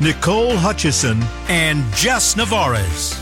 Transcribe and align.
Nicole 0.00 0.56
Hutchison, 0.56 1.22
and 1.48 1.84
Jess 1.94 2.36
Navarez. 2.36 3.18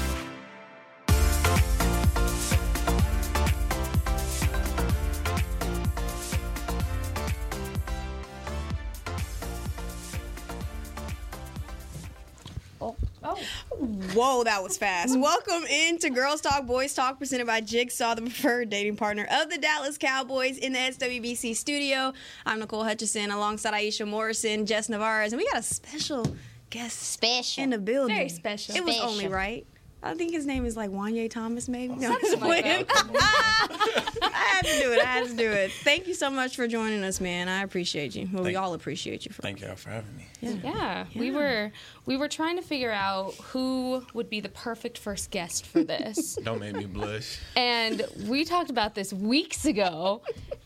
Whoa, 14.15 14.45
that 14.45 14.63
was 14.63 14.77
fast. 14.77 15.19
Welcome 15.19 15.65
into 15.65 16.11
Girls 16.11 16.41
Talk, 16.41 16.67
Boys 16.67 16.95
Talk, 16.95 17.19
presented 17.19 17.47
by 17.47 17.61
Jigsaw, 17.61 18.15
the 18.15 18.23
preferred 18.23 18.69
dating 18.69 18.97
partner 18.97 19.27
of 19.31 19.49
the 19.51 19.57
Dallas 19.57 19.97
Cowboys 19.97 20.59
in 20.59 20.73
the 20.73 20.79
SWBC 20.79 21.55
studio. 21.55 22.13
I'm 22.45 22.59
Nicole 22.59 22.85
Hutchison 22.85 23.31
alongside 23.31 23.73
Aisha 23.73 24.07
Morrison, 24.07 24.67
Jess 24.67 24.89
Navarez, 24.89 25.33
and 25.33 25.41
we 25.41 25.47
got 25.47 25.61
a 25.61 25.63
special 25.63 26.27
guest 26.71 26.99
Special. 27.03 27.65
in 27.65 27.71
the 27.71 27.79
building. 27.79 28.17
Very 28.17 28.29
special. 28.29 28.77
It 28.77 28.85
was 28.85 28.95
Special. 28.95 29.11
only 29.11 29.29
right. 29.29 29.67
I 30.03 30.15
think 30.15 30.33
his 30.33 30.47
name 30.47 30.65
is 30.65 30.77
like 30.77 30.91
Juanyeh 30.91 31.31
Thomas, 31.31 31.69
maybe. 31.69 31.95
No, 31.95 32.13
I'm 32.13 32.21
just 32.21 32.39
like 32.41 32.63
playing. 32.63 32.87
I 32.89 34.11
had 34.33 34.65
to 34.65 34.81
do 34.81 34.93
it. 34.93 35.01
I 35.01 35.05
had 35.05 35.27
to 35.29 35.37
do 35.37 35.51
it. 35.51 35.73
Thank 35.73 36.07
you 36.07 36.15
so 36.15 36.31
much 36.31 36.57
for 36.57 36.67
joining 36.67 37.05
us, 37.05 37.21
man. 37.21 37.49
I 37.49 37.63
appreciate 37.63 38.15
you. 38.15 38.29
Well, 38.33 38.45
we 38.45 38.57
all 38.57 38.73
appreciate 38.75 39.27
you 39.27 39.33
for. 39.33 39.43
Thank 39.43 39.61
y'all 39.61 39.77
for 39.77 39.91
having 39.91 40.17
me. 40.17 40.27
Yeah, 40.41 41.05
we 41.15 41.31
were 41.31 41.71
we 42.07 42.17
were 42.17 42.29
trying 42.29 42.57
to 42.57 42.63
figure 42.63 42.91
out 42.91 43.35
who 43.35 44.03
would 44.15 44.31
be 44.31 44.41
the 44.41 44.49
perfect 44.49 44.97
first 44.97 45.31
guest 45.31 45.67
for 45.67 45.85
this. 45.85 46.37
Don't 46.45 46.61
make 46.61 46.75
me 46.75 46.87
blush. 46.87 47.39
and 47.57 48.03
we 48.27 48.45
talked 48.45 48.71
about 48.71 48.95
this 48.95 49.13
weeks 49.13 49.65
ago. 49.65 50.23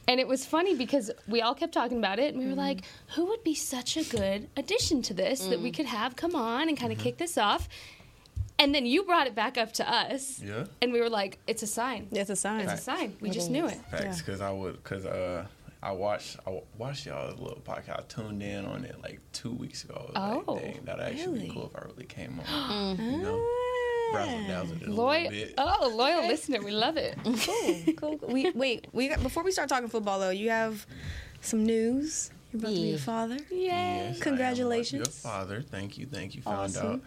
And 0.07 0.21
it 0.21 0.29
was 0.29 0.45
funny 0.45 0.75
because 0.75 1.11
we 1.27 1.41
all 1.41 1.55
kept 1.55 1.73
talking 1.73 1.97
about 1.97 2.19
it 2.19 2.35
and 2.35 2.39
we 2.39 2.45
were 2.45 2.51
mm-hmm. 2.51 2.61
like, 2.61 2.85
who 3.15 3.25
would 3.27 3.43
be 3.43 3.55
such 3.55 3.97
a 3.97 4.05
good 4.05 4.49
addition 4.55 5.01
to 5.01 5.15
this 5.15 5.41
that 5.47 5.61
we 5.61 5.71
mm. 5.71 5.77
could 5.77 5.87
have 5.87 6.15
come 6.15 6.35
on 6.35 6.69
and 6.69 6.79
kind 6.79 6.93
of 6.93 6.99
mm-hmm. 6.99 7.05
kick 7.05 7.17
this 7.17 7.39
off? 7.39 7.71
And 8.59 8.75
then 8.75 8.87
you 8.87 9.03
brought 9.05 9.27
it 9.27 9.35
back 9.35 9.59
up 9.59 9.73
to 9.75 9.91
us. 9.93 10.41
Yeah. 10.41 10.65
And 10.81 10.93
we 10.93 11.01
were 11.01 11.11
like, 11.11 11.39
it's 11.47 11.63
a 11.63 11.67
sign. 11.67 12.09
It's 12.13 12.31
a 12.31 12.37
sign. 12.37 12.61
It's 12.61 12.73
a 12.75 12.77
sign. 12.77 13.17
We 13.21 13.31
just 13.31 13.51
knew 13.51 13.67
it. 13.67 13.79
Facts, 13.91 14.19
because 14.23 14.41
I 14.41 14.51
would, 14.53 14.75
because 14.83 15.05
uh, 15.07 15.47
I 15.83 15.91
watched, 15.93 16.39
I 16.47 16.61
watched 16.79 17.05
y'all's 17.07 17.39
little 17.41 17.61
podcast. 17.67 17.99
I 17.99 18.03
tuned 18.09 18.43
in 18.43 18.65
on 18.65 18.85
it 18.85 18.97
like 19.03 19.21
two 19.33 19.51
weeks 19.53 19.83
ago. 19.85 20.11
I 20.15 20.37
was 20.37 20.45
Oh, 20.47 20.53
like, 20.55 20.63
dang, 20.63 20.85
that'd 20.85 21.05
actually 21.05 21.33
really? 21.35 21.47
be 21.49 21.53
cool 21.53 21.71
if 21.75 21.83
I 21.83 21.85
really 21.87 22.05
came 22.07 22.41
on. 22.47 22.97
you 22.99 23.19
know, 23.19 23.45
razzle 24.15 24.47
dazzle 24.47 24.77
it 24.83 24.87
a 24.89 24.91
Loyal, 24.93 25.33
oh, 25.59 25.93
loyal 25.97 26.29
listener. 26.29 26.63
We 26.63 26.71
love 26.71 26.97
it. 26.97 27.19
cool, 27.25 27.95
cool. 27.97 28.19
cool. 28.19 28.29
We 28.29 28.53
wait. 28.53 28.87
We 28.93 29.09
got, 29.09 29.21
before 29.23 29.43
we 29.43 29.51
start 29.51 29.69
talking 29.69 29.89
football 29.89 30.21
though, 30.21 30.31
you 30.31 30.51
have 30.51 30.87
some 31.41 31.65
news. 31.67 32.31
You're 32.53 32.61
about 32.61 32.69
to 32.69 32.75
be 32.77 32.89
a 32.91 32.93
Yeah. 32.93 32.97
father. 32.99 33.37
Yes, 33.51 34.15
I 34.15 34.17
am 34.17 34.21
Congratulations. 34.21 35.09
a 35.09 35.11
father. 35.11 35.61
Thank 35.61 35.99
you, 35.99 36.07
thank 36.07 36.37
you. 36.37 36.43
Found 36.43 36.57
Awesome. 36.77 36.87
out, 36.87 37.01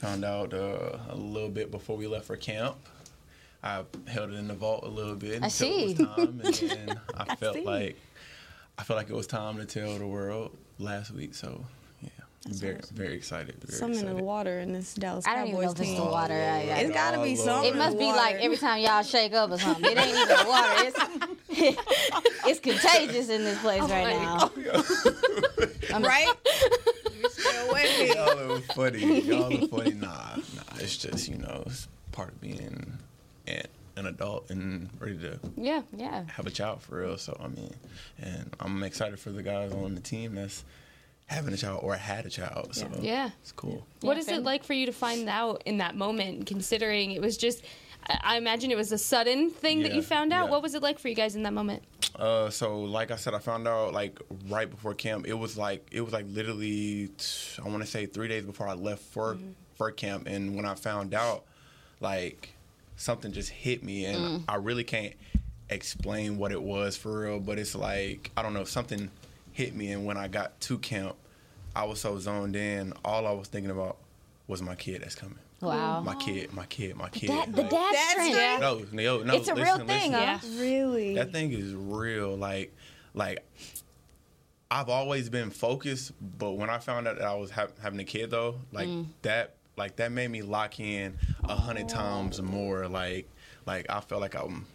found 0.00 0.24
out 0.24 0.54
uh, 0.54 0.96
a 1.10 1.14
little 1.14 1.50
bit 1.50 1.70
before 1.70 1.96
we 1.96 2.06
left 2.06 2.24
for 2.26 2.36
camp. 2.36 2.76
I 3.62 3.82
held 4.08 4.30
it 4.30 4.36
in 4.36 4.48
the 4.48 4.54
vault 4.54 4.84
a 4.84 4.88
little 4.88 5.14
bit 5.14 5.42
I 5.42 5.46
until 5.46 5.50
see. 5.50 5.92
it 5.92 5.98
was 5.98 6.08
time, 6.16 6.40
and 6.42 6.54
then 6.54 7.00
I, 7.14 7.34
felt 7.36 7.56
see. 7.56 7.64
like 7.64 7.96
I 8.78 8.82
felt 8.84 8.96
like 8.96 9.10
it 9.10 9.14
was 9.14 9.26
time 9.26 9.58
to 9.58 9.66
tell 9.66 9.98
the 9.98 10.06
world 10.06 10.56
last 10.78 11.10
week. 11.10 11.34
So 11.34 11.62
yeah, 12.00 12.08
very 12.48 12.80
very 12.94 13.12
excited. 13.14 13.56
Very 13.62 13.78
Something 13.78 14.06
in 14.08 14.16
the 14.16 14.22
water 14.22 14.60
in 14.60 14.72
this 14.72 14.94
Dallas 14.94 15.26
I 15.26 15.34
don't 15.36 15.50
Cowboys 15.50 15.52
even 15.52 15.64
know 15.66 15.70
if 15.72 15.78
it's 15.80 15.88
team. 15.90 15.96
the 15.98 16.04
water. 16.06 16.32
I, 16.34 16.38
I, 16.38 16.60
It's 16.80 16.94
got 16.94 17.10
to 17.10 17.22
be 17.22 17.32
Oh, 17.32 17.44
something. 17.44 17.74
it 17.74 17.76
must 17.76 17.98
be 17.98 18.04
the 18.10 18.16
like 18.16 18.36
every 18.36 18.56
time 18.56 18.80
y'all 18.80 19.02
shake 19.02 19.34
up 19.34 19.50
or 19.50 19.58
something. 19.58 19.84
It 19.84 19.98
ain't 19.98 20.08
even 20.08 20.26
the 20.28 20.44
water. 20.48 20.74
It's, 21.50 21.76
it's 22.46 22.60
contagious 22.60 23.28
in 23.28 23.44
this 23.44 23.60
place 23.60 23.82
right 23.82 24.16
now. 24.16 24.50
I'm, 25.94 26.02
right? 26.02 26.28
Stay 27.60 27.68
away. 27.68 28.08
Y'all 28.14 28.52
are 28.52 28.60
funny. 28.60 29.20
Y'all 29.22 29.54
are 29.64 29.66
funny. 29.68 29.92
Nah, 29.94 30.36
nah. 30.36 30.62
It's 30.78 30.96
just 30.96 31.28
you 31.28 31.38
know, 31.38 31.62
it's 31.66 31.88
part 32.12 32.30
of 32.30 32.40
being 32.40 32.98
an, 33.46 33.68
an 33.96 34.06
adult 34.06 34.50
and 34.50 34.88
ready 34.98 35.18
to 35.18 35.38
Yeah. 35.56 35.82
Yeah. 35.96 36.24
have 36.28 36.46
a 36.46 36.50
child 36.50 36.82
for 36.82 37.00
real. 37.00 37.18
So 37.18 37.36
I 37.42 37.48
mean, 37.48 37.74
and 38.20 38.54
I'm 38.60 38.82
excited 38.82 39.18
for 39.18 39.30
the 39.30 39.42
guys 39.42 39.72
on 39.72 39.94
the 39.94 40.00
team 40.00 40.34
that's 40.34 40.64
having 41.26 41.54
a 41.54 41.56
child 41.56 41.80
or 41.84 41.94
had 41.94 42.26
a 42.26 42.30
child. 42.30 42.74
So 42.74 42.88
Yeah. 43.00 43.30
it's 43.40 43.52
cool. 43.52 43.86
What 44.00 44.14
Yeah, 44.16 44.20
is 44.20 44.28
it 44.28 44.42
like 44.42 44.64
for 44.64 44.72
you 44.72 44.86
to 44.86 44.92
find 44.92 45.28
out 45.28 45.62
in 45.64 45.78
that 45.78 45.94
moment, 45.96 46.46
considering 46.46 47.12
it 47.12 47.20
was 47.22 47.36
just, 47.36 47.62
I 48.06 48.36
imagine 48.36 48.70
it 48.70 48.76
was 48.76 48.92
a 48.92 48.98
sudden 48.98 49.50
thing 49.50 49.82
that 49.82 49.94
you 49.94 50.02
found 50.02 50.32
out? 50.32 50.46
yeah. 50.46 50.50
What 50.50 50.62
was 50.62 50.74
it 50.74 50.82
like 50.82 50.98
for 50.98 51.08
you 51.08 51.14
guys 51.14 51.36
in 51.36 51.42
that 51.44 51.52
moment? 51.52 51.82
Uh, 52.16 52.50
so 52.50 52.80
like 52.80 53.10
I 53.10 53.16
said, 53.16 53.34
I 53.34 53.38
found 53.38 53.68
out 53.68 53.92
like 53.92 54.20
right 54.48 54.68
before 54.68 54.94
camp. 54.94 55.26
It 55.26 55.34
was 55.34 55.56
like 55.56 55.86
it 55.92 56.00
was 56.00 56.12
like 56.12 56.26
literally, 56.28 57.10
I 57.64 57.68
want 57.68 57.82
to 57.82 57.86
say 57.86 58.06
three 58.06 58.28
days 58.28 58.44
before 58.44 58.68
I 58.68 58.74
left 58.74 59.02
for 59.02 59.38
for 59.76 59.90
camp. 59.90 60.26
And 60.26 60.56
when 60.56 60.64
I 60.64 60.74
found 60.74 61.14
out, 61.14 61.44
like 62.00 62.54
something 62.96 63.32
just 63.32 63.50
hit 63.50 63.82
me, 63.82 64.06
and 64.06 64.44
I 64.48 64.56
really 64.56 64.84
can't 64.84 65.14
explain 65.68 66.36
what 66.36 66.52
it 66.52 66.62
was 66.62 66.96
for 66.96 67.20
real. 67.20 67.40
But 67.40 67.58
it's 67.58 67.74
like 67.74 68.30
I 68.36 68.42
don't 68.42 68.54
know, 68.54 68.64
something 68.64 69.10
hit 69.52 69.74
me, 69.74 69.92
and 69.92 70.04
when 70.04 70.16
I 70.16 70.28
got 70.28 70.60
to 70.62 70.78
camp, 70.78 71.16
I 71.76 71.84
was 71.84 72.00
so 72.00 72.18
zoned 72.18 72.56
in. 72.56 72.92
All 73.04 73.26
I 73.26 73.32
was 73.32 73.48
thinking 73.48 73.70
about 73.70 73.98
was 74.48 74.62
my 74.62 74.74
kid 74.74 75.02
that's 75.02 75.14
coming. 75.14 75.38
Wow. 75.60 76.00
My 76.00 76.14
kid, 76.14 76.52
my 76.52 76.64
kid, 76.66 76.96
my 76.96 77.08
kid. 77.10 77.28
That, 77.30 77.52
the 77.54 77.62
Like, 77.62 77.70
dad 77.70 77.92
That's 77.94 78.10
strength. 78.12 78.36
right. 78.36 78.58
no, 78.60 78.82
no, 78.92 79.22
no. 79.22 79.34
It's 79.34 79.48
a 79.48 79.54
real 79.54 79.64
listen, 79.64 79.86
thing, 79.86 80.12
listen. 80.12 80.12
huh? 80.12 80.38
Yeah. 80.42 80.60
Really? 80.60 81.14
That 81.14 81.32
thing 81.32 81.52
is 81.52 81.74
real. 81.74 82.36
Like, 82.36 82.74
like 83.14 83.44
I've 84.70 84.88
always 84.88 85.28
been 85.28 85.50
focused, 85.50 86.12
but 86.38 86.52
when 86.52 86.70
I 86.70 86.78
found 86.78 87.08
out 87.08 87.18
that 87.18 87.26
I 87.26 87.34
was 87.34 87.50
ha- 87.50 87.66
having 87.82 88.00
a 88.00 88.04
kid, 88.04 88.30
though, 88.30 88.60
like 88.72 88.88
Mm. 88.88 89.06
that, 89.22 89.54
like 89.76 89.96
that 89.96 90.12
made 90.12 90.30
me 90.30 90.42
lock 90.42 90.78
in 90.80 91.16
a 91.44 91.54
hundred 91.56 91.88
times 91.88 92.40
more. 92.40 92.88
Like, 92.88 93.28
like 93.66 93.86
I 93.90 94.00
felt 94.00 94.20
like 94.20 94.34
I'm, 94.36 94.66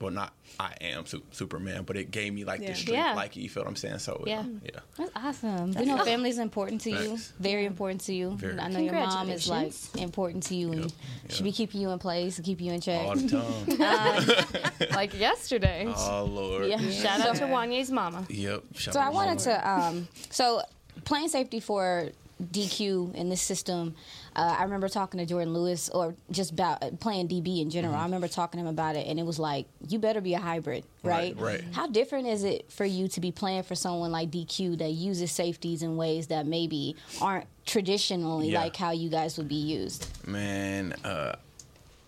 well, 0.00 0.10
not 0.10 0.32
I 0.60 0.74
am 0.80 1.06
su- 1.06 1.22
Superman, 1.30 1.84
but 1.84 1.96
it 1.96 2.10
gave 2.10 2.32
me 2.34 2.44
like 2.44 2.60
Yeah. 2.60 2.68
the 2.70 2.74
strength. 2.74 2.98
Yeah. 2.98 3.14
Like 3.14 3.36
you 3.36 3.48
feel 3.48 3.62
what 3.62 3.70
I'm 3.70 3.76
saying? 3.76 3.98
So 4.00 4.22
Yeah. 4.26 4.44
yeah. 4.62 4.80
That's 4.98 5.10
awesome. 5.16 5.72
We 5.72 5.84
know 5.86 6.04
family's 6.04 6.38
important 6.38 6.80
to 6.82 6.90
you. 6.90 7.18
Very 7.40 7.64
important 7.64 8.00
to 8.02 8.14
you. 8.14 8.32
Very. 8.36 8.58
I 8.58 8.68
know 8.68 8.80
your 8.80 8.92
mom 8.92 9.30
is 9.30 9.48
like 9.48 9.72
important 9.96 10.42
to 10.44 10.54
you 10.56 10.72
and 10.72 10.82
Yep, 10.82 10.92
she 11.30 11.36
yep. 11.36 11.44
be 11.44 11.52
keeping 11.52 11.80
you 11.80 11.90
in 11.90 11.98
place 11.98 12.36
and 12.36 12.44
keeping 12.44 12.66
you 12.66 12.72
in 12.72 12.80
check. 12.80 13.06
All 13.06 13.16
the 13.16 13.28
time. 13.28 14.90
Like 14.94 15.18
yesterday. 15.18 15.86
oh 15.96 16.24
Lord. 16.24 16.66
Yeah. 16.68 16.78
Shout 16.90 17.20
out 17.20 17.36
to 17.36 17.46
Juanyeh's 17.46 17.90
mama. 17.90 18.26
Yep. 18.28 18.62
Shout 18.74 18.94
So 18.94 19.00
I 19.00 19.04
out 19.04 19.10
to 19.10 19.14
wanted 19.14 19.38
my- 19.38 19.44
to. 19.44 19.70
Um, 19.70 20.08
so 20.30 20.62
playing 21.04 21.28
safety 21.28 21.60
for 21.60 22.10
DQ 22.42 23.14
in 23.14 23.28
this 23.28 23.40
system, 23.42 23.94
uh, 24.36 24.56
I 24.58 24.64
remember 24.64 24.88
talking 24.88 25.24
to 25.24 25.32
Jourdan 25.34 25.52
Lewis, 25.52 25.88
or 25.90 26.14
just 26.30 26.50
about 26.50 26.82
uh, 26.82 26.90
playing 26.98 27.28
DB 27.28 27.60
in 27.62 27.70
general. 27.70 27.94
Mm-hmm. 27.94 28.02
I 28.02 28.04
remember 28.06 28.28
talking 28.28 28.58
to 28.58 28.66
him 28.66 28.70
about 28.72 28.96
it, 28.96 29.06
and 29.06 29.18
it 29.20 29.24
was 29.24 29.38
like, 29.38 29.66
you 29.88 29.98
better 29.98 30.20
be 30.20 30.34
a 30.34 30.40
hybrid, 30.40 30.84
right? 31.02 31.34
Right, 31.36 31.60
right. 31.60 31.64
How 31.72 31.86
different 31.86 32.26
is 32.26 32.42
it 32.44 32.70
for 32.70 32.84
you 32.84 33.06
to 33.08 33.20
be 33.20 33.30
playing 33.30 33.62
for 33.62 33.74
someone 33.74 34.10
like 34.10 34.30
DQ 34.30 34.78
that 34.78 34.90
uses 34.90 35.30
safeties 35.30 35.82
in 35.82 35.96
ways 35.96 36.26
that 36.28 36.46
maybe 36.46 36.96
aren't 37.20 37.46
traditionally 37.64 38.50
Yeah. 38.50 38.60
like 38.60 38.76
how 38.76 38.90
you 38.90 39.08
guys 39.08 39.38
would 39.38 39.48
be 39.48 39.54
used? 39.54 40.08
Man, 40.26 40.94
uh, 41.04 41.36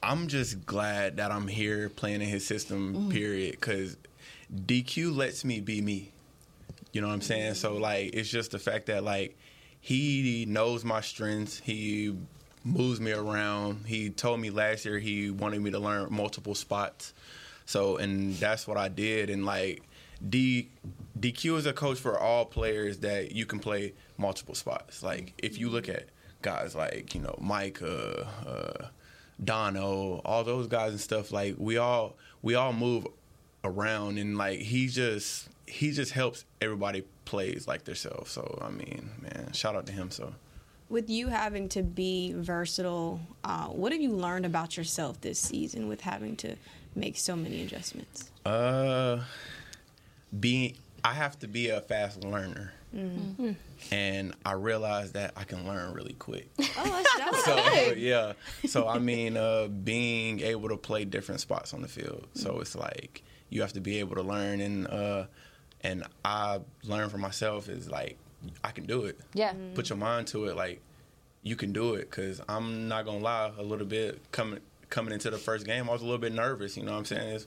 I'm 0.03 0.27
just 0.27 0.67
glad 0.67 1.17
that 1.19 1.31
I'm 1.31 1.47
here 1.49 1.89
playing 1.89 2.23
in 2.23 2.29
his 2.29 2.47
system. 2.47 3.11
Period, 3.11 3.53
because 3.53 3.97
DQ 4.53 5.17
lets 5.17 5.45
me 5.45 5.61
be 5.61 5.81
me. 5.81 6.11
You 6.93 7.01
know 7.03 7.09
what 7.09 7.15
I'm 7.15 7.21
saying? 7.23 7.55
So 7.55 7.75
like, 7.77 8.15
it's 8.15 8.29
just 8.29 8.51
the 8.53 8.59
fact 8.59 8.87
that 8.87 9.05
like 9.05 9.37
he 9.81 10.45
knows 10.49 10.85
my 10.85 11.01
strengths. 11.01 11.61
He 11.61 12.15
moves 12.65 13.01
me 13.01 13.13
around. 13.13 13.87
He 13.87 14.11
told 14.11 14.41
me 14.41 14.51
last 14.51 14.85
year 14.85 14.99
he 14.99 15.31
wanted 15.31 15.63
me 15.63 15.71
to 15.71 15.79
learn 15.79 16.09
multiple 16.11 16.55
spots. 16.55 17.15
So 17.65 17.97
and 17.97 18.35
that's 18.35 18.67
what 18.67 18.77
I 18.77 18.89
did. 18.89 19.31
And 19.31 19.45
like 19.45 19.83
D 20.29 20.69
DQ 21.19 21.59
is 21.59 21.67
a 21.67 21.73
coach 21.73 21.99
for 21.99 22.19
all 22.19 22.45
players 22.45 22.99
that 22.99 23.33
you 23.33 23.47
can 23.47 23.59
play 23.59 23.95
multiple 24.19 24.55
spots. 24.55 25.03
Like 25.03 25.35
if 25.39 25.59
you 25.59 25.69
look 25.69 25.89
at 25.89 26.07
guys 26.43 26.75
like 26.75 27.15
you 27.15 27.21
know 27.21 27.37
Mike, 27.41 27.81
uh, 27.83 28.25
uh, 28.47 28.87
Dono, 29.43 30.21
all 30.25 30.45
those 30.45 30.67
guys 30.67 30.91
and 30.91 31.01
stuff. 31.01 31.33
Like 31.33 31.55
we 31.59 31.77
all 31.77 32.17
we 32.43 32.55
all 32.55 32.73
move 32.73 33.07
around 33.65 34.19
and 34.19 34.39
like 34.39 34.61
he 34.61 34.87
just 34.87 35.49
he 35.67 35.91
just 35.93 36.13
helps 36.13 36.45
everybody 36.61 37.05
plays 37.25 37.67
like 37.67 37.85
themselves. 37.85 38.31
So 38.33 38.59
I 38.63 38.71
mean, 38.71 39.11
man, 39.23 39.53
shout 39.53 39.75
out 39.77 39.87
to 39.87 39.93
him. 39.93 40.11
So 40.11 40.33
with 40.89 41.11
you 41.11 41.29
having 41.29 41.69
to 41.71 41.83
be 41.83 42.33
versatile, 42.37 43.21
uh, 43.45 43.67
what 43.67 43.93
have 43.93 44.01
you 44.01 44.11
learned 44.13 44.47
about 44.47 44.77
yourself 44.77 45.21
this 45.21 45.39
season 45.39 45.89
with 45.89 46.01
having 46.03 46.37
to 46.37 46.55
make 46.95 47.17
so 47.17 47.35
many 47.37 47.63
adjustments? 47.63 48.31
Uh, 48.45 49.21
being 50.39 50.77
I 51.05 51.13
have 51.13 51.39
to 51.41 51.49
be 51.49 51.69
a 51.71 51.81
fast 51.81 52.25
learner, 52.25 52.73
Mm-hmm. 52.95 53.51
and 53.93 54.33
I 54.47 54.53
realized 54.53 55.15
that 55.15 55.33
I 55.37 55.45
can 55.45 55.67
learn 55.67 55.93
really 55.93 56.15
quick. 56.15 56.49
Oh, 56.79 57.05
that's, 57.19 57.45
so 57.89 57.93
yeah, 57.93 58.33
so 58.67 58.89
I 58.89 58.99
mean, 58.99 59.37
uh, 59.37 59.67
being 59.67 60.41
able 60.41 60.69
to 60.71 60.77
play 60.79 61.05
different 61.05 61.41
spots 61.43 61.75
on 61.75 61.83
the 61.83 61.89
field. 61.89 62.27
So 62.35 62.61
it's 62.61 62.75
like 62.75 63.23
you 63.51 63.61
have 63.61 63.75
to 63.75 63.81
be 63.81 63.99
able 63.99 64.15
to 64.17 64.23
learn, 64.23 64.61
and 64.61 64.87
uh, 64.89 65.25
and 65.83 66.05
I 66.25 66.61
learned 66.85 67.11
for 67.11 67.19
myself 67.19 67.69
is 67.69 67.91
like 67.91 68.19
I 68.63 68.71
can 68.71 68.87
do 68.87 69.05
it. 69.05 69.19
Yeah. 69.35 69.51
Mm-hmm. 69.51 69.75
Put 69.75 69.89
your 69.89 69.99
mind 69.99 70.27
to 70.29 70.47
it, 70.47 70.57
like 70.57 70.81
you 71.43 71.57
can 71.57 71.73
do 71.73 71.95
it. 71.95 72.11
Cause 72.11 72.41
I'm 72.49 72.89
not 72.89 73.05
gonna 73.05 73.19
lie, 73.19 73.51
a 73.59 73.63
little 73.63 73.87
bit 73.87 74.21
coming 74.33 74.61
coming 74.91 75.13
into 75.13 75.31
the 75.31 75.39
first 75.39 75.67
game, 75.67 75.89
I 75.89 75.93
was 75.93 76.03
a 76.03 76.05
little 76.05 76.19
bit 76.21 76.33
nervous. 76.33 76.77
You 76.77 76.85
know 76.85 76.93
what 76.93 76.99
I'm 76.99 77.05
saying? 77.05 77.29
It's, 77.37 77.47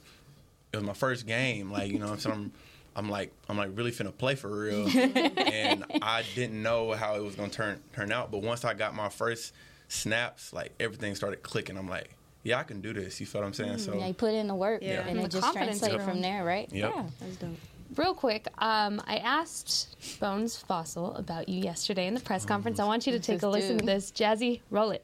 it 0.74 0.78
was 0.78 0.86
my 0.86 0.94
first 0.94 1.26
game. 1.26 1.72
Like 1.72 1.92
you 1.92 2.00
know, 2.00 2.16
so 2.16 2.32
I'm 2.32 2.52
I'm 2.96 3.10
like 3.10 3.32
I'm 3.48 3.58
like 3.58 3.72
really 3.76 3.92
finna 3.92 4.16
play 4.16 4.36
for 4.36 4.50
real, 4.50 4.88
and 4.98 5.86
I 6.02 6.24
didn't 6.36 6.62
know 6.62 6.92
how 6.94 7.16
it 7.16 7.24
was 7.24 7.36
gonna 7.36 7.50
turn 7.50 7.80
turn 7.94 8.12
out. 8.12 8.32
But 8.32 8.42
once 8.42 8.66
I 8.66 8.74
got 8.74 8.96
my 8.96 9.10
first 9.10 9.54
snaps, 9.88 10.54
like 10.54 10.74
everything 10.80 11.16
started 11.16 11.44
clicking. 11.44 11.78
I'm 11.78 11.90
like, 11.90 12.10
yeah, 12.44 12.60
I 12.60 12.64
can 12.64 12.82
do 12.82 12.94
this. 12.94 13.20
You 13.20 13.26
feel 13.26 13.42
what 13.42 13.48
I'm 13.48 13.54
saying? 13.54 13.72
Mm-hmm. 13.74 13.80
So 13.92 13.98
Yeah, 13.98 14.08
you 14.08 14.14
put 14.14 14.34
in 14.34 14.48
the 14.48 14.56
work, 14.56 14.82
Yeah. 14.82 15.06
and 15.08 15.20
The 15.20 15.24
it 15.24 15.32
just 15.32 15.44
confidence 15.44 15.80
translates 15.80 16.06
from 16.06 16.22
there, 16.22 16.44
right? 16.44 16.72
Yep. 16.72 16.94
Yeah. 16.96 17.04
that's 17.20 17.36
dope. 17.38 17.50
Real 17.96 18.14
quick, 18.14 18.48
um, 18.60 19.02
I 19.08 19.18
asked 19.18 20.20
Bones 20.20 20.64
Fassel 20.70 21.18
about 21.18 21.50
you 21.50 21.60
yesterday 21.62 22.06
in 22.08 22.14
the 22.14 22.20
press 22.20 22.46
conference. 22.46 22.80
I 22.80 22.86
want 22.86 23.08
you 23.08 23.14
to 23.14 23.20
take 23.20 23.42
a 23.42 23.48
listen 23.48 23.80
to 23.80 23.86
this. 23.86 24.12
Jazzy, 24.12 24.62
roll 24.70 24.92
it. 24.92 25.04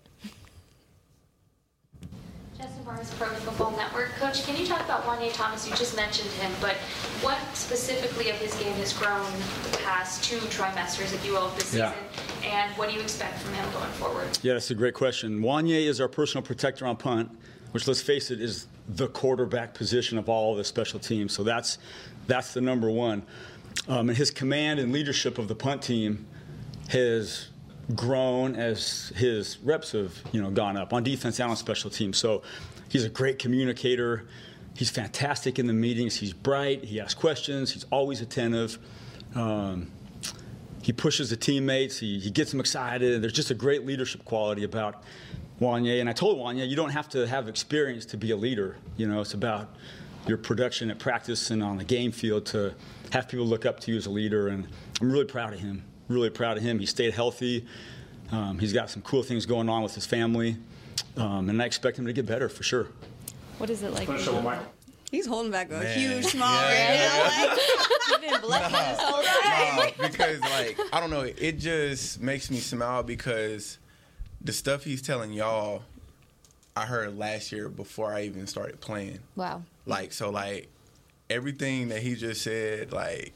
Justin 2.58 2.84
Barnes, 2.84 3.12
Pro 3.16 3.28
Football 3.30 3.72
Network. 3.72 4.12
Coach, 4.20 4.46
can 4.46 4.56
you 4.56 4.68
talk 4.68 4.82
about 4.86 5.04
Juanyeh 5.04 5.34
Thomas? 5.34 5.68
You 5.68 5.76
just 5.76 5.96
mentioned 5.96 6.30
him, 6.32 6.52
but 6.62 6.76
what 7.22 7.38
specifically 7.56 8.30
of 8.30 8.36
his 8.38 8.54
game 8.56 8.74
has 8.76 8.94
grown 8.94 9.26
the 9.72 9.78
past 9.80 10.24
two 10.24 10.38
trimesters, 10.38 11.12
if 11.14 11.26
you 11.26 11.34
will, 11.34 11.48
of 11.48 11.56
this 11.58 11.74
Yeah. 11.74 11.92
season? 11.92 12.52
And 12.52 12.72
what 12.78 12.90
do 12.90 12.96
you 12.96 13.02
expect 13.02 13.40
from 13.40 13.54
him 13.56 13.66
going 13.74 13.92
forward? 13.94 14.28
Yeah, 14.44 14.54
that's 14.54 14.70
a 14.70 14.76
great 14.76 14.94
question. 14.94 15.42
Juanyeh 15.42 15.88
is 15.88 16.00
our 16.00 16.08
personal 16.08 16.44
protector 16.44 16.86
on 16.86 16.98
punt, 16.98 17.32
which 17.72 17.88
let's 17.88 18.02
face 18.02 18.30
it 18.30 18.40
is 18.40 18.68
the 18.88 19.08
quarterback 19.08 19.74
position 19.74 20.20
of 20.20 20.30
all 20.30 20.56
the 20.56 20.64
special 20.64 21.00
teams. 21.00 21.34
So 21.34 21.44
that's 21.44 21.80
that's 22.28 22.54
the 22.54 22.62
number 22.62 22.90
one. 22.90 23.24
Um, 23.88 24.10
and 24.10 24.18
his 24.18 24.32
command 24.32 24.80
and 24.80 24.92
leadership 24.92 25.38
of 25.38 25.48
the 25.48 25.56
punt 25.56 25.82
team 25.82 26.26
has 26.90 27.50
grown 27.94 28.56
as 28.56 29.12
his 29.16 29.60
reps 29.60 29.92
have 29.92 30.12
you 30.32 30.42
know 30.42 30.50
gone 30.50 30.76
up 30.76 30.92
on 30.92 31.04
defense 31.04 31.40
and 31.40 31.52
on 31.52 31.58
special 31.58 31.90
teams. 31.90 32.18
So 32.18 32.42
he's 32.90 33.04
a 33.04 33.10
great 33.10 33.40
communicator. 33.40 34.26
He's 34.76 34.90
fantastic 34.90 35.60
in 35.60 35.68
the 35.68 35.74
meetings. 35.74 36.16
He's 36.16 36.34
bright. 36.34 36.84
He 36.84 37.00
asks 37.00 37.14
questions. 37.14 37.72
He's 37.72 37.86
always 37.92 38.22
attentive. 38.22 38.78
Um, 39.34 39.92
he 40.82 40.92
pushes 40.92 41.30
the 41.30 41.38
teammates. 41.38 41.98
He, 41.98 42.20
he 42.20 42.30
gets 42.30 42.52
them 42.52 42.60
excited. 42.60 43.22
There's 43.22 43.34
just 43.34 43.52
a 43.52 43.56
great 43.56 43.86
leadership 43.86 44.26
quality 44.26 44.64
about 44.64 45.04
Juanyeh. 45.60 46.00
And 46.00 46.10
I 46.10 46.14
told 46.14 46.38
Juanyeh, 46.38 46.68
you 46.68 46.76
don't 46.76 46.92
have 46.92 47.10
to 47.10 47.26
have 47.26 47.48
experience 47.48 48.06
to 48.08 48.18
be 48.18 48.32
a 48.32 48.36
leader. 48.36 48.76
You 48.98 49.08
know, 49.08 49.22
it's 49.22 49.34
about 49.34 49.76
your 50.28 50.38
production 50.38 50.90
at 50.92 51.00
practice 51.00 51.52
and 51.52 51.62
on 51.64 51.78
the 51.78 51.84
game 51.84 52.12
field 52.12 52.46
to 52.48 52.74
have 53.12 53.28
people 53.28 53.46
look 53.46 53.66
up 53.66 53.80
to 53.82 53.92
you 53.92 53.98
as 53.98 54.06
a 54.06 54.10
leader. 54.10 54.48
And 54.48 54.68
I'm 55.02 55.12
really 55.12 55.26
proud 55.26 55.54
of 55.54 55.60
him. 55.60 55.84
Really 56.08 56.30
proud 56.30 56.58
of 56.58 56.64
him. 56.64 56.80
He 56.80 56.86
stayed 56.86 57.14
healthy. 57.14 57.66
Um, 58.32 58.58
he's 58.60 58.74
got 58.74 58.90
some 58.90 59.02
cool 59.02 59.24
things 59.24 59.46
going 59.46 59.70
on 59.70 59.84
with 59.84 59.94
his 59.96 60.06
family. 60.06 60.58
Um, 61.18 61.50
and 61.50 61.62
I 61.62 61.66
expect 61.66 61.98
him 61.98 62.06
to 62.08 62.14
get 62.14 62.26
better 62.26 62.50
for 62.50 62.64
sure. 62.64 62.88
What 63.58 63.70
is 63.70 63.84
it 63.84 63.94
like? 63.94 64.10
He's 65.12 65.28
holding 65.28 65.52
back 65.52 65.70
a 65.70 65.74
Man. 65.76 65.98
huge 65.98 66.26
smile 66.26 66.70
Yeah, 66.72 67.18
right 67.22 67.38
now. 67.38 67.48
Like, 67.48 67.60
you've 68.10 68.22
been 68.22 68.42
blessed 68.50 68.72
this 68.72 69.00
whole 69.02 69.24
time. 69.24 69.76
Nah, 70.00 70.08
because 70.10 70.40
like 70.42 70.78
I 70.92 71.00
don't 71.00 71.10
know, 71.12 71.22
it 71.22 71.60
just 71.60 72.20
makes 72.22 72.50
me 72.52 72.58
smile 72.58 73.04
because 73.04 73.78
the 74.42 74.52
stuff 74.52 74.84
he's 74.84 75.02
telling 75.02 75.32
y'all, 75.32 75.84
I 76.76 76.86
heard 76.86 77.18
last 77.18 77.52
year 77.52 77.70
before 77.70 78.12
I 78.14 78.24
even 78.24 78.48
started 78.48 78.82
playing. 78.82 79.20
Wow. 79.36 79.64
Like 79.86 80.12
so, 80.14 80.30
like 80.30 80.68
everything 81.30 81.90
that 81.90 82.02
he 82.02 82.16
just 82.16 82.42
said, 82.42 82.92
like 82.92 83.34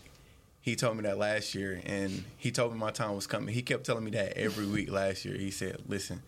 he 0.62 0.76
told 0.76 0.98
me 0.98 1.04
that 1.04 1.18
last 1.18 1.56
year, 1.56 1.82
and 1.86 2.24
he 2.38 2.52
told 2.52 2.74
me 2.74 2.80
my 2.80 2.92
time 2.92 3.16
was 3.16 3.28
coming. 3.28 3.54
He 3.54 3.62
kept 3.62 3.86
telling 3.86 4.04
me 4.04 4.12
that 4.12 4.38
every 4.38 4.66
week 4.76 4.92
last 4.92 5.26
year. 5.26 5.38
He 5.38 5.52
said, 5.52 5.78
"Listen, 5.88 6.22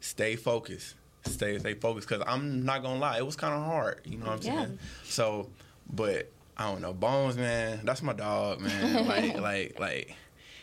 stay 0.00 0.34
focused, 0.36 0.94
stay 1.24 1.58
stay 1.58 1.74
focused." 1.74 2.08
Because 2.08 2.24
I'm 2.26 2.64
not 2.64 2.82
gonna 2.82 2.98
lie, 2.98 3.18
it 3.18 3.26
was 3.26 3.36
kind 3.36 3.54
of 3.54 3.64
hard. 3.64 4.00
You 4.04 4.18
know 4.18 4.26
what 4.26 4.46
I'm 4.46 4.52
Yeah. 4.52 4.64
saying? 4.64 4.78
So, 5.04 5.48
but 5.92 6.30
I 6.56 6.70
don't 6.70 6.80
know, 6.82 6.92
Bones, 6.92 7.36
man, 7.36 7.80
that's 7.84 8.02
my 8.02 8.12
dog, 8.12 8.60
man. 8.60 9.06
like 9.06 9.38
like 9.38 9.78
like 9.78 10.16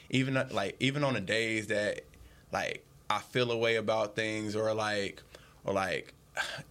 even 0.10 0.34
like 0.52 0.76
even 0.80 1.04
on 1.04 1.14
the 1.14 1.22
days 1.22 1.68
that 1.68 2.02
like 2.52 2.84
I 3.10 3.20
feel 3.20 3.52
a 3.52 3.58
way 3.58 3.78
about 3.78 4.16
things 4.16 4.56
or 4.56 4.74
like 4.74 5.22
or 5.66 5.74
like 5.74 6.14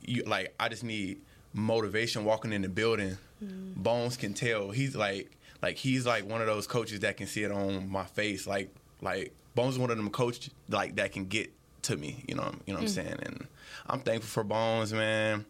you 0.02 0.22
like 0.24 0.54
I 0.58 0.68
just 0.68 0.84
need 0.84 1.20
motivation 1.52 2.24
walking 2.24 2.52
in 2.52 2.62
the 2.62 2.68
building. 2.68 3.18
Mm-hmm. 3.42 3.82
Bones 3.82 4.16
can 4.16 4.34
tell. 4.34 4.70
He's 4.70 4.96
like 4.96 5.30
like 5.62 5.76
he's 5.76 6.06
like 6.06 6.28
one 6.28 6.40
of 6.40 6.46
those 6.46 6.66
coaches 6.66 7.00
that 7.00 7.16
can 7.16 7.26
see 7.26 7.42
it 7.42 7.52
on 7.52 7.88
my 7.88 8.04
face. 8.04 8.46
Like 8.46 8.74
like 9.00 9.32
Bones 9.54 9.74
is 9.74 9.78
one 9.78 9.90
of 9.90 9.96
them 9.96 10.10
coach 10.10 10.50
like 10.68 10.96
that 10.96 11.12
can 11.12 11.26
get 11.26 11.52
to 11.82 11.96
me. 11.96 12.24
You 12.28 12.34
know 12.34 12.52
you 12.66 12.74
know 12.74 12.80
what 12.80 12.88
I'm 12.88 12.88
mm. 12.88 12.94
saying. 12.94 13.18
And 13.22 13.46
I'm 13.86 14.00
thankful 14.00 14.28
for 14.28 14.44
Bones, 14.44 14.92
man. 14.92 15.44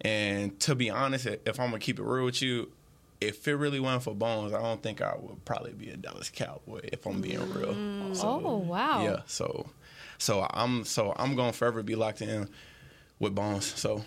And 0.00 0.58
to 0.60 0.74
be 0.74 0.90
honest, 0.90 1.26
if 1.26 1.60
I'm 1.60 1.68
gonna 1.70 1.78
keep 1.78 1.98
it 1.98 2.04
real 2.04 2.26
with 2.26 2.42
you, 2.42 2.70
if 3.20 3.46
it 3.48 3.54
really 3.54 3.80
wasn't 3.80 4.02
for 4.02 4.14
Bones, 4.14 4.52
I 4.52 4.60
don't 4.60 4.82
think 4.82 5.00
I 5.00 5.14
would 5.18 5.44
probably 5.44 5.72
be 5.72 5.90
a 5.90 5.96
Dallas 5.96 6.30
Cowboy. 6.30 6.80
If 6.92 7.06
I'm 7.06 7.20
being 7.20 7.40
real. 7.52 7.74
Mm. 7.74 8.16
So, 8.16 8.42
Oh, 8.44 8.56
wow. 8.56 9.02
Yeah. 9.02 9.20
So, 9.26 9.66
so 10.18 10.46
I'm 10.50 10.84
so 10.84 11.14
I'm 11.16 11.34
gonna 11.36 11.52
forever 11.52 11.82
be 11.82 11.94
locked 11.94 12.22
in 12.22 12.48
with 13.24 13.34
Bones. 13.34 13.66
So 13.78 14.04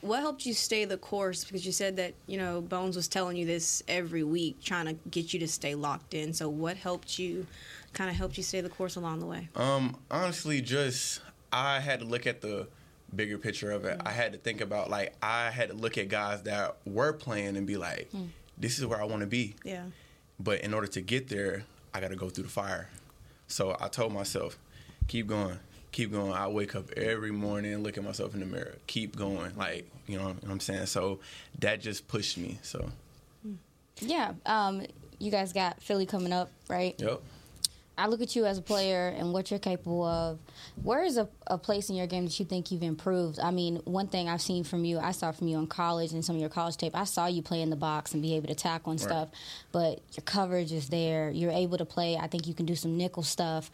What 0.00 0.20
helped 0.20 0.46
you 0.46 0.54
stay 0.54 0.84
the 0.84 0.96
course? 0.96 1.44
Because 1.44 1.66
you 1.66 1.72
said 1.72 1.96
that 1.96 2.14
you 2.26 2.38
know 2.38 2.60
Bones 2.60 2.96
was 2.96 3.08
telling 3.08 3.36
you 3.36 3.44
this 3.44 3.82
every 3.88 4.24
week, 4.24 4.62
trying 4.62 4.86
to 4.86 4.94
get 5.10 5.34
you 5.34 5.40
to 5.40 5.48
stay 5.48 5.74
locked 5.74 6.14
in. 6.14 6.32
So 6.32 6.48
what 6.48 6.76
helped 6.76 7.18
you, 7.18 7.46
kind 7.92 8.08
of 8.10 8.16
helped 8.16 8.36
you 8.36 8.42
stay 8.42 8.60
the 8.60 8.68
course 8.68 8.96
along 8.96 9.20
the 9.20 9.26
way? 9.26 9.48
Um, 9.56 9.96
honestly, 10.10 10.60
just 10.60 11.20
I 11.52 11.80
had 11.80 12.00
to 12.00 12.06
look 12.06 12.26
at 12.26 12.40
the 12.40 12.68
bigger 13.14 13.38
picture 13.38 13.70
of 13.70 13.84
it. 13.84 14.00
I 14.04 14.10
had 14.10 14.32
to 14.32 14.38
think 14.38 14.60
about 14.60 14.90
like 14.90 15.14
I 15.22 15.50
had 15.50 15.68
to 15.68 15.74
look 15.74 15.98
at 15.98 16.08
guys 16.08 16.42
that 16.42 16.76
were 16.84 17.12
playing 17.12 17.56
and 17.56 17.66
be 17.66 17.76
like, 17.76 18.10
this 18.58 18.78
is 18.78 18.86
where 18.86 19.00
I 19.00 19.04
want 19.04 19.20
to 19.20 19.26
be. 19.26 19.54
Yeah. 19.64 19.84
But 20.40 20.62
in 20.62 20.74
order 20.74 20.88
to 20.88 21.00
get 21.00 21.28
there, 21.28 21.64
I 21.92 22.00
got 22.00 22.08
to 22.08 22.16
go 22.16 22.28
through 22.28 22.44
the 22.44 22.50
fire. 22.50 22.88
So 23.46 23.76
I 23.80 23.88
told 23.88 24.12
myself, 24.12 24.58
keep 25.06 25.28
going, 25.28 25.58
keep 25.94 26.10
going. 26.10 26.32
I 26.32 26.48
wake 26.48 26.74
up 26.74 26.90
every 26.92 27.30
morning, 27.30 27.78
look 27.82 27.96
at 27.96 28.04
myself 28.04 28.34
in 28.34 28.40
the 28.40 28.46
mirror, 28.46 28.74
keep 28.88 29.16
going. 29.16 29.56
Like 29.56 29.88
you 30.06 30.18
know 30.18 30.26
what 30.26 30.50
I'm 30.50 30.60
saying. 30.60 30.86
So 30.86 31.20
that 31.60 31.80
just 31.80 32.08
pushed 32.08 32.36
me. 32.36 32.58
So 32.62 32.90
Yeah. 34.00 34.32
Um, 34.44 34.82
you 35.20 35.30
guys 35.30 35.52
got 35.52 35.80
Philly 35.80 36.04
coming 36.04 36.32
up, 36.32 36.50
right? 36.68 37.00
yep. 37.00 37.22
I 37.96 38.08
look 38.08 38.20
at 38.20 38.34
you 38.34 38.44
as 38.44 38.58
a 38.58 38.62
player 38.62 39.14
and 39.16 39.32
what 39.32 39.50
you're 39.52 39.60
capable 39.60 40.02
of. 40.02 40.40
Where 40.82 41.04
is 41.04 41.16
a, 41.16 41.28
a 41.46 41.56
place 41.56 41.90
in 41.90 41.94
your 41.94 42.08
game 42.08 42.24
that 42.24 42.38
you 42.40 42.44
think 42.44 42.72
you've 42.72 42.82
improved? 42.82 43.38
I 43.38 43.52
mean, 43.52 43.76
one 43.84 44.08
thing 44.08 44.28
I've 44.28 44.42
seen 44.42 44.64
from 44.64 44.84
you, 44.84 44.98
I 44.98 45.12
saw 45.12 45.30
from 45.30 45.46
you 45.46 45.58
in 45.58 45.68
college 45.68 46.12
and 46.12 46.24
some 46.24 46.34
of 46.34 46.40
your 46.40 46.50
college 46.50 46.76
tape, 46.76 46.96
I 46.96 47.04
saw 47.04 47.26
you 47.26 47.40
play 47.40 47.62
in 47.62 47.70
the 47.70 47.76
box 47.76 48.12
and 48.12 48.20
be 48.20 48.34
able 48.34 48.48
to 48.48 48.54
tackle 48.56 48.90
and 48.90 49.00
stuff, 49.00 49.28
but 49.70 50.02
your 50.16 50.24
coverage 50.24 50.72
is 50.72 50.88
there. 50.88 51.30
You're 51.30 51.52
able 51.52 51.78
to 51.78 51.84
play. 51.84 52.16
I 52.16 52.26
think 52.26 52.48
you 52.48 52.54
can 52.54 52.66
do 52.66 52.74
some 52.74 52.96
nickel 52.96 53.22
stuff. 53.22 53.70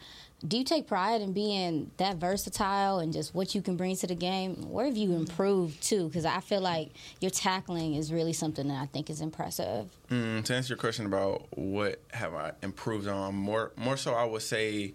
Do 0.47 0.57
you 0.57 0.63
take 0.63 0.87
pride 0.87 1.21
in 1.21 1.33
being 1.33 1.91
that 1.97 2.17
versatile 2.17 2.99
and 2.99 3.13
just 3.13 3.35
what 3.35 3.53
you 3.53 3.61
can 3.61 3.77
bring 3.77 3.95
to 3.97 4.07
the 4.07 4.15
game? 4.15 4.55
Where 4.69 4.85
have 4.85 4.97
you 4.97 5.13
improved 5.13 5.81
too? 5.83 6.07
Because 6.07 6.25
I 6.25 6.39
feel 6.39 6.61
like 6.61 6.89
your 7.19 7.31
tackling 7.31 7.93
is 7.93 8.11
really 8.11 8.33
something 8.33 8.67
that 8.67 8.81
I 8.81 8.87
think 8.87 9.09
is 9.09 9.21
impressive. 9.21 9.89
Mm, 10.09 10.43
to 10.43 10.55
answer 10.55 10.73
your 10.73 10.79
question 10.79 11.05
about 11.05 11.45
what 11.57 12.01
have 12.11 12.33
I 12.33 12.53
improved 12.63 13.07
on, 13.07 13.35
more 13.35 13.71
more 13.75 13.97
so 13.97 14.13
I 14.13 14.25
would 14.25 14.41
say 14.41 14.93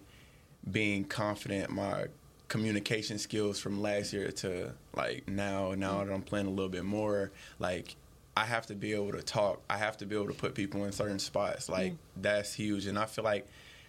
being 0.69 1.05
confident, 1.05 1.69
my 1.69 2.07
communication 2.49 3.17
skills 3.17 3.59
from 3.59 3.81
last 3.81 4.13
year 4.13 4.31
to 4.31 4.73
like 4.95 5.27
now, 5.27 5.73
now 5.73 6.03
that 6.03 6.13
I'm 6.13 6.21
playing 6.21 6.47
a 6.47 6.51
little 6.51 6.69
bit 6.69 6.83
more, 6.83 7.31
like 7.59 7.95
I 8.35 8.45
have 8.45 8.67
to 8.67 8.75
be 8.75 8.93
able 8.93 9.13
to 9.13 9.23
talk. 9.23 9.61
I 9.69 9.77
have 9.77 9.97
to 9.97 10.05
be 10.05 10.15
able 10.15 10.27
to 10.27 10.33
put 10.33 10.53
people 10.53 10.85
in 10.85 10.91
certain 10.91 11.19
spots. 11.19 11.69
Like 11.69 11.95
that's 12.15 12.53
huge, 12.53 12.85
and 12.85 12.99
I 12.99 13.05
feel 13.05 13.23
like 13.23 13.47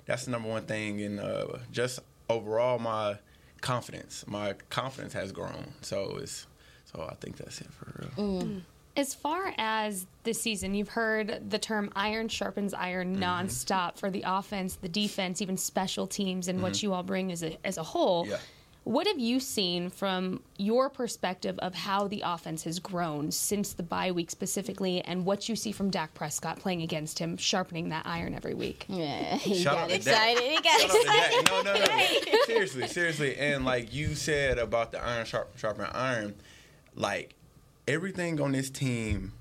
that's 0.09 0.25
the 0.25 0.33
number 0.33 0.49
one 0.49 0.65
thing. 0.65 1.01
And 1.03 1.21
uh, 1.21 1.47
just 1.71 2.01
overall, 2.29 2.81
my 2.81 3.19
confidence, 3.61 4.25
my 4.27 4.55
confidence 4.71 5.13
has 5.13 5.31
grown. 5.31 5.75
So 5.83 6.19
it's 6.21 6.47
so 6.93 7.07
I 7.09 7.15
think 7.17 7.37
that's 7.37 7.61
it 7.61 7.69
for 7.71 8.11
real. 8.19 8.63
As 8.97 9.15
far 9.15 9.55
as 9.59 10.07
this 10.25 10.41
season, 10.43 10.75
you've 10.75 10.89
heard 10.89 11.49
the 11.51 11.59
term 11.59 11.93
iron 11.95 12.27
sharpens 12.29 12.75
iron 12.75 13.15
Mm-hmm. 13.15 13.23
nonstop 13.23 13.97
for 13.97 14.11
the 14.11 14.25
offense, 14.27 14.75
the 14.75 14.89
defense, 14.89 15.41
even 15.41 15.57
special 15.57 16.09
teams, 16.09 16.49
and 16.49 16.61
what 16.63 16.83
you 16.83 16.93
all 16.93 17.05
bring 17.05 17.31
as 17.31 17.45
a, 17.45 17.57
as 17.65 17.79
a 17.79 17.83
whole. 17.85 18.25
Mm-hmm. 18.25 18.33
Yeah. 18.33 18.39
What 18.89 19.07
have 19.07 19.19
you 19.19 19.39
seen 19.39 19.91
from 19.91 20.41
your 20.57 20.89
perspective 20.89 21.59
of 21.59 21.75
how 21.75 22.09
the 22.09 22.23
offense 22.25 22.63
has 22.63 22.79
grown 22.79 23.31
since 23.31 23.75
the 23.75 23.83
bye 23.83 24.13
week 24.13 24.31
specifically, 24.31 25.03
and 25.03 25.27
what 25.27 25.47
you 25.47 25.57
see 25.57 25.73
from 25.73 25.91
Dak 25.91 26.15
Prescott 26.15 26.59
playing 26.59 26.81
against 26.81 27.19
him, 27.19 27.37
sharpening 27.37 27.91
that 27.91 28.07
iron 28.07 28.33
every 28.33 28.55
week? 28.55 28.87
Yeah, 28.89 29.37
he 29.37 29.63
Shout 29.63 29.75
got 29.75 29.83
out 29.83 29.89
to 29.91 29.95
excited. 29.97 30.41
Dak. 30.41 30.49
He 30.49 30.57
got 30.63 30.81
Shout 30.81 30.97
excited. 31.03 31.45
Dak. 31.45 31.65
No, 31.65 31.73
no, 31.75 32.33
no. 32.33 32.39
seriously, 32.47 32.89
seriously. 32.89 33.37
And 33.37 33.67
like 33.67 33.93
you 33.93 34.15
said 34.15 34.59
about 34.59 34.91
the 34.93 35.05
iron 35.05 35.27
sharp, 35.27 35.59
sharpen 35.59 35.85
iron, 35.93 36.35
like 36.95 37.35
everything 37.87 38.41
on 38.41 38.53
this 38.53 38.71
team 38.71 39.35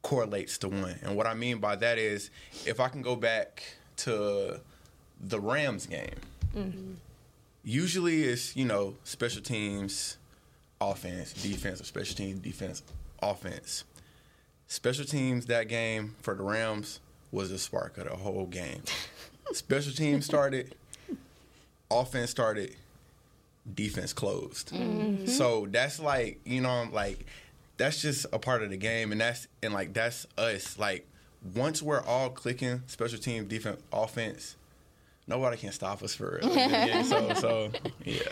correlates 0.00 0.56
to 0.56 0.68
one. 0.68 0.98
And 1.02 1.16
what 1.16 1.26
I 1.26 1.34
mean 1.34 1.58
by 1.58 1.76
that 1.76 1.98
is, 1.98 2.30
if 2.64 2.80
I 2.80 2.88
can 2.88 3.02
go 3.02 3.14
back 3.14 3.62
to 3.96 4.58
the 5.20 5.38
Rams 5.38 5.84
game, 5.84 6.16
mm-hmm. 6.56 6.94
Usually 7.64 8.24
it's 8.24 8.56
you 8.56 8.64
know 8.64 8.94
special 9.04 9.42
teams, 9.42 10.18
offense, 10.80 11.32
defense, 11.32 11.80
or 11.80 11.84
special 11.84 12.16
teams, 12.16 12.40
defense, 12.40 12.82
offense. 13.22 13.84
Special 14.66 15.04
teams 15.04 15.46
that 15.46 15.68
game 15.68 16.14
for 16.20 16.34
the 16.34 16.42
Rams 16.42 17.00
was 17.32 17.50
the 17.50 17.58
spark 17.58 17.96
of 17.98 18.04
the 18.04 18.16
whole 18.16 18.46
game. 18.46 18.82
Special 19.52 19.92
teams 19.92 20.26
started, 20.26 20.74
offense 21.90 22.30
started, 22.30 22.76
defense 23.74 24.12
closed. 24.12 24.72
Mm-hmm. 24.72 25.26
So 25.26 25.66
that's 25.70 26.00
like, 26.00 26.40
you 26.44 26.60
know, 26.60 26.68
I'm 26.68 26.92
like 26.92 27.24
that's 27.78 28.02
just 28.02 28.26
a 28.32 28.38
part 28.38 28.62
of 28.62 28.70
the 28.70 28.76
game 28.76 29.12
and 29.12 29.20
that's 29.20 29.48
and 29.62 29.72
like 29.72 29.94
that's 29.94 30.26
us. 30.36 30.78
Like 30.78 31.06
once 31.54 31.82
we're 31.82 32.02
all 32.02 32.30
clicking 32.30 32.82
special 32.86 33.18
team 33.18 33.46
defense, 33.46 33.80
offense, 33.92 34.56
nobody 35.28 35.56
can 35.56 35.70
stop 35.72 36.02
us 36.02 36.14
for 36.14 36.40
real. 36.42 36.56
Yeah, 36.56 37.02
so 37.02 37.34
so 37.34 37.70
yeah. 38.04 38.22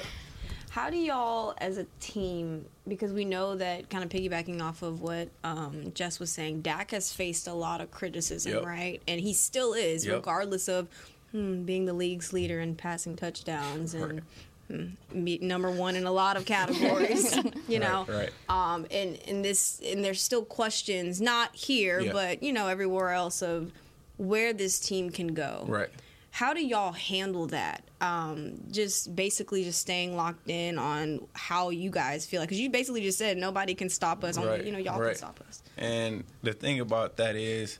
How 0.70 0.90
do 0.90 0.98
y'all, 0.98 1.54
as 1.56 1.78
a 1.78 1.86
team, 2.00 2.66
because 2.86 3.10
we 3.10 3.24
know 3.24 3.54
that 3.56 3.88
kind 3.88 4.04
of 4.04 4.10
piggybacking 4.10 4.60
off 4.60 4.82
of 4.82 5.00
what 5.00 5.28
um, 5.42 5.90
Jess 5.94 6.20
was 6.20 6.30
saying, 6.30 6.60
Dak 6.60 6.90
has 6.90 7.10
faced 7.10 7.46
a 7.46 7.54
lot 7.54 7.80
of 7.80 7.90
criticism, 7.90 8.52
Yep. 8.52 8.66
right? 8.66 9.00
And 9.08 9.18
he 9.18 9.32
still 9.32 9.72
is, 9.72 10.04
Yep. 10.04 10.16
regardless 10.16 10.68
of 10.68 10.88
hmm, 11.32 11.62
being 11.62 11.86
the 11.86 11.94
league's 11.94 12.34
leader 12.34 12.60
in 12.60 12.74
passing 12.74 13.16
touchdowns 13.16 13.94
and 13.94 14.20
hmm, 14.68 14.88
number 15.14 15.70
one 15.70 15.96
in 15.96 16.04
a 16.04 16.12
lot 16.12 16.36
of 16.36 16.44
categories, 16.44 17.34
you 17.68 17.78
know. 17.78 18.04
right. 18.06 18.30
Um, 18.50 18.84
and 18.90 19.18
and 19.26 19.42
this 19.42 19.80
and 19.82 20.04
there's 20.04 20.20
still 20.20 20.44
questions, 20.44 21.22
not 21.22 21.56
here, 21.56 22.00
Yeah. 22.00 22.12
but 22.12 22.42
you 22.42 22.52
know 22.52 22.68
everywhere 22.68 23.12
else 23.12 23.40
of 23.40 23.72
where 24.18 24.52
this 24.52 24.78
team 24.78 25.08
can 25.08 25.28
go. 25.28 25.64
Right. 25.66 25.88
How 26.36 26.52
do 26.52 26.62
y'all 26.62 26.92
handle 26.92 27.46
that? 27.46 27.82
Um, 28.02 28.60
just 28.70 29.16
basically 29.16 29.64
just 29.64 29.80
staying 29.80 30.18
locked 30.18 30.50
in 30.50 30.76
on 30.76 31.26
how 31.32 31.70
you 31.70 31.88
guys 31.88 32.26
feel 32.26 32.40
like 32.40 32.50
because 32.50 32.60
you 32.60 32.68
basically 32.68 33.00
just 33.00 33.16
said 33.16 33.38
nobody 33.38 33.74
can 33.74 33.88
stop 33.88 34.22
us. 34.22 34.36
Only 34.36 34.50
Right, 34.50 34.64
you 34.66 34.70
know 34.70 34.76
y'all 34.76 35.00
right. 35.00 35.12
can 35.12 35.16
stop 35.16 35.40
us. 35.48 35.62
And 35.78 36.24
the 36.42 36.52
thing 36.52 36.80
about 36.80 37.16
that 37.16 37.36
is, 37.36 37.78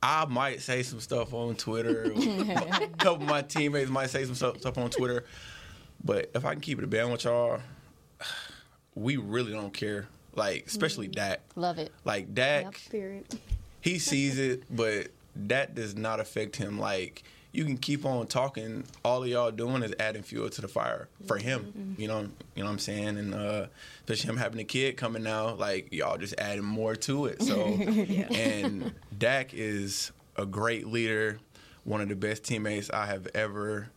I 0.00 0.26
might 0.26 0.60
say 0.60 0.84
some 0.84 1.00
stuff 1.00 1.34
on 1.34 1.56
Twitter. 1.56 2.12
a 2.16 2.88
couple 2.98 3.24
of 3.24 3.28
my 3.28 3.42
teammates 3.42 3.90
might 3.90 4.10
say 4.10 4.24
some 4.24 4.36
stuff, 4.36 4.60
stuff 4.60 4.78
on 4.78 4.90
Twitter. 4.90 5.24
But 6.04 6.30
if 6.36 6.44
I 6.44 6.52
can 6.52 6.60
keep 6.60 6.78
it 6.78 6.84
a 6.84 6.86
band 6.86 7.10
with 7.10 7.24
y'all, 7.24 7.58
we 8.94 9.16
really 9.16 9.50
don't 9.50 9.74
care. 9.74 10.06
Like, 10.36 10.66
especially 10.68 11.08
Dak. 11.08 11.40
Love 11.56 11.78
it. 11.78 11.90
Like, 12.04 12.32
Dak, 12.32 12.80
Period. 12.92 13.26
he 13.80 13.98
sees 13.98 14.38
it, 14.38 14.62
but 14.70 15.08
that 15.36 15.74
does 15.74 15.94
not 15.96 16.20
affect 16.20 16.56
him. 16.56 16.78
Like 16.78 17.22
you 17.54 17.64
can 17.64 17.78
keep 17.78 18.04
on 18.04 18.26
talking. 18.26 18.84
All 19.04 19.22
of 19.22 19.28
y'all 19.28 19.52
doing 19.52 19.82
is 19.82 19.94
adding 20.00 20.22
fuel 20.22 20.50
to 20.50 20.60
the 20.60 20.68
fire 20.68 21.08
for 21.26 21.38
him. 21.38 21.94
You 21.96 22.08
know, 22.08 22.20
you 22.20 22.62
know 22.62 22.64
what 22.64 22.72
I'm 22.72 22.78
saying, 22.80 23.16
and 23.16 23.34
uh, 23.34 23.66
especially 24.00 24.30
him 24.30 24.36
having 24.36 24.58
a 24.60 24.64
kid 24.64 24.96
coming 24.96 25.22
now, 25.22 25.54
like 25.54 25.92
y'all 25.92 26.18
just 26.18 26.34
adding 26.38 26.64
more 26.64 26.96
to 26.96 27.26
it. 27.26 27.42
So, 27.42 27.64
and 28.34 28.92
Dak 29.16 29.54
is 29.54 30.10
a 30.36 30.44
great 30.44 30.88
leader, 30.88 31.38
one 31.84 32.00
of 32.00 32.08
the 32.08 32.16
best 32.16 32.42
teammates 32.44 32.90
I 32.90 33.06
have 33.06 33.28
ever 33.34 33.88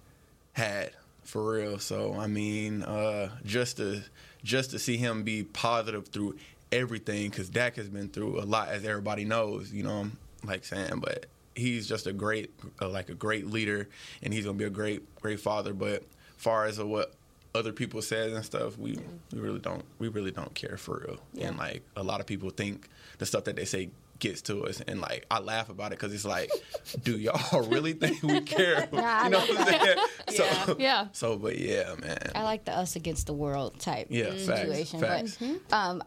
had 0.53 0.91
for 1.23 1.53
real. 1.53 1.79
So 1.79 2.13
I 2.13 2.27
mean, 2.27 2.83
uh, 2.83 3.31
just 3.43 3.77
to 3.77 4.03
just 4.43 4.71
to 4.71 4.79
see 4.79 4.97
him 4.97 5.23
be 5.23 5.43
positive 5.43 6.07
through 6.09 6.37
everything, 6.71 7.29
because 7.29 7.49
Dak 7.49 7.75
has 7.77 7.89
been 7.89 8.09
through 8.09 8.39
a 8.39 8.45
lot, 8.45 8.69
as 8.69 8.85
everybody 8.85 9.25
knows. 9.25 9.71
You 9.73 9.83
know, 9.83 10.11
like 10.47 10.65
saying, 10.65 10.99
but 10.99 11.25
he's 11.55 11.87
just 11.87 12.07
a 12.07 12.13
great, 12.13 12.51
uh, 12.81 12.89
like 12.89 13.09
a 13.09 13.13
great 13.15 13.47
leader, 13.47 13.87
and 14.23 14.33
he's 14.33 14.45
gonna 14.45 14.57
be 14.57 14.63
a 14.65 14.69
great, 14.69 15.03
great 15.21 15.39
father. 15.39 15.73
But 15.73 16.03
far 16.37 16.65
as 16.65 16.79
what 16.79 17.13
other 17.55 17.73
people 17.73 18.01
says 18.01 18.33
and 18.33 18.45
stuff, 18.45 18.77
we 18.77 18.99
we 19.33 19.39
really 19.39 19.59
don't 19.59 19.83
we 19.99 20.07
really 20.07 20.31
don't 20.31 20.53
care 20.53 20.77
for 20.77 21.03
real. 21.07 21.19
And 21.45 21.57
like 21.57 21.83
a 21.95 22.03
lot 22.03 22.19
of 22.19 22.25
people 22.27 22.49
think 22.49 22.87
the 23.17 23.25
stuff 23.25 23.45
that 23.45 23.55
they 23.55 23.65
say 23.65 23.89
gets 24.19 24.41
to 24.41 24.65
us 24.65 24.81
and 24.87 24.99
like 24.99 25.23
I 25.29 25.37
laugh 25.37 25.69
about 25.69 25.91
it 25.93 25.99
because 25.99 26.11
it's 26.11 26.25
like 26.25 26.49
do 27.03 27.15
y'all 27.19 27.61
really 27.67 27.93
think 27.93 28.23
we 28.23 28.41
care 28.41 28.89
Nah, 28.91 29.25
you 29.25 29.29
know 29.29 29.37
what 29.37 29.59
I'm 29.59 29.67
saying 29.79 29.97
so 30.65 30.75
Yeah. 30.79 31.07
so 31.11 31.37
but 31.37 31.55
yeah 31.59 31.93
man 32.01 32.31
I 32.33 32.41
like 32.41 32.65
the 32.65 32.71
us 32.75 32.95
against 32.95 33.27
the 33.27 33.33
world 33.33 33.79
type 33.79 34.07
Yeah, 34.09 34.31
facts, 34.31 34.41
situation. 34.41 34.99
facts. 35.01 35.37
But 35.39 35.71
um, 35.77 36.03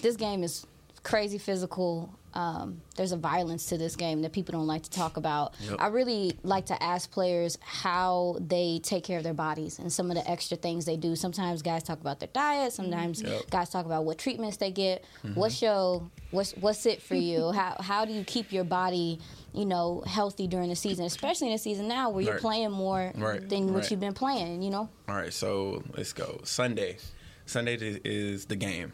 this 0.00 0.16
game 0.16 0.42
is 0.42 0.66
crazy 1.04 1.38
physical. 1.38 2.12
Um, 2.34 2.80
there's 2.96 3.12
a 3.12 3.16
violence 3.16 3.66
to 3.66 3.78
this 3.78 3.96
game 3.96 4.22
that 4.22 4.32
people 4.32 4.52
don't 4.52 4.66
like 4.66 4.82
to 4.84 4.90
talk 4.90 5.16
about. 5.16 5.54
Yep. 5.60 5.76
I 5.78 5.86
really 5.88 6.38
like 6.42 6.66
to 6.66 6.82
ask 6.82 7.10
players 7.10 7.58
how 7.60 8.36
they 8.40 8.80
take 8.82 9.04
care 9.04 9.18
of 9.18 9.24
their 9.24 9.34
bodies 9.34 9.78
and 9.78 9.92
some 9.92 10.10
of 10.10 10.16
the 10.16 10.28
extra 10.30 10.56
things 10.56 10.84
they 10.84 10.96
do. 10.96 11.14
Sometimes 11.16 11.62
guys 11.62 11.82
talk 11.82 12.00
about 12.00 12.20
their 12.20 12.28
diet. 12.32 12.72
Sometimes 12.72 13.22
Yep. 13.22 13.50
guys 13.50 13.68
talk 13.70 13.86
about 13.86 14.04
what 14.04 14.18
treatments 14.18 14.56
they 14.56 14.70
get. 14.70 15.04
What's 15.34 15.60
your 15.62 16.08
what's 16.30 16.52
what's 16.52 16.86
it 16.86 17.02
for 17.02 17.14
you? 17.14 17.52
how 17.52 17.76
how 17.80 18.04
do 18.04 18.12
you 18.12 18.24
keep 18.24 18.52
your 18.52 18.64
body, 18.64 19.18
you 19.52 19.66
know, 19.66 20.02
healthy 20.06 20.46
during 20.46 20.68
the 20.70 20.76
season, 20.76 21.04
especially 21.04 21.48
in 21.48 21.52
the 21.52 21.58
season 21.58 21.86
now 21.88 22.08
where 22.10 22.22
you're 22.24 22.32
Right. 22.34 22.40
playing 22.40 22.70
more 22.72 23.12
Right, 23.14 23.46
than 23.48 23.72
what 23.74 23.90
you've 23.90 24.00
been 24.00 24.14
playing. 24.14 24.62
You 24.62 24.70
know. 24.70 24.88
All 25.08 25.14
right, 25.16 25.32
so 25.32 25.82
let's 25.96 26.12
go. 26.12 26.40
Sunday. 26.44 26.96
Sunday 27.44 27.74
is 28.04 28.46
the 28.46 28.56
game. 28.56 28.92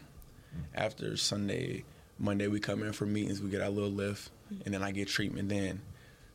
After 0.73 1.15
Sunday, 1.15 1.83
Monday 2.19 2.47
we 2.47 2.59
come 2.59 2.83
in 2.83 2.93
for 2.93 3.05
meetings. 3.05 3.41
We 3.41 3.49
get 3.49 3.61
our 3.61 3.69
little 3.69 3.89
lift, 3.89 4.29
and 4.65 4.73
then 4.73 4.83
I 4.83 4.91
get 4.91 5.07
treatment. 5.07 5.49
Then 5.49 5.81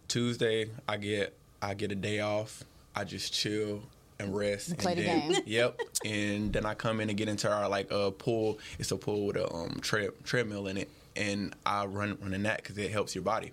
Tuesday 0.08 0.70
I 0.88 0.96
get 0.96 1.36
I 1.62 1.74
get 1.74 1.92
a 1.92 1.94
day 1.94 2.20
off. 2.20 2.64
I 2.96 3.04
just 3.04 3.32
chill 3.32 3.82
and 4.18 4.34
rest. 4.34 4.76
Play 4.78 4.92
and 4.92 5.00
the 5.00 5.04
then, 5.04 5.32
game. 5.32 5.42
Yep. 5.46 5.80
And 6.04 6.52
then 6.52 6.66
I 6.66 6.74
come 6.74 7.00
in 7.00 7.08
and 7.08 7.16
get 7.16 7.28
into 7.28 7.50
our 7.50 7.66
like 7.66 7.90
uh, 7.90 8.10
pool. 8.10 8.58
It's 8.78 8.90
a 8.90 8.96
pool 8.96 9.26
with 9.26 9.36
a 9.36 9.50
um, 9.50 9.78
tread, 9.80 10.10
treadmill 10.22 10.66
in 10.66 10.76
it, 10.76 10.90
and 11.16 11.54
I 11.64 11.86
run 11.86 12.18
run 12.20 12.34
in 12.34 12.42
that 12.42 12.58
because 12.58 12.76
it 12.76 12.90
helps 12.90 13.14
your 13.14 13.24
body. 13.24 13.52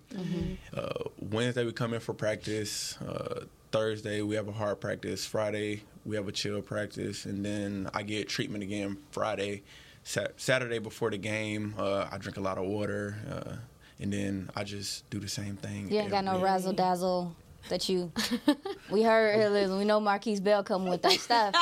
Uh, 0.75 1.05
Wednesday 1.31 1.63
we 1.63 1.71
come 1.71 1.93
in 1.93 2.01
for 2.01 2.13
practice. 2.13 2.97
Uh, 3.01 3.45
Thursday 3.71 4.21
we 4.21 4.35
have 4.35 4.50
a 4.50 4.51
hard 4.51 4.81
practice. 4.81 5.25
Friday 5.25 5.83
we 6.05 6.17
have 6.17 6.27
a 6.27 6.31
chill 6.33 6.61
practice, 6.61 7.25
and 7.25 7.45
then 7.45 7.89
I 7.93 8.03
get 8.03 8.27
treatment 8.27 8.63
again 8.63 8.97
Friday. 9.11 9.63
Sa- 10.03 10.27
Saturday 10.38 10.79
before 10.79 11.10
the 11.12 11.17
game, 11.17 11.75
uh, 11.77 12.08
I 12.12 12.17
drink 12.17 12.38
a 12.38 12.41
lot 12.41 12.58
of 12.58 12.65
water, 12.65 13.15
uh, 13.31 13.55
and 14.00 14.12
then 14.12 14.50
I 14.55 14.63
just 14.63 15.10
do 15.10 15.20
the 15.20 15.29
same 15.29 15.55
thing. 15.58 15.91
You 15.91 16.00
ain't 16.00 16.12
got 16.12 16.24
no 16.24 16.31
every- 16.31 16.43
razzle 16.43 16.74
dazzle 16.74 17.36
that 17.70 17.88
you. 17.88 18.12
we 18.89 19.03
heard 19.03 19.51
we 19.77 19.86
know 19.86 20.00
Markquese 20.01 20.43
Bell 20.43 20.63
coming 20.63 20.89
with 20.89 21.03
that 21.03 21.20
stuff. 21.20 21.53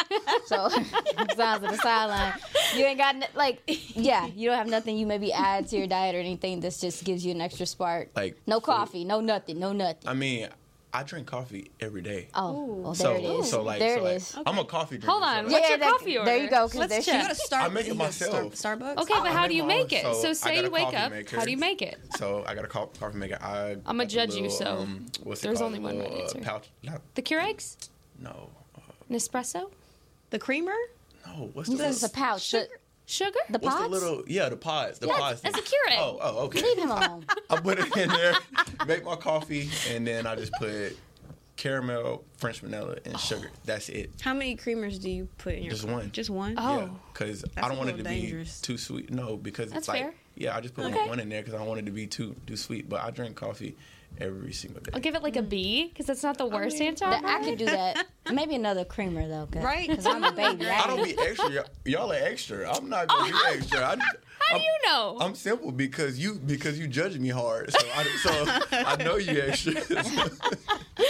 so 0.45 0.69
sounds 1.35 1.63
of 1.63 1.71
the 1.71 1.77
sideline. 1.81 2.33
You 2.75 2.85
ain't 2.85 2.97
got 2.97 3.15
n- 3.15 3.25
like 3.35 3.61
yeah. 3.67 4.25
You 4.27 4.47
don't 4.49 4.57
have 4.57 4.67
nothing 4.67 4.97
you 4.97 5.05
maybe 5.05 5.33
add 5.33 5.67
to 5.67 5.77
your 5.77 5.87
diet 5.87 6.15
or 6.15 6.19
anything 6.19 6.61
that 6.61 6.77
just 6.79 7.03
gives 7.03 7.25
you 7.25 7.31
an 7.31 7.41
extra 7.41 7.65
spark. 7.65 8.11
Like 8.15 8.37
no 8.47 8.61
coffee, 8.61 9.03
no 9.03 9.19
nothing, 9.19 9.59
no 9.59 9.73
nothing. 9.73 10.07
I 10.07 10.13
mean, 10.13 10.47
I 10.91 11.03
drink 11.03 11.27
coffee 11.27 11.69
every 11.79 12.01
day. 12.01 12.29
oh, 12.33 12.63
well, 12.63 12.95
so 12.95 13.09
there 13.13 13.17
it 13.17 13.23
is. 13.23 13.49
so 13.51 13.61
like 13.61 13.77
there 13.79 13.97
so 13.97 14.01
it 14.01 14.03
like, 14.05 14.15
is. 14.15 14.35
I'm 14.45 14.57
a 14.57 14.65
coffee 14.65 14.97
drinker. 14.97 15.11
Hold 15.11 15.23
on. 15.23 15.45
so, 15.45 15.51
What's 15.51 15.63
yeah, 15.63 15.69
your 15.69 15.77
that- 15.77 15.91
coffee 15.91 16.17
order? 16.17 16.31
there 16.31 16.37
you 16.43 16.49
go. 16.49 16.65
Because 16.67 16.79
Let's 16.79 16.91
there's 16.93 17.07
You 17.07 17.13
check. 17.13 17.21
go 17.23 17.29
to 17.29 17.35
Star- 17.35 17.61
I 17.61 17.67
make 17.69 17.85
it 17.85 17.87
you 17.89 17.93
go 17.93 18.09
Star- 18.09 18.31
myself. 18.43 18.53
Starbucks. 18.55 18.97
Okay, 19.03 19.13
but 19.19 19.27
I 19.27 19.31
how 19.31 19.47
do 19.47 19.53
you 19.55 19.63
make 19.65 19.93
it? 19.93 20.01
so 20.03 20.13
So 20.13 20.33
say 20.33 20.63
you 20.63 20.69
wake 20.71 20.93
up. 20.97 21.11
maker. 21.11 21.35
How 21.37 21.45
do 21.45 21.51
you 21.51 21.57
make 21.57 21.83
it? 21.83 21.99
So 22.17 22.43
I 22.47 22.55
got 22.55 22.65
a 22.65 22.67
co- 22.67 22.87
coffee 22.99 23.17
maker. 23.17 23.37
I 23.39 23.77
I'ma 23.85 24.03
got 24.03 24.09
the 24.09 24.15
judge 24.15 24.35
you, 24.35 24.49
so 24.49 24.65
um, 24.79 25.05
what's 25.23 25.41
there's 25.41 25.61
only 25.61 25.77
one 25.79 25.99
right 25.99 26.09
Little, 26.09 26.17
uh, 26.17 26.23
answer. 26.23 26.39
pouch. 26.39 26.69
Not, 26.83 27.01
The 27.13 27.21
Keurigs? 27.21 27.75
no, 28.19 28.49
uh, 28.75 28.81
Nespresso? 29.11 29.69
The 30.31 30.39
creamer. 30.39 30.73
no. 31.27 31.51
What's 31.53 31.69
the 31.69 31.75
This 31.77 31.97
is 31.97 32.03
a 32.03 32.09
pouch. 32.09 32.49
The, 32.51 32.67
Sugar? 33.09 33.39
the 33.49 33.57
what's 33.57 33.75
pods. 33.75 33.83
the 33.83 33.89
little? 33.89 34.23
Yeah, 34.27 34.49
the 34.49 34.55
pods. 34.55 34.99
The 34.99 35.07
Yes, 35.07 35.19
pods. 35.19 35.41
that's 35.41 35.57
a 35.57 35.61
Keurig. 35.61 35.97
Oh, 35.97 36.19
oh, 36.21 36.37
okay. 36.45 36.61
Leave 36.61 36.77
him 36.77 36.91
alone. 36.91 37.25
I 37.49 37.59
put 37.59 37.79
it 37.79 37.97
in 37.97 38.07
there, 38.09 38.35
make 38.87 39.03
my 39.03 39.15
coffee, 39.15 39.67
and 39.89 40.05
then 40.05 40.27
I 40.27 40.35
just 40.35 40.53
put 40.53 40.95
caramel, 41.55 42.23
French 42.37 42.59
vanilla, 42.59 42.97
and 43.05 43.15
oh. 43.15 43.17
sugar. 43.17 43.49
That's 43.65 43.89
it. 43.89 44.11
How 44.21 44.33
many 44.35 44.55
creamers 44.55 45.01
do 45.01 45.09
you 45.09 45.27
put 45.39 45.55
in 45.55 45.63
your? 45.63 45.71
Just 45.71 45.85
one. 45.85 46.11
Just 46.11 46.29
one. 46.29 46.53
Oh. 46.57 46.79
Yeah, 46.79 46.89
because 47.11 47.41
That's 47.41 47.57
I 47.57 47.67
don't 47.67 47.77
want 47.77 47.89
it 47.89 47.97
to 47.97 48.03
little 48.03 48.43
be 48.43 48.45
too 48.61 48.77
sweet. 48.77 49.09
No, 49.11 49.37
because 49.37 49.69
That's 49.71 49.79
it's 49.79 49.87
like 49.87 50.01
fair. 50.03 50.13
yeah, 50.35 50.55
I 50.55 50.61
just 50.61 50.75
put 50.75 50.85
Okay. 50.85 51.07
one 51.07 51.19
in 51.19 51.29
there 51.29 51.41
because 51.41 51.55
I 51.55 51.57
don't 51.57 51.67
want 51.67 51.79
it 51.79 51.85
to 51.87 51.91
be 51.91 52.05
too 52.05 52.35
too 52.45 52.57
sweet. 52.57 52.87
But 52.87 53.01
I 53.03 53.09
drink 53.09 53.35
coffee 53.35 53.75
every 54.19 54.51
single 54.53 54.81
day. 54.81 54.91
I'll 54.93 54.99
give 54.99 55.15
it 55.15 55.23
like 55.23 55.35
a 55.35 55.41
B 55.41 55.87
because 55.89 56.05
that's 56.07 56.23
not 56.23 56.37
the 56.37 56.45
worst 56.45 56.79
answer. 56.81 57.05
That- 57.05 57.23
I've 57.23 57.41
I 57.41 57.49
could 57.49 57.57
do 57.59 57.65
that. 57.65 58.05
Maybe 58.31 58.55
another 58.55 58.85
creamer 58.85 59.27
though, 59.27 59.47
cause, 59.51 59.63
Right. 59.63 59.87
'cause 59.89 60.05
I'm 60.05 60.23
a 60.23 60.31
baby. 60.31 60.67
I 60.67 60.81
I 60.83 60.87
don't 60.87 61.03
be 61.03 61.17
extra. 61.17 61.49
Y'all- 61.51 61.65
Y'all 61.85 62.11
are 62.11 62.15
extra. 62.15 62.69
I'm 62.71 62.89
not 62.89 63.07
gonna 63.07 63.31
be 63.31 63.37
extra. 63.53 63.79
I, 63.79 63.95
How 64.49 64.57
do 64.57 64.61
you 64.63 64.75
know? 64.85 65.17
I'm 65.21 65.35
simple 65.35 65.71
because 65.71 66.19
you 66.19 66.35
because 66.35 66.77
you 66.79 66.87
judge 66.87 67.17
me 67.17 67.29
hard. 67.29 67.71
So 67.71 67.79
I, 67.95 68.03
so 68.21 68.77
I 68.77 69.03
know 69.03 69.15
you 69.17 69.39
extra. 69.41 69.73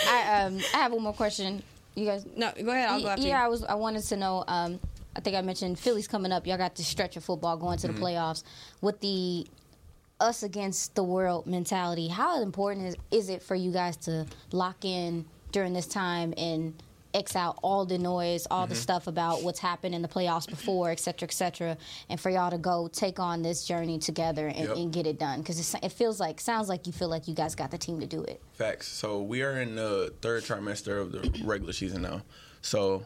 I, 0.08 0.44
um, 0.44 0.60
I 0.74 0.78
have 0.78 0.92
one 0.92 1.04
more 1.04 1.14
question. 1.14 1.64
You 1.96 2.06
guys, 2.06 2.26
No, 2.36 2.52
go 2.64 2.70
ahead. 2.72 2.90
I'll 2.90 3.02
go 3.02 3.08
after 3.10 3.24
yeah, 3.28 3.40
you. 3.40 3.46
I 3.46 3.48
was. 3.48 3.64
I 3.64 3.74
wanted 3.76 4.04
to 4.04 4.16
know. 4.18 4.44
Um, 4.48 4.80
I 5.16 5.22
think 5.22 5.36
I 5.36 5.42
mentioned 5.42 5.78
Philly's 5.80 6.08
coming 6.08 6.32
up. 6.32 6.46
Y'all 6.48 6.58
got 6.58 6.76
the 6.76 6.84
stretch 6.84 7.18
of 7.18 7.24
football 7.26 7.58
going 7.58 7.78
to 7.80 7.88
the 7.88 7.94
Mm-hmm. 7.94 8.04
playoffs 8.04 8.44
with 8.82 9.02
the 9.02 9.48
us 10.20 10.44
against 10.44 10.96
the 10.96 11.04
world 11.04 11.46
mentality. 11.48 12.08
How 12.08 12.42
important 12.42 12.88
is, 12.88 12.96
is 13.12 13.30
it 13.30 13.42
for 13.42 13.56
you 13.56 13.72
guys 13.72 13.98
to 13.98 14.26
lock 14.52 14.84
in 14.86 15.26
during 15.52 15.74
this 15.74 15.88
time 15.88 16.34
and 16.38 16.74
X 17.12 17.36
out 17.36 17.58
all 17.64 17.86
the 17.86 17.98
noise, 17.98 18.46
all 18.52 18.64
Mm-hmm. 18.66 18.70
the 18.70 18.76
stuff 18.76 19.08
about 19.08 19.42
what's 19.42 19.58
happened 19.60 19.96
in 19.96 20.04
the 20.04 20.08
playoffs 20.08 20.48
before, 20.48 20.92
et 20.92 21.00
cetera, 21.00 21.28
et 21.28 21.32
cetera, 21.34 21.76
and 22.08 22.20
for 22.20 22.30
y'all 22.30 22.52
to 22.52 22.58
go 22.60 22.88
take 22.88 23.20
on 23.20 23.42
this 23.42 23.66
journey 23.66 23.98
together 23.98 24.48
and, 24.48 24.68
Yep. 24.68 24.78
and 24.78 24.94
get 24.94 25.08
it 25.08 25.18
done? 25.18 25.40
Because 25.40 25.74
it 25.82 25.92
feels 25.92 26.20
like, 26.20 26.40
sounds 26.40 26.70
like 26.70 26.86
you 26.86 26.94
feel 26.94 27.10
like 27.10 27.28
you 27.28 27.34
guys 27.34 27.56
got 27.56 27.72
the 27.72 27.80
team 27.80 28.00
to 28.02 28.06
do 28.06 28.22
it. 28.24 28.40
Facts. 28.54 28.88
So 28.90 29.24
we 29.24 29.42
are 29.42 29.60
in 29.60 29.76
the 29.76 30.14
third 30.22 30.44
trimester 30.44 31.02
of 31.02 31.12
the 31.12 31.42
regular 31.44 31.74
season 31.74 32.04
now. 32.04 32.22
So 32.62 33.06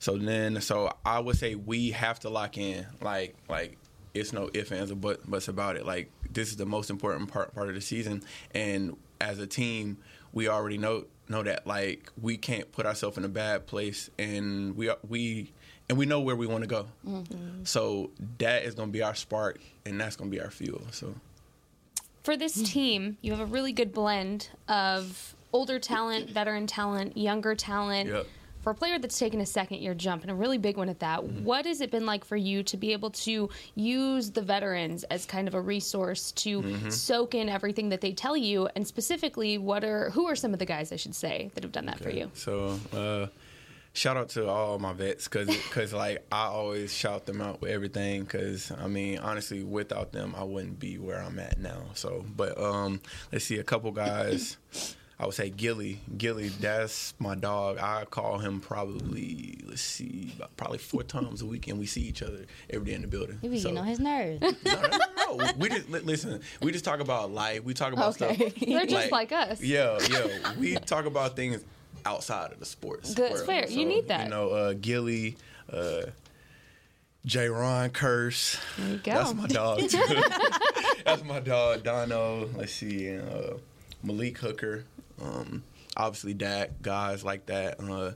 so 0.00 0.18
then 0.18 0.60
so 0.60 0.90
I 1.04 1.20
would 1.20 1.36
say 1.36 1.54
we 1.54 1.92
have 1.92 2.18
to 2.20 2.30
lock 2.30 2.58
in. 2.58 2.84
Like 3.00 3.36
like 3.48 3.78
it's 4.14 4.32
no 4.32 4.48
ifs 4.54 4.72
ands 4.72 4.90
or 4.90 4.96
but 4.96 5.28
buts 5.28 5.48
about 5.48 5.76
it. 5.76 5.84
Like 5.84 6.10
this 6.30 6.48
is 6.48 6.56
the 6.56 6.66
most 6.66 6.90
important 6.90 7.30
part 7.30 7.54
part 7.54 7.68
of 7.68 7.74
the 7.74 7.80
season 7.80 8.22
and 8.54 8.96
as 9.20 9.38
a 9.38 9.46
team 9.46 9.98
we 10.32 10.48
already 10.48 10.78
know 10.78 11.04
know 11.28 11.42
that 11.42 11.66
like 11.66 12.10
we 12.20 12.36
can't 12.36 12.70
put 12.72 12.86
ourselves 12.86 13.16
in 13.16 13.24
a 13.24 13.28
bad 13.28 13.66
place 13.66 14.10
and 14.18 14.76
we 14.76 14.88
are, 14.88 14.98
we 15.08 15.52
and 15.88 15.98
we 15.98 16.06
know 16.06 16.20
where 16.20 16.36
we 16.36 16.46
want 16.46 16.62
to 16.62 16.68
go. 16.68 16.86
Mm-hmm. 17.06 17.64
So 17.64 18.10
that 18.38 18.64
is 18.64 18.74
going 18.74 18.88
to 18.88 18.92
be 18.92 19.02
our 19.02 19.14
spark 19.14 19.60
and 19.84 20.00
that's 20.00 20.16
going 20.16 20.30
to 20.30 20.36
be 20.36 20.42
our 20.42 20.50
fuel. 20.50 20.82
So 20.90 21.14
for 22.22 22.36
this 22.36 22.56
mm-hmm. 22.56 22.64
team, 22.64 23.18
you 23.20 23.32
have 23.32 23.40
a 23.40 23.46
really 23.46 23.72
good 23.72 23.92
blend 23.92 24.48
of 24.68 25.34
older 25.52 25.78
talent, 25.78 26.30
veteran 26.30 26.66
talent, 26.66 27.16
younger 27.16 27.54
talent. 27.54 28.10
Yep. 28.10 28.26
For 28.64 28.70
a 28.70 28.74
player 28.74 28.98
that's 28.98 29.18
taken 29.18 29.40
a 29.42 29.46
second 29.46 29.80
year 29.80 29.94
jump 29.94 30.22
and 30.22 30.30
a 30.30 30.34
really 30.34 30.56
big 30.58 30.76
one 30.78 30.88
at 30.88 30.98
that, 31.00 31.20
Mm-hmm. 31.20 31.44
what 31.44 31.66
has 31.66 31.80
it 31.82 31.90
been 31.90 32.06
like 32.06 32.24
for 32.24 32.36
you 32.36 32.62
to 32.64 32.76
be 32.78 32.92
able 32.92 33.10
to 33.10 33.50
use 33.74 34.30
the 34.30 34.40
veterans 34.42 35.04
as 35.04 35.26
kind 35.26 35.46
of 35.46 35.54
a 35.54 35.60
resource 35.60 36.32
to 36.32 36.62
Mm-hmm. 36.62 36.88
soak 36.88 37.34
in 37.34 37.48
everything 37.50 37.90
that 37.90 38.00
they 38.00 38.12
tell 38.12 38.36
you? 38.36 38.68
And 38.74 38.86
specifically, 38.86 39.58
what 39.58 39.84
are 39.84 40.08
who 40.10 40.26
are 40.26 40.34
some 40.34 40.52
of 40.54 40.58
the 40.58 40.64
guys 40.66 40.92
I 40.92 40.96
should 40.96 41.14
say 41.14 41.50
that 41.54 41.62
have 41.62 41.72
done 41.72 41.84
that 41.86 42.00
for 42.00 42.08
you? 42.10 42.30
So, 42.34 42.80
uh, 42.94 43.26
shout 43.92 44.16
out 44.16 44.30
to 44.30 44.48
all 44.48 44.78
my 44.78 44.92
vets 44.94 45.28
because 45.28 45.54
cause, 45.70 45.92
like 45.92 46.24
I 46.32 46.46
always 46.46 46.92
shout 46.92 47.26
them 47.26 47.42
out 47.42 47.60
with 47.60 47.70
everything 47.70 48.22
because 48.24 48.72
I 48.72 48.88
mean 48.88 49.18
honestly 49.18 49.62
without 49.62 50.10
them 50.12 50.34
I 50.36 50.42
wouldn't 50.42 50.80
be 50.80 50.96
where 50.98 51.20
I'm 51.22 51.38
at 51.38 51.60
now. 51.60 51.82
So, 51.94 52.24
but 52.34 52.58
um, 52.58 53.02
let's 53.30 53.44
see 53.44 53.58
a 53.58 53.62
couple 53.64 53.92
guys. 53.92 54.56
I 55.18 55.26
would 55.26 55.34
say 55.34 55.48
Gilly. 55.48 56.00
Gilly, 56.18 56.48
that's 56.48 57.14
my 57.20 57.36
dog. 57.36 57.78
I 57.78 58.04
call 58.04 58.38
him 58.38 58.60
probably 58.60 59.60
let's 59.64 59.80
see 59.80 60.32
about 60.36 60.56
probably 60.56 60.78
four 60.78 61.04
times 61.04 61.40
a 61.40 61.46
week, 61.46 61.68
and 61.68 61.78
we 61.78 61.86
see 61.86 62.00
each 62.00 62.20
other 62.22 62.46
every 62.68 62.86
day 62.86 62.94
in 62.94 63.02
the 63.02 63.06
building. 63.06 63.38
You 63.42 63.48
be 63.50 63.58
So- 63.60 63.68
getting 63.68 63.78
on 63.78 63.86
his 63.86 64.00
nerves. 64.00 64.40
no, 64.64 64.72
no, 64.72 64.88
no, 64.88 65.36
no. 65.36 65.52
We 65.56 65.68
just 65.68 65.88
li- 65.88 66.00
listen. 66.00 66.40
We 66.60 66.72
just 66.72 66.84
talk 66.84 66.98
about 67.00 67.30
life. 67.30 67.62
We 67.62 67.74
talk 67.74 67.92
about 67.92 68.20
Okay. 68.20 68.34
stuff. 68.50 68.54
They're 68.66 68.86
just 68.86 69.12
like 69.12 69.30
us. 69.32 69.60
Yeah, 69.62 69.98
yeah. 70.10 70.52
We 70.58 70.74
talk 70.76 71.06
about 71.06 71.36
things 71.36 71.64
outside 72.04 72.52
of 72.52 72.58
the 72.58 72.66
sports. 72.66 73.14
Good. 73.14 73.32
world. 73.32 73.46
Fair. 73.46 73.68
You 73.68 73.86
need 73.86 74.08
that. 74.08 74.24
You 74.24 74.30
know, 74.30 74.50
uh, 74.50 74.74
Gilly, 74.80 75.36
uh, 75.72 76.02
Jayron 77.26 77.90
Kearse. 77.90 78.58
There 78.76 78.88
you 78.90 78.96
go. 78.98 79.12
That's 79.12 79.34
my 79.34 79.46
dog. 79.46 79.78
Too. 79.88 80.22
That's 81.04 81.24
my 81.24 81.40
dog. 81.40 81.84
Dono. 81.84 82.48
Let's 82.56 82.72
see. 82.72 83.16
Uh, 83.16 83.54
Malik 84.02 84.38
Hooker. 84.38 84.84
Um, 85.22 85.62
obviously, 85.96 86.34
Dak. 86.34 86.82
Guys 86.82 87.24
like 87.24 87.46
that. 87.46 87.80
Uh, 87.80 88.12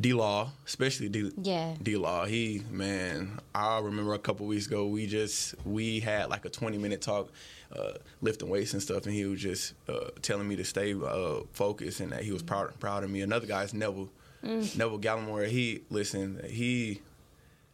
D 0.00 0.12
Law, 0.12 0.52
especially 0.64 1.08
D 1.08 1.32
Yeah. 1.42 1.74
D 1.82 1.96
Law. 1.96 2.24
He 2.24 2.62
man, 2.70 3.40
I 3.54 3.80
remember 3.80 4.14
a 4.14 4.18
couple 4.18 4.46
weeks 4.46 4.66
ago 4.66 4.86
we 4.86 5.06
just 5.08 5.56
we 5.64 5.98
had 6.00 6.30
like 6.30 6.44
a 6.44 6.48
twenty 6.50 6.78
minute 6.78 7.00
talk, 7.02 7.32
uh, 7.74 7.94
lifting 8.20 8.48
weights 8.48 8.74
and 8.74 8.82
stuff, 8.82 9.06
and 9.06 9.14
he 9.14 9.24
was 9.24 9.40
just 9.40 9.74
uh, 9.88 10.10
telling 10.22 10.46
me 10.46 10.54
to 10.54 10.64
stay 10.64 10.94
uh, 10.94 11.40
focused 11.52 11.98
and 11.98 12.12
that 12.12 12.22
he 12.22 12.30
was 12.30 12.42
proud 12.44 12.78
proud 12.78 13.02
of 13.02 13.10
me. 13.10 13.22
Another 13.22 13.46
guy's 13.46 13.74
Neville, 13.74 14.08
Neville 14.44 15.00
Gallimore. 15.00 15.48
He 15.48 15.80
listen, 15.90 16.40
he 16.48 17.00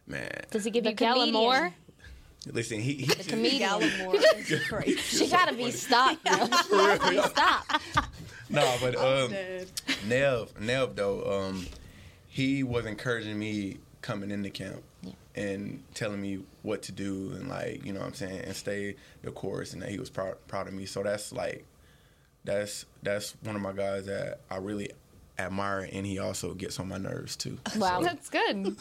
man, 0.07 0.31
Does 0.49 0.63
he 0.63 0.71
give 0.71 0.83
The 0.85 0.91
you 0.91 0.95
Gallimore? 0.95 1.73
Listen, 2.51 2.79
he, 2.79 2.93
he 2.93 3.05
The 3.05 3.23
comedian. 3.23 3.69
Gallimore 3.69 4.23
is 4.37 4.67
crazy. 4.69 4.97
She 4.97 5.27
gotta 5.29 5.53
be 5.53 5.71
stopped. 5.71 6.23
Bro. 6.23 6.45
She 6.45 6.69
gotta 6.69 7.09
be 7.09 7.21
stopped. 7.29 7.81
no, 8.49 8.75
but 8.81 8.95
um. 8.95 9.33
Nev, 10.07 10.59
Nev 10.59 10.95
though, 10.95 11.41
um, 11.41 11.65
he 12.27 12.63
was 12.63 12.85
encouraging 12.85 13.39
me 13.39 13.77
coming 14.01 14.29
into 14.29 14.49
camp 14.49 14.83
and 15.35 15.83
telling 15.93 16.21
me 16.21 16.39
what 16.61 16.83
to 16.83 16.91
do 16.91 17.31
and 17.35 17.49
like 17.49 17.83
you 17.83 17.91
know 17.91 17.99
what 17.99 18.07
I'm 18.07 18.13
saying 18.13 18.41
and 18.41 18.55
stay 18.55 18.95
the 19.23 19.31
course 19.31 19.73
and 19.73 19.81
that 19.81 19.89
he 19.89 19.99
was 19.99 20.09
proud 20.09 20.35
proud 20.47 20.67
of 20.67 20.73
me. 20.73 20.85
So 20.85 21.03
that's 21.03 21.31
like 21.33 21.65
that's 22.43 22.85
that's 23.03 23.35
one 23.43 23.55
of 23.55 23.61
my 23.61 23.73
guys 23.73 24.05
that 24.05 24.39
I 24.49 24.57
really 24.57 24.91
admire 25.37 25.87
and 25.91 26.05
he 26.05 26.19
also 26.19 26.53
gets 26.53 26.79
on 26.79 26.87
my 26.87 26.97
nerves 26.97 27.35
too. 27.35 27.57
Wow. 27.77 28.01
That's 28.01 28.29
good. 28.29 28.77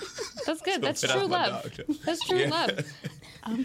That's 0.47 0.63
good. 0.63 0.81
That's 0.83 1.01
That's 1.01 1.13
true 1.13 1.29
my 1.29 1.49
love. 1.49 1.81
That's 2.05 2.25
true 2.27 2.47
love. 2.47 2.71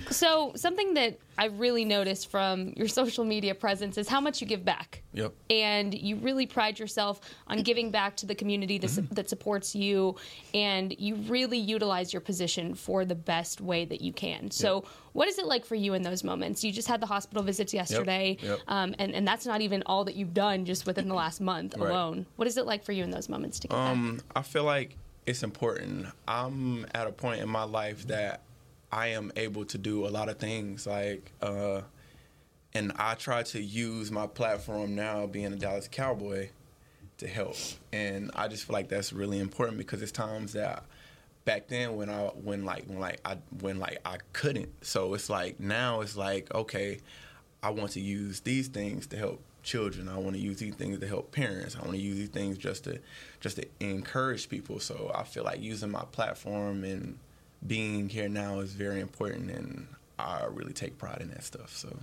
So 0.10 0.54
something 0.56 0.96
that 0.96 1.18
I 1.40 1.46
really 1.46 1.86
noticed 1.86 2.30
from 2.30 2.74
your 2.76 2.90
social 2.90 3.24
media 3.24 3.56
presence 3.56 3.98
is 3.98 4.10
how 4.10 4.20
much 4.20 4.42
you 4.42 4.48
give 4.48 4.66
back. 4.66 5.04
Yep. 5.14 5.34
And 5.50 5.94
you 5.94 6.18
really 6.18 6.46
pride 6.46 6.78
yourself 6.78 7.22
on 7.48 7.64
giving 7.64 7.92
back 7.92 8.18
to 8.18 8.26
the 8.26 8.36
community 8.36 8.78
that, 8.78 8.88
Mm-hmm. 8.90 9.08
su- 9.08 9.16
that 9.16 9.30
supports 9.30 9.74
you, 9.74 10.16
and 10.54 10.94
you 11.00 11.16
really 11.16 11.58
utilize 11.58 12.12
your 12.14 12.20
position 12.20 12.76
for 12.76 13.06
the 13.06 13.16
best 13.16 13.62
way 13.62 13.86
that 13.86 14.02
you 14.02 14.12
can. 14.12 14.52
So, 14.52 14.84
what 15.14 15.28
is 15.30 15.40
it 15.40 15.46
like 15.46 15.64
for 15.66 15.76
you 15.76 15.94
in 15.94 16.02
those 16.04 16.24
moments? 16.26 16.64
You 16.64 16.72
just 16.74 16.88
had 16.90 17.00
the 17.02 17.06
hospital 17.08 17.42
visits 17.42 17.74
yesterday, 17.74 18.38
Yep. 18.42 18.60
Um, 18.68 18.94
and, 19.00 19.14
and 19.16 19.26
that's 19.28 19.46
not 19.46 19.62
even 19.62 19.82
all 19.86 20.04
that 20.06 20.16
you've 20.16 20.34
done 20.34 20.66
just 20.66 20.86
within 20.86 21.08
the 21.08 21.16
last 21.16 21.40
month 21.40 21.76
Right. 21.78 21.90
alone. 21.90 22.26
What 22.36 22.48
is 22.50 22.58
it 22.58 22.66
like 22.66 22.84
for 22.84 22.92
you 22.92 23.04
in 23.06 23.12
those 23.12 23.30
moments 23.30 23.60
to 23.62 23.68
give 23.70 23.78
back? 23.78 23.92
Um, 23.92 24.20
I 24.36 24.42
feel 24.42 24.66
like 24.66 24.98
it's 25.26 25.42
important. 25.44 26.08
I'm 26.28 26.86
at 26.94 27.08
a 27.08 27.12
point 27.12 27.42
in 27.42 27.48
my 27.50 27.64
life 27.64 28.08
that 28.08 28.42
I 28.92 29.08
am 29.08 29.32
able 29.36 29.66
to 29.66 29.78
do 29.78 30.06
a 30.06 30.10
lot 30.10 30.30
of 30.30 30.38
things. 30.38 30.88
Like, 30.88 31.32
uh, 31.42 31.82
and 32.74 32.92
I 32.98 33.16
try 33.16 33.44
to 33.44 33.62
use 33.62 34.12
my 34.12 34.28
platform 34.28 34.96
now, 34.96 35.26
being 35.26 35.54
a 35.54 35.56
Dallas 35.56 35.88
Cowboy, 35.88 36.50
to 37.18 37.28
help. 37.28 37.58
And 37.92 38.32
I 38.36 38.48
just 38.48 38.66
feel 38.66 38.74
like 38.74 38.90
that's 38.90 39.14
really 39.14 39.40
important 39.40 39.78
because 39.78 40.02
it's 40.02 40.12
times 40.12 40.54
that 40.54 40.84
back 41.46 41.68
then 41.68 41.96
when 41.96 42.10
I 42.10 42.28
when 42.28 42.64
like 42.66 42.86
when 42.86 43.00
like 43.00 43.22
I 43.26 43.38
when 43.62 43.80
like 43.80 44.00
I 44.06 44.18
couldn't. 44.34 44.70
So 44.86 45.14
it's 45.14 45.30
like 45.30 45.60
now 45.60 46.02
it's 46.02 46.16
like 46.16 46.54
okay, 46.54 47.00
I 47.62 47.72
want 47.72 47.92
to 47.92 48.00
use 48.00 48.42
these 48.42 48.68
things 48.68 49.08
to 49.08 49.18
help 49.18 49.42
children. 49.64 50.08
I 50.08 50.18
want 50.18 50.36
to 50.36 50.42
use 50.42 50.58
these 50.58 50.76
things 50.76 51.00
to 51.00 51.08
help 51.08 51.32
parents. 51.32 51.76
I 51.76 51.80
want 51.80 51.94
to 51.94 52.02
use 52.02 52.18
these 52.18 52.30
things 52.30 52.58
just 52.58 52.86
to 52.86 53.00
just 53.40 53.58
to 53.58 53.68
encourage 53.80 54.50
people. 54.50 54.80
So 54.80 55.12
I 55.14 55.24
feel 55.24 55.44
like 55.44 55.62
using 55.62 55.92
my 55.92 56.04
platform 56.12 56.84
and 56.84 57.18
being 57.66 58.10
here 58.10 58.30
now 58.30 58.60
is 58.60 58.74
very 58.74 59.00
important 59.02 59.52
and 59.52 59.88
I 60.18 60.46
really 60.52 60.74
take 60.74 60.98
pride 60.98 61.20
in 61.22 61.30
that 61.30 61.44
stuff. 61.44 61.76
So 61.76 61.98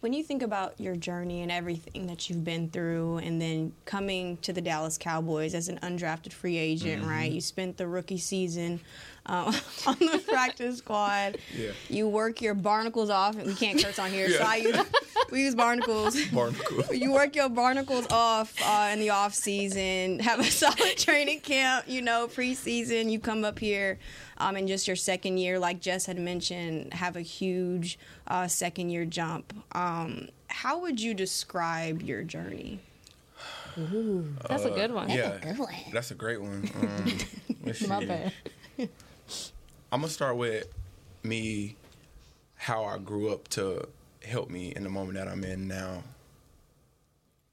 When 0.00 0.12
you 0.12 0.22
think 0.22 0.42
about 0.42 0.78
your 0.80 0.94
journey 0.94 1.42
and 1.42 1.50
everything 1.50 2.06
that 2.06 2.28
you've 2.30 2.44
been 2.44 2.70
through, 2.70 3.18
and 3.18 3.40
then 3.42 3.72
coming 3.86 4.36
to 4.38 4.52
the 4.52 4.60
Dallas 4.60 4.96
Cowboys 4.98 5.52
as 5.54 5.68
an 5.68 5.78
undrafted 5.82 6.32
free 6.32 6.56
agent, 6.58 7.02
Mm-hmm. 7.02 7.10
right? 7.10 7.32
You 7.32 7.40
spent 7.40 7.76
the 7.76 7.88
rookie 7.88 8.18
season 8.18 8.80
um, 9.26 9.46
on 9.86 9.96
the 9.98 10.22
practice 10.28 10.78
squad. 10.78 11.38
Yeah. 11.56 11.70
You 11.88 12.08
work 12.08 12.40
your 12.40 12.54
barnacles 12.54 13.10
off. 13.10 13.36
And 13.36 13.46
we 13.46 13.54
can't 13.54 13.82
curse 13.82 13.98
on 13.98 14.10
here, 14.10 14.28
so 14.30 14.38
Yeah. 14.38 14.48
I 14.48 14.56
use, 14.56 14.78
we 15.32 15.42
use 15.42 15.54
barnacles. 15.56 16.24
Barnacles. 16.26 16.90
you 16.92 17.12
work 17.12 17.34
your 17.34 17.48
barnacles 17.48 18.06
off 18.10 18.54
uh, 18.64 18.90
in 18.92 19.00
the 19.00 19.10
off 19.10 19.34
season, 19.34 20.20
have 20.20 20.38
a 20.38 20.44
solid 20.44 20.96
training 20.96 21.40
camp, 21.40 21.86
you 21.88 22.00
know, 22.02 22.28
preseason. 22.28 23.10
You 23.10 23.18
come 23.18 23.44
up 23.44 23.58
here 23.58 23.98
um, 24.38 24.56
in 24.56 24.66
just 24.66 24.86
your 24.86 24.96
second 24.96 25.38
year, 25.38 25.58
like 25.58 25.80
Jess 25.80 26.06
had 26.06 26.18
mentioned, 26.18 26.92
have 26.94 27.16
a 27.16 27.20
huge 27.22 27.98
uh, 28.26 28.46
second 28.48 28.90
year 28.90 29.04
jump. 29.04 29.52
Um, 29.72 30.28
how 30.48 30.80
would 30.80 31.00
you 31.00 31.14
describe 31.14 32.02
your 32.02 32.22
journey? 32.22 32.80
That's 34.48 34.64
a 34.64 34.70
good 34.70 34.90
one. 34.92 35.10
yeah, 35.10 35.36
good 35.42 35.58
one. 35.58 35.74
that's 35.92 36.10
a 36.10 36.14
great 36.14 36.40
one. 36.40 36.70
Um, 36.80 37.18
let's 37.64 37.86
My 37.86 38.00
see. 38.00 38.06
bad. 38.06 38.32
I'm 39.92 40.00
gonna 40.00 40.08
start 40.08 40.36
with 40.36 40.66
me, 41.22 41.76
how 42.56 42.84
I 42.84 42.98
grew 42.98 43.30
up 43.32 43.48
to 43.48 43.86
help 44.24 44.50
me 44.50 44.72
in 44.74 44.82
the 44.82 44.88
moment 44.88 45.14
that 45.18 45.28
I'm 45.28 45.44
in 45.44 45.68
now. 45.68 46.02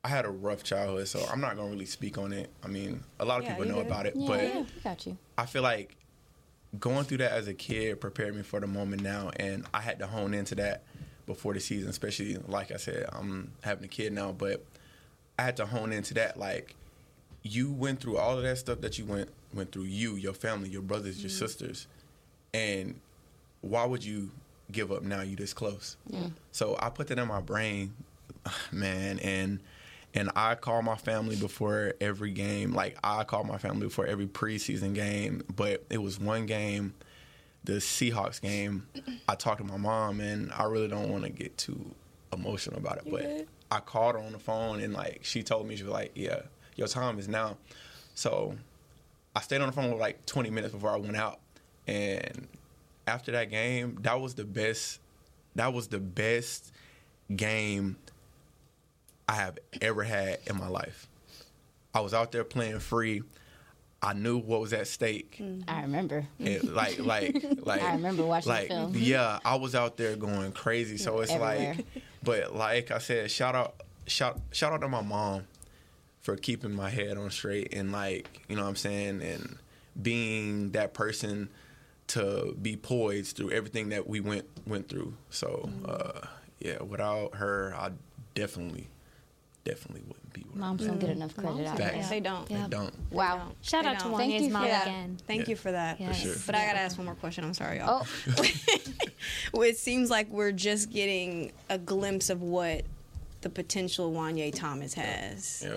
I 0.05 0.09
had 0.09 0.25
a 0.25 0.29
rough 0.29 0.63
childhood, 0.63 1.07
so 1.07 1.25
I'm 1.31 1.39
not 1.41 1.55
gonna 1.55 1.69
really 1.69 1.85
speak 1.85 2.17
on 2.17 2.33
it. 2.33 2.49
I 2.63 2.67
mean, 2.67 3.03
a 3.19 3.25
lot 3.25 3.39
of 3.39 3.45
Yeah, 3.45 3.51
people 3.55 3.65
know 3.65 3.75
good. 3.77 3.85
about 3.87 4.05
it, 4.05 4.15
Yeah, 4.15 4.27
but 4.27 4.43
yeah, 4.43 4.59
we 4.59 4.81
got 4.83 5.05
you. 5.07 5.17
I 5.37 5.45
feel 5.45 5.61
like 5.63 5.95
going 6.79 7.05
through 7.05 7.19
that 7.19 7.31
as 7.31 7.47
a 7.47 7.53
kid 7.53 8.01
prepared 8.01 8.35
me 8.35 8.41
for 8.41 8.59
the 8.59 8.67
moment 8.67 9.01
now, 9.01 9.31
and 9.37 9.65
I 9.73 9.81
had 9.81 9.99
to 9.99 10.07
hone 10.07 10.33
into 10.33 10.55
that 10.55 10.83
before 11.25 11.53
the 11.53 11.59
season. 11.59 11.89
Especially 11.89 12.37
like 12.47 12.71
I 12.71 12.77
said, 12.77 13.05
I'm 13.11 13.51
having 13.61 13.85
a 13.85 13.87
kid 13.87 14.13
now, 14.13 14.31
but 14.31 14.63
I 15.37 15.43
had 15.43 15.57
to 15.57 15.65
hone 15.65 15.91
into 15.91 16.13
that. 16.15 16.37
Like 16.37 16.75
you 17.43 17.71
went 17.71 17.99
through 17.99 18.17
all 18.17 18.37
of 18.37 18.43
that 18.43 18.57
stuff 18.57 18.81
that 18.81 18.97
you 18.97 19.05
went 19.05 19.29
went 19.53 19.71
through. 19.71 19.83
You, 19.83 20.15
your 20.15 20.33
family, 20.33 20.69
your 20.69 20.81
brothers, 20.81 21.21
your 21.21 21.29
mm-hmm. 21.29 21.45
sisters, 21.45 21.87
and 22.53 22.99
why 23.61 23.85
would 23.85 24.03
you 24.03 24.31
give 24.71 24.91
up 24.91 25.03
now? 25.03 25.21
You 25.21 25.35
this 25.35 25.53
close. 25.53 25.97
Yeah. 26.09 26.27
So 26.51 26.77
I 26.79 26.89
put 26.89 27.07
that 27.07 27.19
in 27.19 27.27
my 27.27 27.41
brain, 27.41 27.93
man, 28.71 29.19
and 29.19 29.59
and 30.13 30.29
I 30.35 30.55
call 30.55 30.81
my 30.81 30.95
family 30.95 31.35
before 31.35 31.93
every 31.99 32.31
game. 32.31 32.73
Like 32.73 32.97
I 33.03 33.23
call 33.23 33.43
my 33.43 33.57
family 33.57 33.87
before 33.87 34.05
every 34.05 34.27
preseason 34.27 34.93
game. 34.93 35.43
But 35.55 35.83
it 35.89 35.97
was 35.97 36.19
one 36.19 36.45
game, 36.45 36.93
the 37.63 37.73
Seahawks 37.73 38.39
game. 38.39 38.87
I 39.27 39.35
talked 39.35 39.59
to 39.59 39.63
my 39.63 39.77
mom, 39.77 40.19
and 40.19 40.51
I 40.53 40.65
really 40.65 40.87
don't 40.87 41.09
want 41.09 41.23
to 41.23 41.29
get 41.29 41.57
too 41.57 41.93
emotional 42.31 42.77
about 42.77 42.97
it. 42.97 43.09
but 43.09 43.47
I 43.71 43.79
called 43.79 44.15
her 44.15 44.21
on 44.21 44.33
the 44.33 44.39
phone, 44.39 44.81
and 44.81 44.93
like 44.93 45.21
she 45.23 45.41
told 45.43 45.67
me, 45.67 45.75
she 45.75 45.83
was 45.83 45.91
like, 45.91 46.11
"Yeah, 46.15 46.41
your 46.75 46.87
time 46.87 47.17
is 47.17 47.27
now." 47.27 47.57
So 48.13 48.55
I 49.35 49.41
stayed 49.41 49.61
on 49.61 49.67
the 49.67 49.73
phone 49.73 49.89
for 49.91 49.97
like 49.97 50.25
20 50.27 50.51
minutes 50.51 50.73
before 50.73 50.91
I 50.91 50.97
went 50.97 51.17
out, 51.17 51.39
and 51.87 52.47
after 53.07 53.31
that 53.31 53.49
game, 53.49 53.97
that 54.01 54.21
was 54.21 54.35
the 54.35 54.45
best. 54.45 54.99
That 55.55 55.73
was 55.73 55.87
the 55.87 55.99
best 55.99 56.71
game 57.35 57.97
I 59.27 59.33
have 59.35 59.57
ever 59.81 60.03
had 60.03 60.39
in 60.47 60.57
my 60.57 60.67
life. 60.67 61.07
I 61.93 62.01
was 62.01 62.13
out 62.13 62.31
there 62.31 62.43
playing 62.43 62.79
free. 62.79 63.23
I 64.01 64.13
knew 64.13 64.37
what 64.37 64.59
was 64.59 64.73
at 64.73 64.87
stake. 64.87 65.41
I 65.67 65.81
remember. 65.83 66.25
It, 66.39 66.65
like, 66.65 66.99
like, 67.05 67.41
like. 67.61 67.81
I 67.81 67.93
remember 67.93 68.25
watching 68.25 68.51
the 68.51 68.59
like, 68.59 68.67
film. 68.67 68.91
Yeah, 68.95 69.39
I 69.45 69.55
was 69.55 69.75
out 69.75 69.95
there 69.95 70.15
going 70.17 70.51
crazy. 70.51 70.97
So 70.97 71.21
it's 71.21 71.31
Everywhere. 71.31 71.75
like, 71.77 71.85
but 72.21 72.55
like 72.55 72.91
I 72.91 72.97
said, 72.97 73.31
shout 73.31 73.55
out, 73.55 73.75
shout, 74.07 74.39
shout 74.51 74.73
out 74.73 74.81
to 74.81 74.89
my 74.89 75.01
mom 75.01 75.43
for 76.21 76.35
keeping 76.35 76.73
my 76.73 76.89
head 76.89 77.17
on 77.17 77.29
straight 77.31 77.73
and 77.73 77.91
like, 77.91 78.41
you 78.49 78.55
know 78.57 78.63
what 78.63 78.69
I'm 78.69 78.75
saying, 78.75 79.21
and 79.21 79.57
being 80.01 80.71
that 80.71 80.93
person 80.93 81.49
to 82.07 82.55
be 82.61 82.75
poised 82.75 83.37
through 83.37 83.51
everything 83.51 83.89
that 83.89 84.07
we 84.07 84.19
went 84.19 84.45
went 84.67 84.89
through. 84.89 85.13
So, 85.29 85.69
Mm-hmm. 85.69 85.85
uh, 85.87 86.27
yeah, 86.59 86.81
without 86.83 87.35
her, 87.35 87.73
I 87.77 87.91
definitely, 88.35 88.87
definitely 89.65 90.01
wouldn't 90.07 90.33
be 90.33 90.41
where 90.41 90.59
Moms 90.59 90.85
don't 90.85 90.99
get 90.99 91.09
enough 91.09 91.35
credit 91.35 91.65
out 91.67 91.77
Facts. 91.77 92.09
They 92.09 92.19
don't. 92.19 92.51
I 92.51 92.67
don't. 92.67 92.93
Wow. 93.11 93.51
Shout 93.61 93.83
They 93.83 93.89
out 93.91 93.99
to 93.99 94.05
don't. 94.05 94.17
Thank 94.17 94.33
Juanyeh's 94.33 94.41
you 94.43 94.47
for 94.49 94.53
mom 94.53 94.63
that. 94.67 94.83
again. 94.87 95.17
Thank 95.27 95.41
Yeah. 95.43 95.49
you 95.49 95.55
for 95.55 95.71
that. 95.71 95.99
Yes. 96.01 96.21
sure. 96.21 96.35
But 96.45 96.55
I 96.55 96.65
gotta 96.65 96.79
ask 96.79 96.97
one 96.97 97.05
more 97.05 97.15
question. 97.15 97.43
I'm 97.43 97.53
sorry, 97.53 97.77
y'all. 97.79 98.05
Oh, 98.05 98.43
Well, 99.53 99.63
it 99.69 99.77
seems 99.77 100.09
like 100.09 100.27
we're 100.29 100.51
just 100.51 100.91
getting 100.91 101.51
a 101.69 101.77
glimpse 101.77 102.29
of 102.29 102.41
what 102.41 102.83
the 103.41 103.49
potential 103.49 104.11
Juanyeh 104.11 104.53
Thomas 104.53 104.93
has. 104.95 105.63
Yeah. 105.65 105.75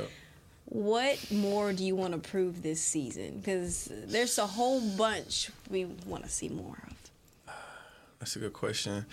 What 0.67 1.31
more 1.31 1.73
do 1.73 1.85
you 1.85 1.95
want 1.95 2.13
to 2.13 2.19
prove 2.19 2.63
this 2.63 2.81
season? 2.81 3.39
Because 3.39 3.89
there's 3.93 4.37
a 4.39 4.47
whole 4.49 4.81
bunch 4.81 5.51
we 5.71 5.85
want 6.07 6.25
to 6.25 6.31
see 6.31 6.49
more 6.49 6.77
of. 6.89 7.55
That's 8.19 8.35
a 8.35 8.41
good 8.41 8.53
question. 8.53 9.07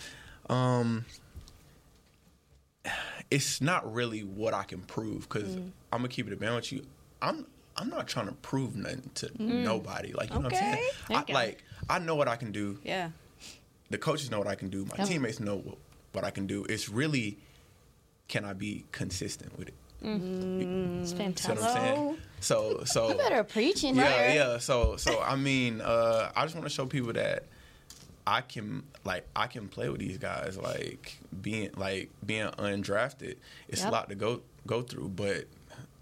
Um, 0.49 1.05
it's 3.31 3.61
not 3.61 3.91
really 3.93 4.21
what 4.21 4.53
I 4.53 4.63
can 4.63 4.81
prove 4.81 5.21
because 5.29 5.55
Mm. 5.55 5.71
I'm 5.91 5.99
gonna 5.99 6.09
keep 6.09 6.27
it 6.27 6.33
a 6.33 6.35
band 6.35 6.55
with 6.55 6.71
you. 6.71 6.85
I'm 7.21 7.45
I'm 7.75 7.89
not 7.89 8.07
trying 8.07 8.27
to 8.27 8.33
prove 8.33 8.75
nothing 8.75 9.09
to 9.15 9.29
nobody. 9.41 10.13
Like 10.13 10.29
you 10.31 10.35
know 10.39 10.45
what 10.49 10.53
I'm 10.55 10.73
Mm. 10.73 10.73
Saying? 11.07 11.25
I, 11.29 11.31
like 11.33 11.63
I 11.89 11.99
know 11.99 12.15
what 12.15 12.27
I 12.27 12.35
can 12.35 12.51
do. 12.51 12.79
Yeah. 12.83 13.09
The 13.89 13.97
coaches 13.97 14.29
know 14.31 14.39
what 14.39 14.47
I 14.47 14.55
can 14.55 14.69
do. 14.69 14.85
My 14.97 15.03
teammates 15.05 15.39
know 15.39 15.55
what, 15.57 15.77
what 16.13 16.23
I 16.23 16.31
can 16.31 16.45
do. 16.47 16.65
It's 16.65 16.89
really 16.89 17.37
can 18.27 18.45
I 18.45 18.53
be 18.53 18.85
consistent 18.91 19.57
with 19.57 19.67
it? 19.69 19.73
It's 20.01 20.09
You 20.25 21.05
see 21.05 21.15
fantastic. 21.15 21.63
I'm 21.63 21.73
saying? 21.73 22.17
So 22.41 22.83
so 22.85 23.09
you 23.09 23.15
better 23.15 23.43
preaching 23.43 23.95
yeah, 23.95 24.27
here. 24.31 24.35
yeah. 24.35 24.57
So, 24.57 24.97
so 24.97 25.21
I 25.21 25.35
mean, 25.35 25.79
uh, 25.81 26.31
I 26.35 26.43
just 26.43 26.55
want 26.55 26.65
to 26.65 26.73
show 26.73 26.85
people 26.85 27.13
that 27.13 27.45
I 28.25 28.41
can, 28.41 28.83
like, 29.03 29.27
I 29.35 29.47
can 29.47 29.67
play 29.67 29.89
with 29.89 29.99
these 29.99 30.17
guys. 30.17 30.57
Like 30.57 31.17
being, 31.41 31.71
like 31.75 32.09
being 32.25 32.47
undrafted, 32.47 33.35
it's 33.67 33.81
Yep. 33.81 33.89
a 33.89 33.91
lot 33.91 34.09
to 34.09 34.15
go 34.15 34.41
go 34.65 34.81
through, 34.81 35.09
but 35.09 35.45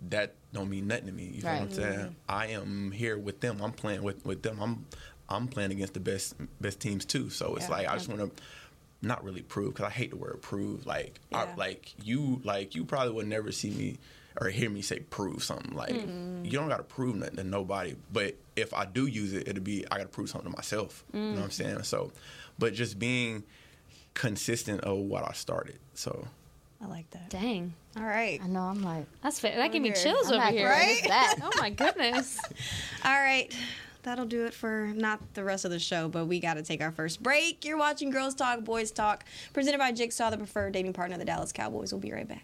that 0.10 0.36
don't 0.54 0.70
mean 0.70 0.88
nothing 0.88 1.08
to 1.08 1.12
me. 1.12 1.32
You 1.34 1.42
know 1.44 1.50
what 1.50 1.56
I'm 1.58 1.62
Right. 1.68 1.76
saying? 1.76 2.16
I 2.30 2.48
am 2.48 2.92
here 2.92 3.18
with 3.18 3.40
them. 3.40 3.60
I'm 3.62 3.72
playing 3.72 4.04
with 4.04 4.26
with 4.26 4.44
them. 4.44 4.60
I'm 4.62 4.86
I'm 5.30 5.48
playing 5.48 5.72
against 5.72 5.94
the 5.94 6.00
best 6.00 6.36
best 6.60 6.80
teams 6.80 7.06
too. 7.06 7.30
So 7.30 7.56
it's 7.56 7.68
Yeah. 7.70 7.76
like 7.76 7.88
I 7.88 7.94
just 7.96 8.08
want 8.10 8.22
to. 8.36 8.44
Not 9.04 9.24
really 9.24 9.42
prove 9.42 9.74
because 9.74 9.88
I 9.88 9.90
hate 9.90 10.12
the 10.12 10.16
word 10.16 10.44
prove. 10.44 10.86
Like, 10.86 11.20
Yeah. 11.32 11.48
I, 11.52 11.56
like 11.56 11.92
you, 12.04 12.40
like 12.44 12.76
you 12.76 12.86
probably 12.86 13.12
would 13.14 13.28
never 13.28 13.52
see 13.52 13.72
me 13.72 13.98
or 14.40 14.50
hear 14.50 14.70
me 14.70 14.82
say 14.82 15.00
prove 15.00 15.44
something. 15.44 15.76
Like 15.76 15.94
mm-hmm. 15.94 16.46
you 16.46 16.52
don't 16.52 16.70
got 16.70 16.78
to 16.78 16.84
prove 16.84 17.16
nothing 17.16 17.38
to 17.38 17.44
nobody. 17.44 17.96
But 18.12 18.36
if 18.56 18.74
I 18.74 18.86
do 18.86 19.08
use 19.08 19.34
it, 19.34 19.48
it'll 19.48 19.64
be 19.64 19.86
I 19.92 19.98
got 19.98 20.04
to 20.04 20.10
prove 20.10 20.30
something 20.30 20.50
to 20.52 20.56
myself. 20.56 21.04
You 21.14 21.20
know 21.20 21.26
what 21.26 21.34
I'm 21.36 21.42
mm-hmm. 21.44 21.50
saying? 21.52 21.84
So, 21.84 22.12
but 22.58 22.74
just 22.74 23.00
being 23.00 23.44
consistent 24.14 24.82
of 24.82 24.98
what 24.98 25.28
I 25.28 25.34
started. 25.34 25.80
So 25.94 26.28
I 26.82 26.88
like 26.88 27.10
that. 27.12 27.30
Dang. 27.30 27.74
All 27.98 28.04
right. 28.04 28.40
I 28.44 28.48
know. 28.48 28.62
I'm 28.62 28.82
like, 28.82 29.06
That's 29.22 29.40
fair. 29.40 29.56
That 29.56 29.72
gave 29.72 29.82
me 29.82 29.92
chills 29.92 30.28
I'm 30.28 30.34
over 30.34 30.44
not 30.46 30.54
here. 30.54 30.70
gonna 30.70 31.08
that. 31.08 31.36
Oh 31.44 31.52
my 31.60 31.70
goodness. 31.70 32.40
All 33.06 33.12
right. 33.12 33.54
That'll 34.04 34.26
do 34.26 34.48
it 34.48 34.54
for 34.56 34.92
not 34.96 35.20
the 35.36 35.44
rest 35.44 35.64
of 35.64 35.70
the 35.70 35.78
show, 35.78 36.08
but 36.08 36.26
we 36.26 36.40
got 36.40 36.56
to 36.56 36.64
take 36.64 36.82
our 36.82 36.92
first 36.92 37.22
break. 37.22 37.64
You're 37.64 37.78
watching 37.78 38.10
Girls 38.10 38.34
Talk, 38.34 38.64
Boys 38.64 38.90
Talk, 38.90 39.26
presented 39.54 39.78
by 39.78 39.92
Jigsaw, 39.92 40.32
the 40.32 40.38
preferred 40.38 40.74
dating 40.74 40.94
partner 40.94 41.14
of 41.16 41.20
the 41.20 41.26
Dallas 41.26 41.52
Cowboys. 41.52 41.94
We'll 41.94 42.02
be 42.02 42.12
right 42.12 42.28
back. 42.28 42.44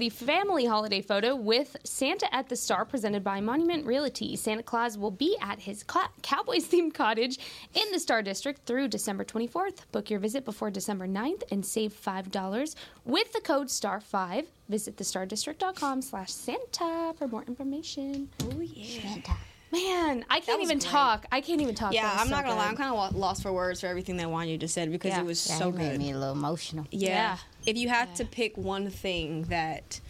The 0.00 0.08
family 0.08 0.64
holiday 0.64 1.02
photo 1.02 1.36
with 1.36 1.76
Santa 1.84 2.34
at 2.34 2.48
the 2.48 2.56
Star 2.56 2.86
presented 2.86 3.22
by 3.22 3.42
Monument 3.42 3.84
Realty. 3.84 4.34
Santa 4.34 4.62
Claus 4.62 4.96
will 4.96 5.10
be 5.10 5.36
at 5.42 5.58
his 5.58 5.84
Cowboys 6.22 6.66
themed 6.66 6.94
cottage 6.94 7.38
in 7.74 7.92
the 7.92 8.00
Star 8.00 8.22
District 8.22 8.64
through 8.64 8.88
December 8.88 9.24
24th. 9.24 9.80
Book 9.92 10.08
your 10.08 10.18
visit 10.18 10.46
before 10.46 10.70
December 10.70 11.06
9th 11.06 11.42
and 11.50 11.66
save 11.66 11.92
$5 11.92 12.74
with 13.04 13.30
the 13.34 13.42
code 13.42 13.66
STAR5. 13.66 14.46
Visit 14.70 14.96
thestardistrict.com 14.96 16.00
slash 16.00 16.32
Santa 16.32 17.12
for 17.18 17.28
more 17.28 17.42
information. 17.42 18.30
Oh, 18.44 18.58
yeah. 18.58 19.02
Santa. 19.02 19.32
Man, 19.70 20.24
I 20.30 20.40
can't 20.40 20.62
even 20.62 20.78
great. 20.78 20.90
talk. 20.90 21.26
I 21.30 21.42
can't 21.42 21.60
even 21.60 21.74
talk. 21.74 21.92
Yeah, 21.92 22.10
I'm 22.10 22.28
so 22.28 22.30
not 22.30 22.44
gonna 22.44 22.54
good. 22.54 22.58
lie. 22.58 22.68
I'm 22.68 22.76
kind 22.76 22.94
of 22.94 23.14
lost 23.14 23.42
for 23.42 23.52
words 23.52 23.82
for 23.82 23.86
everything 23.86 24.16
that 24.16 24.28
Juanyeh 24.28 24.58
just 24.58 24.72
said 24.72 24.90
because 24.90 25.10
yeah. 25.10 25.20
it 25.20 25.26
was 25.26 25.46
yeah, 25.46 25.56
so 25.56 25.70
good. 25.70 25.80
That 25.82 25.90
made 25.92 25.98
me 25.98 26.10
a 26.12 26.18
little 26.18 26.34
emotional. 26.34 26.86
Yeah. 26.90 27.08
yeah. 27.08 27.38
If 27.66 27.76
you 27.76 27.88
had 27.88 28.14
to 28.16 28.24
pick 28.24 28.56
one 28.56 28.90
thing 28.90 29.42
that 29.44 30.00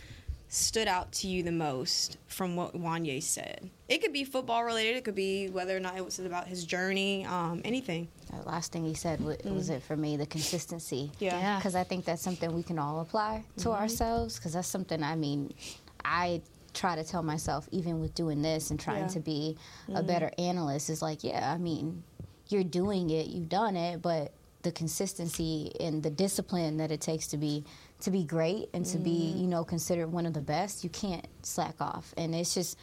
stood 0.51 0.89
out 0.89 1.13
to 1.13 1.29
you 1.29 1.45
the 1.45 1.53
most 1.53 2.19
from 2.27 2.57
what 2.57 2.75
Juanyeh 2.75 3.23
said? 3.23 3.71
It 3.89 4.03
could 4.03 4.13
be 4.13 4.25
football 4.25 4.65
related. 4.65 4.97
It 4.97 5.05
could 5.05 5.15
be 5.15 5.49
whether 5.49 5.77
or 5.77 5.81
not 5.81 5.97
it 5.97 6.05
was 6.05 6.19
about 6.19 6.49
his 6.49 6.65
journey. 6.65 7.25
Um, 7.25 7.63
anything. 7.65 8.09
The 8.31 8.49
last 8.49 8.73
thing 8.73 8.85
he 8.85 8.95
said 8.95 9.21
was, 9.21 9.37
mm. 9.39 9.55
was 9.55 9.71
it 9.71 9.81
for 9.83 9.97
me 9.97 10.17
the 10.17 10.27
consistency. 10.27 11.13
Yeah. 11.21 11.57
Because 11.57 11.77
I 11.77 11.85
think 11.85 12.05
that's 12.05 12.21
something 12.21 12.53
we 12.53 12.65
can 12.65 12.81
all 12.81 13.01
apply 13.01 13.45
to 13.59 13.69
mm-hmm. 13.69 13.81
ourselves. 13.81 14.37
Because 14.37 14.55
that's 14.55 14.67
something 14.67 15.05
I 15.05 15.15
mean, 15.15 15.55
I 16.05 16.43
try 16.75 16.97
to 16.97 17.05
tell 17.05 17.23
myself, 17.23 17.69
even 17.71 18.01
with 18.01 18.15
doing 18.15 18.43
this 18.43 18.71
and 18.71 18.81
trying 18.81 19.03
yeah. 19.03 19.09
to 19.09 19.21
be 19.21 19.57
mm-hmm. 19.85 19.97
a 19.97 20.03
better 20.03 20.33
analyst, 20.37 20.91
is 20.91 21.01
like, 21.01 21.23
yeah, 21.23 21.53
I 21.53 21.59
mean, 21.59 22.03
you're 22.49 22.65
doing 22.65 23.11
it, 23.11 23.29
you've 23.29 23.49
done 23.49 23.77
it, 23.77 24.03
but 24.03 24.33
the 24.63 24.73
consistency 24.73 25.73
and 25.81 26.03
the 26.03 26.11
discipline 26.11 26.77
that 26.79 26.91
it 26.91 27.01
takes 27.01 27.27
to 27.29 27.37
be 27.37 27.65
to 28.01 28.11
be 28.11 28.25
great 28.25 28.69
and 28.73 28.85
to 28.87 28.97
mm-hmm. 28.97 29.05
be 29.05 29.35
you 29.37 29.47
know 29.47 29.65
considered 29.65 30.09
one 30.09 30.27
of 30.27 30.33
the 30.33 30.41
best, 30.41 30.85
you 30.85 30.91
can't 30.91 31.27
slack 31.43 31.75
off. 31.81 32.15
And 32.17 32.35
it's 32.35 32.55
just 32.55 32.79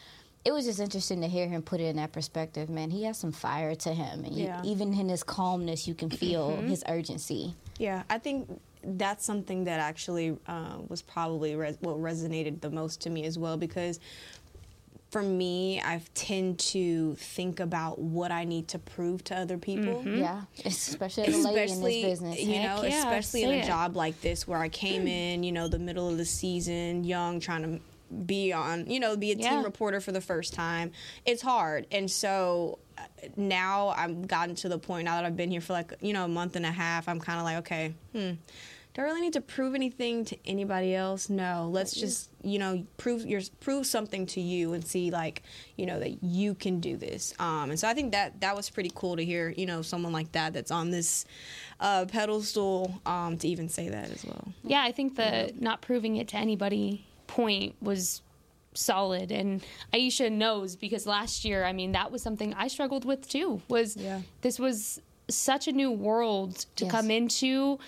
it 0.45 0.53
was 0.53 0.65
just 0.65 0.79
interesting 0.79 1.21
to 1.21 1.27
hear 1.27 1.47
him 1.47 1.61
put 1.61 1.81
it 1.81 1.85
in 1.85 1.97
that 1.97 2.13
perspective. 2.13 2.69
Man, 2.69 2.89
he 2.89 3.03
has 3.03 3.17
some 3.17 3.31
fire 3.31 3.75
to 3.75 3.93
him, 3.93 4.23
and 4.23 4.33
yeah. 4.33 4.63
you, 4.63 4.71
even 4.71 4.93
in 4.93 5.09
his 5.09 5.23
calmness, 5.23 5.87
you 5.87 5.93
can 5.93 6.09
feel 6.09 6.51
mm-hmm. 6.51 6.67
his 6.67 6.83
urgency. 6.87 7.53
Yeah, 7.77 8.03
I 8.09 8.17
think 8.17 8.49
that's 8.83 9.25
something 9.25 9.65
that 9.65 9.79
actually 9.79 10.37
uh, 10.47 10.77
was 10.87 11.01
probably 11.01 11.55
res- 11.55 11.77
what 11.81 11.97
resonated 11.97 12.61
the 12.61 12.69
most 12.69 13.01
to 13.01 13.09
me 13.09 13.25
as 13.25 13.37
well 13.37 13.57
because 13.57 13.99
for 15.09 15.23
me, 15.23 15.79
I 15.79 16.01
tend 16.15 16.59
to 16.59 17.15
think 17.15 17.59
about 17.59 17.97
what 17.99 18.31
I 18.31 18.43
need 18.43 18.67
to 18.69 18.79
prove 18.79 19.23
to 19.25 19.37
other 19.37 19.57
people. 19.57 20.01
Mm-hmm. 20.01 20.19
Yeah, 20.19 20.41
especially 20.65 21.27
as 21.27 21.43
a 21.45 21.49
lady 21.49 21.71
especially, 21.71 22.03
in 22.03 22.09
this 22.09 22.19
business. 22.21 22.41
You 22.41 22.63
know, 22.63 22.83
yeah, 22.83 22.99
especially 22.99 23.43
in 23.43 23.51
a 23.51 23.53
it. 23.57 23.65
job 23.65 23.95
like 23.95 24.19
this 24.21 24.47
where 24.47 24.59
I 24.59 24.69
came 24.69 25.07
in, 25.07 25.43
you 25.43 25.51
know, 25.51 25.67
the 25.67 25.79
middle 25.79 26.09
of 26.09 26.17
the 26.17 26.25
season, 26.25 27.03
young, 27.03 27.39
trying 27.39 27.63
to 27.63 28.15
be 28.25 28.51
on, 28.51 28.89
you 28.89 28.99
know, 28.99 29.15
be 29.15 29.31
a 29.31 29.35
yeah. 29.35 29.51
team 29.51 29.63
reporter 29.63 30.01
for 30.01 30.11
the 30.11 30.21
first 30.21 30.53
time. 30.53 30.91
It's 31.25 31.41
hard, 31.41 31.87
and 31.91 32.11
so 32.11 32.79
uh, 32.97 33.03
now 33.37 33.89
I've 33.89 34.27
gotten 34.27 34.55
to 34.55 34.69
the 34.69 34.77
point 34.77 35.05
now 35.05 35.15
that 35.15 35.25
I've 35.25 35.37
been 35.37 35.51
here 35.51 35.61
for 35.61 35.73
like 35.73 35.93
you 36.01 36.11
know 36.11 36.25
a 36.25 36.29
month 36.29 36.57
and 36.57 36.65
a 36.65 36.71
half. 36.71 37.07
I'm 37.07 37.21
kind 37.21 37.39
of 37.39 37.45
like, 37.45 37.57
okay, 37.57 37.93
hmm 38.13 38.33
do 38.97 39.03
I 39.03 39.05
really 39.05 39.21
need 39.21 39.33
to 39.33 39.41
prove 39.41 39.75
anything 39.75 40.25
to 40.25 40.37
anybody 40.43 40.95
else? 40.95 41.29
No. 41.29 41.69
Let's 41.71 41.93
just, 41.93 42.31
you 42.49 42.59
know, 42.59 42.85
prove 42.97 43.25
your 43.25 43.41
prove 43.59 43.85
something 43.85 44.25
to 44.27 44.41
you 44.41 44.73
and 44.73 44.85
see 44.85 45.11
like, 45.11 45.43
you 45.75 45.85
know, 45.85 45.99
that 45.99 46.23
you 46.23 46.55
can 46.55 46.79
do 46.79 46.97
this. 46.97 47.33
Um, 47.39 47.69
and 47.69 47.79
so 47.79 47.87
I 47.87 47.93
think 47.93 48.11
that 48.11 48.41
that 48.41 48.55
was 48.55 48.69
pretty 48.69 48.91
cool 48.93 49.15
to 49.15 49.25
hear, 49.25 49.53
you 49.57 49.65
know, 49.65 49.81
someone 49.81 50.13
like 50.13 50.31
that 50.33 50.53
that's 50.53 50.71
on 50.71 50.91
this 50.91 51.25
uh, 51.79 52.05
pedestal 52.05 52.99
um, 53.05 53.37
to 53.37 53.47
even 53.47 53.69
say 53.69 53.89
that 53.89 54.11
as 54.11 54.25
well. 54.25 54.53
Yeah, 54.63 54.83
I 54.83 54.91
think 54.91 55.15
the 55.15 55.23
yeah. 55.23 55.49
not 55.59 55.81
proving 55.81 56.17
it 56.17 56.27
to 56.29 56.37
anybody 56.37 57.05
point 57.27 57.75
was 57.81 58.21
solid 58.73 59.31
and 59.31 59.65
Aisha 59.91 60.31
knows 60.31 60.75
because 60.75 61.07
last 61.07 61.43
year 61.43 61.65
I 61.65 61.73
mean 61.73 61.93
that 61.93 62.11
was 62.11 62.21
something 62.21 62.53
I 62.53 62.67
struggled 62.67 63.05
with 63.05 63.27
too 63.27 63.61
was 63.67 63.97
yeah. 63.97 64.21
this 64.41 64.59
was 64.59 65.01
such 65.29 65.67
a 65.67 65.71
new 65.71 65.91
world 65.91 66.65
to 66.75 66.85
yes. 66.85 66.91
come 66.91 67.11
into 67.11 67.79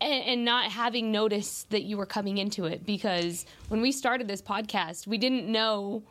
and, 0.00 0.24
and, 0.24 0.44
not 0.44 0.70
having 0.70 1.12
noticed 1.12 1.70
that 1.70 1.82
you 1.82 1.96
were 1.96 2.06
coming 2.06 2.38
into 2.38 2.64
it 2.64 2.84
because 2.86 3.44
when 3.68 3.80
we 3.80 3.92
started 3.92 4.28
this 4.28 4.42
podcast, 4.42 5.06
we 5.06 5.18
didn't 5.18 5.46
know 5.46 6.02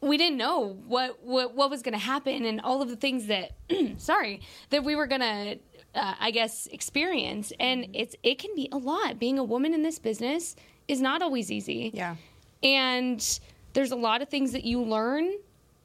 we 0.00 0.16
didn't 0.16 0.38
know 0.38 0.76
what 0.86 1.22
what, 1.22 1.54
what 1.54 1.70
was 1.70 1.82
going 1.82 1.92
to 1.92 1.98
happen 1.98 2.44
and 2.44 2.60
all 2.60 2.82
of 2.82 2.88
the 2.88 2.96
things 2.96 3.26
that 3.26 3.52
sorry 3.98 4.40
that 4.70 4.84
we 4.84 4.94
were 4.96 5.06
going 5.06 5.20
to 5.20 5.58
uh, 5.94 6.14
I 6.20 6.30
guess 6.30 6.66
experience 6.68 7.52
and 7.58 7.84
mm-hmm. 7.84 7.94
it's 7.94 8.16
it 8.22 8.38
can 8.38 8.54
be 8.54 8.68
a 8.72 8.78
lot 8.78 9.18
being 9.18 9.38
a 9.38 9.44
woman 9.44 9.74
in 9.74 9.82
this 9.82 9.98
business 9.98 10.56
is 10.86 11.00
not 11.00 11.22
always 11.22 11.50
easy. 11.50 11.90
Yeah. 11.92 12.16
And 12.62 13.40
there's 13.74 13.92
a 13.92 13.96
lot 13.96 14.22
of 14.22 14.28
things 14.28 14.52
that 14.52 14.64
you 14.64 14.82
learn 14.82 15.30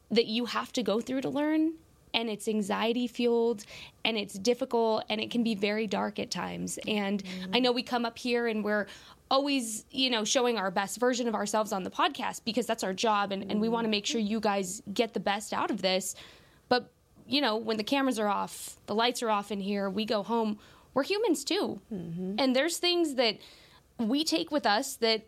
that 0.09 0.25
you 0.25 0.45
have 0.45 0.71
to 0.73 0.83
go 0.83 1.01
through 1.01 1.21
to 1.21 1.29
learn 1.29 1.73
and 2.13 2.29
it's 2.29 2.47
anxiety 2.47 3.07
fueled 3.07 3.65
and 4.05 4.17
it's 4.17 4.35
difficult 4.35 5.03
and 5.09 5.19
it 5.19 5.31
can 5.31 5.43
be 5.43 5.55
very 5.55 5.87
dark 5.87 6.19
at 6.19 6.31
times. 6.31 6.79
And 6.87 7.23
mm-hmm. 7.23 7.55
I 7.55 7.59
know 7.59 7.71
we 7.71 7.83
come 7.83 8.05
up 8.05 8.17
here 8.17 8.47
and 8.47 8.63
we're 8.63 8.87
always, 9.31 9.85
you 9.91 10.09
know, 10.09 10.23
showing 10.23 10.57
our 10.57 10.71
best 10.71 10.99
version 10.99 11.27
of 11.27 11.35
ourselves 11.35 11.71
on 11.71 11.83
the 11.83 11.89
podcast 11.89 12.41
because 12.45 12.65
that's 12.65 12.83
our 12.83 12.93
job 12.93 13.31
and, 13.31 13.43
mm-hmm. 13.43 13.51
and 13.51 13.61
we 13.61 13.69
want 13.69 13.85
to 13.85 13.89
make 13.89 14.05
sure 14.05 14.21
you 14.21 14.39
guys 14.39 14.81
get 14.93 15.13
the 15.13 15.19
best 15.19 15.53
out 15.53 15.71
of 15.71 15.81
this. 15.81 16.15
But, 16.69 16.91
you 17.27 17.41
know, 17.41 17.57
when 17.57 17.77
the 17.77 17.83
cameras 17.83 18.19
are 18.19 18.27
off, 18.27 18.77
the 18.85 18.95
lights 18.95 19.23
are 19.23 19.29
off 19.29 19.51
in 19.51 19.59
here, 19.59 19.89
we 19.89 20.05
go 20.05 20.23
home, 20.23 20.59
we're 20.93 21.03
humans 21.03 21.43
too. 21.43 21.81
Mm-hmm. 21.91 22.35
And 22.37 22.55
there's 22.55 22.77
things 22.77 23.15
that 23.15 23.37
we 23.97 24.23
take 24.23 24.51
with 24.51 24.65
us 24.65 24.95
that 24.97 25.25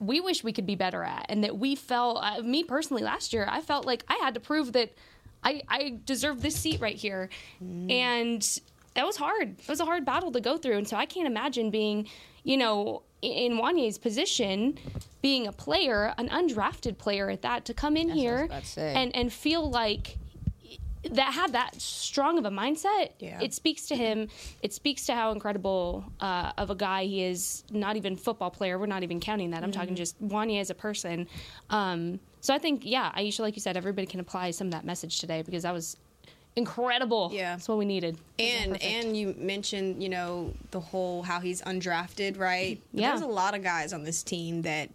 we 0.00 0.20
wish 0.20 0.44
we 0.44 0.52
could 0.52 0.66
be 0.66 0.76
better 0.76 1.02
at 1.02 1.26
and 1.28 1.42
that 1.42 1.58
we 1.58 1.74
felt 1.74 2.18
uh, 2.22 2.40
me 2.42 2.62
personally 2.62 3.02
last 3.02 3.32
year 3.32 3.46
i 3.50 3.60
felt 3.60 3.84
like 3.84 4.04
i 4.08 4.14
had 4.22 4.34
to 4.34 4.40
prove 4.40 4.72
that 4.72 4.92
I, 5.42 5.62
I 5.68 5.98
deserve 6.04 6.42
this 6.42 6.56
seat 6.56 6.80
right 6.80 6.96
here. 6.96 7.28
Mm. 7.62 7.90
And 7.90 8.60
that 8.94 9.06
was 9.06 9.16
hard. 9.16 9.58
It 9.60 9.68
was 9.68 9.80
a 9.80 9.84
hard 9.84 10.04
battle 10.04 10.32
to 10.32 10.40
go 10.40 10.58
through. 10.58 10.76
And 10.76 10.88
so 10.88 10.96
I 10.96 11.06
can't 11.06 11.26
imagine 11.26 11.70
being, 11.70 12.08
you 12.42 12.56
know, 12.56 13.02
in 13.22 13.56
Juanyeh's 13.56 13.98
position, 13.98 14.78
being 15.22 15.46
a 15.46 15.52
player, 15.52 16.14
an 16.18 16.28
undrafted 16.28 16.98
player 16.98 17.30
at 17.30 17.42
that, 17.42 17.64
to 17.66 17.74
come 17.74 17.96
in 17.96 18.08
That's 18.08 18.16
here 18.16 18.48
and, 18.76 19.14
and 19.14 19.32
feel 19.32 19.68
like 19.68 20.18
that 21.12 21.34
have 21.34 21.52
that 21.52 21.80
strong 21.80 22.38
of 22.38 22.44
a 22.44 22.50
mindset. 22.50 23.10
Yeah. 23.18 23.40
It 23.40 23.54
speaks 23.54 23.86
to 23.88 23.96
him. 23.96 24.28
It 24.62 24.72
speaks 24.72 25.06
to 25.06 25.14
how 25.14 25.32
incredible 25.32 26.04
uh, 26.20 26.52
of 26.56 26.70
a 26.70 26.74
guy 26.74 27.04
he 27.04 27.24
is. 27.24 27.64
Not 27.70 27.96
even 27.96 28.16
football 28.16 28.50
player. 28.50 28.78
We're 28.78 28.86
not 28.86 29.02
even 29.02 29.20
counting 29.20 29.50
that. 29.50 29.62
I'm 29.62 29.70
mm-hmm. 29.70 29.80
talking 29.80 29.94
just 29.94 30.20
Juanyeh 30.22 30.60
as 30.60 30.70
a 30.70 30.74
person. 30.74 31.26
Um, 31.70 32.20
so 32.40 32.54
I 32.54 32.58
think, 32.58 32.82
yeah, 32.84 33.12
Aisha, 33.16 33.40
like 33.40 33.56
you 33.56 33.62
said, 33.62 33.76
everybody 33.76 34.06
can 34.06 34.20
apply 34.20 34.52
some 34.52 34.68
of 34.68 34.72
that 34.72 34.84
message 34.84 35.18
today 35.18 35.42
because 35.42 35.64
that 35.64 35.72
was 35.72 35.96
incredible. 36.56 37.30
Yeah, 37.32 37.54
that's 37.54 37.68
what 37.68 37.78
we 37.78 37.84
needed. 37.84 38.18
And 38.38 38.80
and 38.82 39.16
you 39.16 39.34
mentioned, 39.38 40.02
you 40.02 40.08
know, 40.08 40.52
the 40.70 40.80
whole 40.80 41.22
how 41.22 41.40
he's 41.40 41.62
undrafted, 41.62 42.38
right? 42.38 42.80
Yeah, 42.92 43.10
there's 43.10 43.22
a 43.22 43.26
lot 43.26 43.54
of 43.54 43.62
guys 43.62 43.92
on 43.92 44.02
this 44.04 44.22
team 44.22 44.62
that 44.62 44.90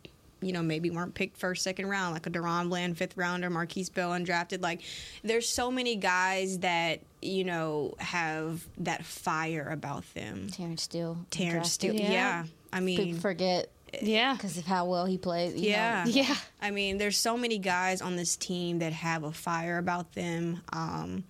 you 0.46 0.54
know, 0.54 0.62
maybe 0.62 0.90
weren't 0.90 1.14
picked 1.14 1.38
first, 1.38 1.64
second 1.64 1.88
round, 1.88 2.14
like 2.14 2.28
a 2.28 2.30
DaRon 2.30 2.70
Bland, 2.70 2.98
fifth 2.98 3.18
rounder, 3.18 3.50
Markquese 3.50 3.94
Bell 3.94 4.12
undrafted. 4.12 4.62
Like, 4.62 4.82
there's 5.24 5.48
so 5.48 5.72
many 5.72 5.96
guys 5.96 6.60
that, 6.60 7.02
you 7.22 7.44
know, 7.44 7.96
have 8.00 8.66
that 8.80 9.06
fire 9.06 9.70
about 9.70 10.04
them. 10.14 10.50
Terence 10.52 10.84
Steele. 10.84 11.18
Terence 11.30 11.72
Steele, 11.72 11.96
yeah. 11.96 12.12
yeah. 12.12 12.44
I 12.72 12.80
mean, 12.80 12.98
people 12.98 13.20
forget. 13.22 13.70
Yeah. 14.02 14.34
Because 14.34 14.58
of 14.58 14.66
how 14.66 14.86
well 14.86 15.06
he 15.06 15.18
plays. 15.18 15.56
yeah. 15.56 16.04
Know. 16.06 16.12
Yeah. 16.14 16.36
I 16.62 16.72
mean, 16.72 16.98
there's 16.98 17.18
so 17.18 17.38
many 17.38 17.60
guys 17.60 18.02
on 18.02 18.16
this 18.16 18.36
team 18.36 18.80
that 18.80 18.94
have 18.94 19.24
a 19.24 19.32
fire 19.32 19.78
about 19.78 20.14
them. 20.14 20.62
Um, 20.72 21.24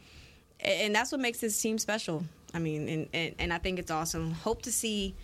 and 0.59 0.95
that's 0.95 1.11
what 1.11 1.19
makes 1.19 1.39
this 1.39 1.59
team 1.61 1.77
special. 1.77 2.23
I 2.53 2.59
mean, 2.59 2.87
and, 2.87 3.09
and, 3.13 3.35
and 3.39 3.53
I 3.53 3.57
think 3.57 3.79
it's 3.79 3.91
awesome. 3.91 4.31
Hope 4.31 4.61
to 4.61 4.71
see 4.71 5.15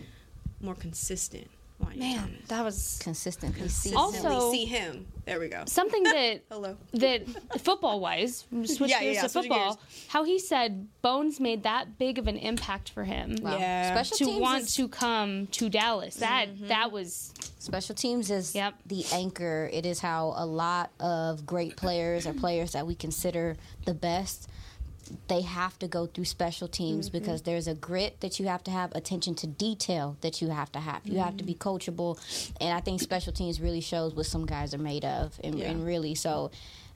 more 0.60 0.74
consistent 0.74 1.48
Man, 1.96 2.36
that 2.48 2.64
was 2.64 2.98
consistently 3.02 3.68
see 3.68 3.94
also 3.94 4.50
see 4.52 4.64
him. 4.64 5.06
There 5.24 5.38
we 5.38 5.48
go. 5.48 5.64
Something 5.66 6.02
that 6.04 6.42
hello 6.50 6.76
that 6.92 7.26
football 7.60 8.00
wise, 8.00 8.46
switch 8.64 8.90
yeah, 8.90 9.00
gears 9.00 9.16
yeah, 9.16 9.22
to 9.22 9.28
football. 9.28 9.74
Gears. 9.74 10.06
How 10.08 10.24
he 10.24 10.38
said 10.38 10.88
Bones 11.02 11.40
made 11.40 11.64
that 11.64 11.98
big 11.98 12.18
of 12.18 12.26
an 12.26 12.36
impact 12.36 12.90
for 12.90 13.04
him. 13.04 13.36
Wow. 13.42 13.58
Yeah, 13.58 13.94
Special 13.94 14.26
to 14.26 14.40
want 14.40 14.62
is... 14.62 14.74
to 14.76 14.88
come 14.88 15.46
to 15.48 15.68
Dallas. 15.68 16.16
That 16.16 16.48
mm-hmm. 16.48 16.68
that 16.68 16.92
was 16.92 17.34
special 17.58 17.94
teams 17.94 18.30
is 18.30 18.54
yep. 18.54 18.74
the 18.86 19.04
anchor. 19.12 19.68
It 19.72 19.86
is 19.86 20.00
how 20.00 20.34
a 20.36 20.46
lot 20.46 20.90
of 21.00 21.44
great 21.46 21.76
players 21.76 22.26
or 22.26 22.32
players 22.32 22.72
that 22.72 22.86
we 22.86 22.94
consider 22.94 23.56
the 23.84 23.94
best 23.94 24.48
they 25.28 25.42
have 25.42 25.78
to 25.80 25.88
go 25.88 26.06
through 26.06 26.24
special 26.26 26.68
teams 26.68 27.08
Mm-hmm. 27.08 27.18
because 27.18 27.42
there's 27.42 27.66
a 27.68 27.74
grit 27.74 28.20
that 28.20 28.38
you 28.40 28.46
have 28.46 28.62
to 28.64 28.70
have, 28.70 28.92
attention 28.94 29.34
to 29.36 29.46
detail 29.46 30.16
that 30.20 30.40
you 30.42 30.48
have 30.48 30.70
to 30.72 30.80
have. 30.80 31.00
You 31.04 31.18
have 31.18 31.36
to 31.38 31.44
be 31.44 31.54
Mm-hmm. 31.54 31.68
coachable, 31.68 32.18
and 32.60 32.72
I 32.76 32.80
think 32.80 33.00
special 33.00 33.32
teams 33.32 33.60
really 33.60 33.80
shows 33.80 34.14
what 34.14 34.26
some 34.26 34.46
guys 34.46 34.72
are 34.74 34.78
made 34.78 35.04
of, 35.04 35.38
and, 35.44 35.58
Yeah. 35.58 35.70
and 35.70 35.84
really 35.86 36.14
so. 36.14 36.50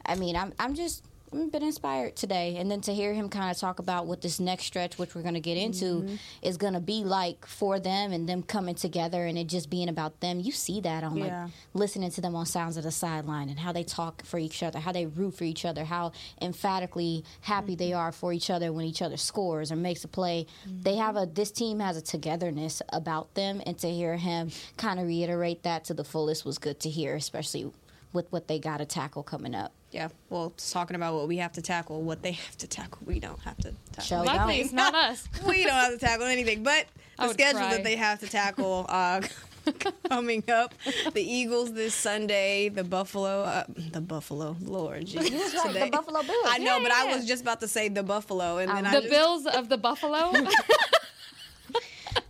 I 0.06 0.14
mean, 0.16 0.36
I'm 0.36 0.52
I'm 0.58 0.74
just. 0.74 1.02
Bit 1.34 1.62
inspired 1.62 2.14
today, 2.16 2.56
and 2.56 2.70
then 2.70 2.80
to 2.82 2.94
hear 2.94 3.12
him 3.12 3.28
kind 3.28 3.50
of 3.50 3.56
talk 3.58 3.78
about 3.80 4.06
what 4.06 4.20
this 4.22 4.38
next 4.38 4.64
stretch, 4.64 4.98
which 4.98 5.14
we're 5.14 5.22
going 5.22 5.34
to 5.34 5.40
get 5.40 5.56
into, 5.56 5.84
Mm-hmm. 5.84 6.14
is 6.42 6.56
going 6.56 6.74
to 6.74 6.80
be 6.80 7.02
like 7.04 7.44
for 7.46 7.78
them, 7.80 8.12
and 8.12 8.28
them 8.28 8.42
coming 8.42 8.74
together, 8.76 9.24
and 9.26 9.36
it 9.36 9.48
just 9.48 9.68
being 9.68 9.88
about 9.88 10.20
them. 10.20 10.38
You 10.40 10.52
see 10.52 10.80
that 10.82 11.02
on 11.04 11.16
Yeah. 11.16 11.44
like 11.44 11.52
listening 11.74 12.10
to 12.12 12.20
them 12.20 12.34
on 12.36 12.46
sounds 12.46 12.76
of 12.76 12.84
the 12.84 12.90
sideline 12.92 13.48
and 13.48 13.58
how 13.58 13.72
they 13.72 13.82
talk 13.84 14.24
for 14.24 14.38
each 14.38 14.62
other, 14.62 14.78
how 14.78 14.92
they 14.92 15.06
root 15.06 15.34
for 15.34 15.44
each 15.44 15.64
other, 15.64 15.84
how 15.84 16.12
emphatically 16.40 17.24
happy 17.40 17.74
they 17.74 17.92
are 17.92 18.12
for 18.12 18.32
each 18.32 18.48
other 18.50 18.72
when 18.72 18.84
each 18.86 19.02
other 19.02 19.16
scores 19.16 19.72
or 19.72 19.76
makes 19.76 20.04
a 20.04 20.08
play. 20.08 20.46
They 20.66 20.96
have 20.96 21.16
a 21.16 21.26
this 21.26 21.50
team 21.50 21.80
has 21.80 21.96
a 21.96 22.02
togetherness 22.02 22.80
about 22.90 23.34
them, 23.34 23.60
and 23.66 23.76
to 23.78 23.90
hear 23.90 24.16
him 24.16 24.50
kind 24.76 25.00
of 25.00 25.06
reiterate 25.06 25.62
that 25.64 25.84
to 25.86 25.94
the 25.94 26.04
fullest 26.04 26.44
was 26.44 26.58
good 26.58 26.78
to 26.80 26.88
hear, 26.90 27.14
especially 27.16 27.70
with 28.12 28.30
what 28.30 28.46
they 28.46 28.58
got 28.60 28.76
to 28.78 28.84
tackle 28.86 29.24
coming 29.24 29.54
up. 29.54 29.72
Yeah. 29.94 30.08
Well, 30.28 30.46
it's 30.56 30.72
talking 30.72 30.96
about 30.96 31.14
what 31.14 31.28
we 31.28 31.36
have 31.36 31.52
to 31.52 31.62
tackle, 31.62 32.02
what 32.02 32.20
they 32.20 32.32
have 32.32 32.58
to 32.58 32.66
tackle. 32.66 32.98
We 33.06 33.20
don't 33.20 33.38
have 33.42 33.56
to 33.58 33.72
tackle. 33.92 34.02
Show 34.02 34.22
Luckily, 34.22 34.60
it's 34.60 34.72
not 34.72 34.92
us. 35.10 35.28
we 35.46 35.62
don't 35.62 35.72
have 35.72 35.92
to 35.92 35.98
tackle 35.98 36.26
anything, 36.26 36.64
but 36.64 36.86
the 37.18 37.28
schedule 37.28 37.60
cry. 37.60 37.70
that 37.76 37.84
they 37.84 37.94
have 37.94 38.18
to 38.18 38.26
tackle 38.26 38.86
uh, 38.88 39.20
coming 40.08 40.42
up: 40.50 40.74
the 41.12 41.22
Eagles 41.22 41.72
this 41.74 41.94
Sunday, 41.94 42.70
the 42.70 42.82
Buffalo, 42.82 43.42
uh, 43.42 43.62
the 43.92 44.00
Buffalo, 44.00 44.56
Lord 44.60 45.06
Jesus, 45.06 45.54
right, 45.64 45.84
the 45.84 45.90
Buffalo 45.92 46.22
Bills. 46.22 46.44
I 46.48 46.58
know, 46.58 46.78
Yeah, 46.78 46.82
but 46.82 46.88
yeah, 46.90 47.12
I 47.12 47.16
was 47.16 47.24
just 47.24 47.42
about 47.42 47.60
to 47.60 47.68
say 47.68 47.88
the 47.88 48.02
Buffalo, 48.02 48.58
and 48.58 48.72
then 48.72 48.86
I 48.86 48.94
The 48.96 49.00
just, 49.02 49.12
Bills 49.12 49.46
of 49.46 49.68
the 49.68 49.78
Buffalo. 49.78 50.32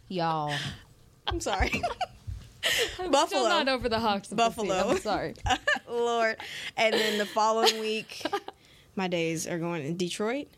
Y'all. 0.08 0.54
I'm 1.26 1.40
sorry, 1.40 1.80
Still 2.94 3.10
Buffalo, 3.10 3.48
not 3.48 3.68
over 3.68 3.88
the 3.88 3.98
Hawks. 4.00 4.30
of 4.32 4.36
this 4.38 4.46
season. 4.54 4.68
Buffalo. 4.68 4.90
I'm 4.90 4.98
sorry. 5.00 5.34
Lord, 5.90 6.36
and 6.76 6.94
then 6.94 7.18
the 7.18 7.26
following 7.26 7.78
week, 7.80 8.22
my 8.96 9.08
days 9.08 9.46
are 9.46 9.58
going 9.58 9.84
in 9.84 9.96
Detroit. 9.96 10.48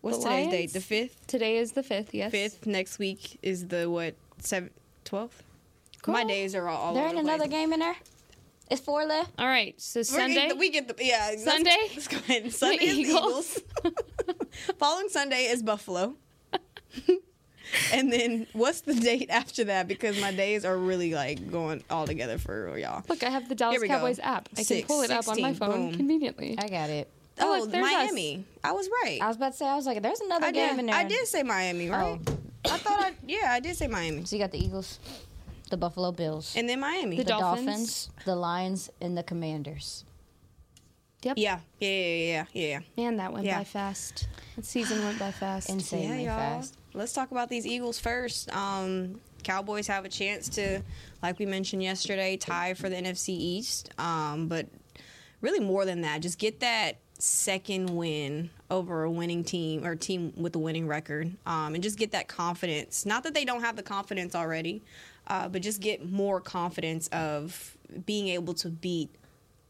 What's 0.00 0.18
The 0.18 0.24
today's 0.24 0.46
Lions? 0.46 0.50
date? 0.52 0.72
The 0.72 0.80
fifth. 0.80 1.26
Today 1.26 1.56
is 1.58 1.72
the 1.72 1.82
fifth. 1.82 2.12
Yes. 2.14 2.30
Fifth. 2.32 2.66
Next 2.66 2.98
week 2.98 3.38
is 3.42 3.68
the 3.68 3.88
what? 3.88 4.14
Seventh, 4.38 4.72
twelfth. 5.04 5.42
Cool. 6.02 6.14
My 6.14 6.24
days 6.24 6.54
are 6.56 6.68
all. 6.68 6.76
all 6.88 6.94
There 6.94 7.04
over 7.04 7.14
ain't 7.14 7.24
the 7.24 7.32
another 7.32 7.48
place. 7.48 7.60
game 7.60 7.72
in 7.72 7.78
there. 7.80 7.96
It's 8.70 8.80
four 8.80 9.04
left. 9.04 9.30
All 9.38 9.46
right. 9.46 9.80
So 9.80 10.00
We're 10.00 10.04
Sunday. 10.04 10.34
get 10.34 10.48
the- 10.48 10.56
we 10.56 10.70
get 10.70 10.88
the 10.88 11.04
yeah 11.04 11.26
let's- 11.30 11.44
Sunday? 11.44 11.76
Let's, 11.94 12.08
go 12.08 12.16
ahead. 12.16 12.52
Sunday 12.52 12.84
is 12.84 12.96
the 12.96 13.02
Eagles. 13.02 13.60
Eagles. 13.84 13.94
Following 14.78 15.08
Sunday 15.10 15.44
is 15.44 15.62
Buffalo. 15.62 16.16
And 17.92 18.12
then 18.12 18.46
what's 18.52 18.82
the 18.82 18.94
date 18.94 19.30
after 19.30 19.64
that? 19.64 19.88
Because 19.88 20.20
my 20.20 20.32
days 20.32 20.64
are 20.64 20.76
really 20.76 21.12
like 21.14 21.50
going 21.50 21.82
all 21.90 22.06
together 22.06 22.38
for 22.38 22.66
real, 22.66 22.78
y'all. 22.78 23.04
Look, 23.08 23.22
I 23.22 23.30
have 23.30 23.48
the 23.48 23.54
Dallas 23.54 23.80
we 23.80 23.88
go. 23.88 23.94
Cowboys 23.94 24.18
app. 24.20 24.48
I 24.56 24.64
can 24.64 24.82
pull 24.84 25.02
it 25.02 25.10
up 25.10 25.26
on 25.28 25.40
my 25.40 25.54
phone 25.54 25.90
boom. 25.90 25.94
conveniently. 25.96 26.56
I 26.58 26.68
got 26.68 26.90
it. 26.90 27.08
Oh, 27.40 27.56
Oh, 27.56 27.60
look, 27.60 27.70
there's 27.70 27.84
us. 27.86 27.92
Miami. 27.92 28.44
I 28.62 28.72
was 28.72 28.88
right. 29.02 29.18
I 29.22 29.26
was 29.28 29.36
about 29.36 29.52
to 29.52 29.56
say, 29.58 29.66
I 29.66 29.74
was 29.74 29.86
like, 29.86 30.02
there's 30.02 30.20
another 30.20 30.46
I 30.46 30.52
game 30.52 30.70
did. 30.70 30.78
in 30.80 30.86
there. 30.86 30.94
I 30.96 31.04
did 31.04 31.26
say 31.26 31.42
Miami, 31.42 31.88
right? 31.88 32.18
Oh. 32.28 32.36
I 32.70 32.76
thought 32.78 33.00
I 33.00 33.12
yeah 33.26 33.48
I 33.50 33.58
did 33.60 33.74
say 33.76 33.86
Miami. 33.88 34.24
So 34.24 34.36
you 34.36 34.42
got 34.42 34.52
the 34.52 34.62
Eagles, 34.64 35.00
the 35.70 35.76
Buffalo 35.76 36.12
Bills, 36.12 36.54
And 36.56 36.68
then 36.68 36.78
Miami. 36.80 37.16
The 37.16 37.24
the 37.24 37.30
Dolphins. 37.30 37.66
Dolphins, 37.66 38.10
the 38.26 38.36
Lions, 38.36 38.90
and 39.00 39.16
the 39.18 39.22
Commanders. 39.22 40.04
Yep. 41.22 41.38
yeah, 41.38 41.60
yeah, 41.78 41.88
yeah, 41.88 42.44
yeah, 42.52 42.68
yeah. 42.68 42.80
Man, 42.96 43.16
that 43.18 43.32
went 43.32 43.46
Yeah. 43.46 43.58
by 43.58 43.64
fast. 43.64 44.26
That 44.56 44.64
season 44.64 45.04
went 45.04 45.18
by 45.20 45.30
fast. 45.30 45.70
Insanely 45.70 46.24
yeah, 46.24 46.36
fast. 46.36 46.76
Let's 46.94 47.12
talk 47.12 47.30
about 47.30 47.48
these 47.48 47.66
Eagles 47.66 47.98
first. 47.98 48.54
Um, 48.54 49.20
Cowboys 49.42 49.86
have 49.86 50.04
a 50.04 50.08
chance 50.08 50.48
to, 50.50 50.82
like 51.22 51.38
we 51.38 51.46
mentioned 51.46 51.82
yesterday, 51.82 52.36
tie 52.36 52.74
for 52.74 52.88
the 52.88 52.96
NFC 52.96 53.30
East. 53.30 53.90
Um, 53.98 54.46
but 54.46 54.66
really 55.40 55.60
more 55.60 55.84
than 55.84 56.02
that, 56.02 56.20
just 56.20 56.38
get 56.38 56.60
that 56.60 56.98
second 57.18 57.96
win 57.96 58.50
over 58.70 59.04
a 59.04 59.10
winning 59.10 59.44
team 59.44 59.86
or 59.86 59.94
team 59.94 60.32
with 60.36 60.54
a 60.56 60.58
winning 60.58 60.86
record, 60.86 61.32
um, 61.46 61.74
and 61.74 61.82
just 61.82 61.98
get 61.98 62.12
that 62.12 62.28
confidence. 62.28 63.06
Not 63.06 63.22
that 63.24 63.32
they 63.32 63.44
don't 63.44 63.62
have 63.62 63.76
the 63.76 63.82
confidence 63.82 64.34
already, 64.34 64.82
uh, 65.28 65.48
but 65.48 65.62
just 65.62 65.80
get 65.80 66.10
more 66.10 66.40
confidence 66.40 67.08
of 67.08 67.76
being 68.06 68.28
able 68.28 68.54
to 68.54 68.68
beat 68.68 69.08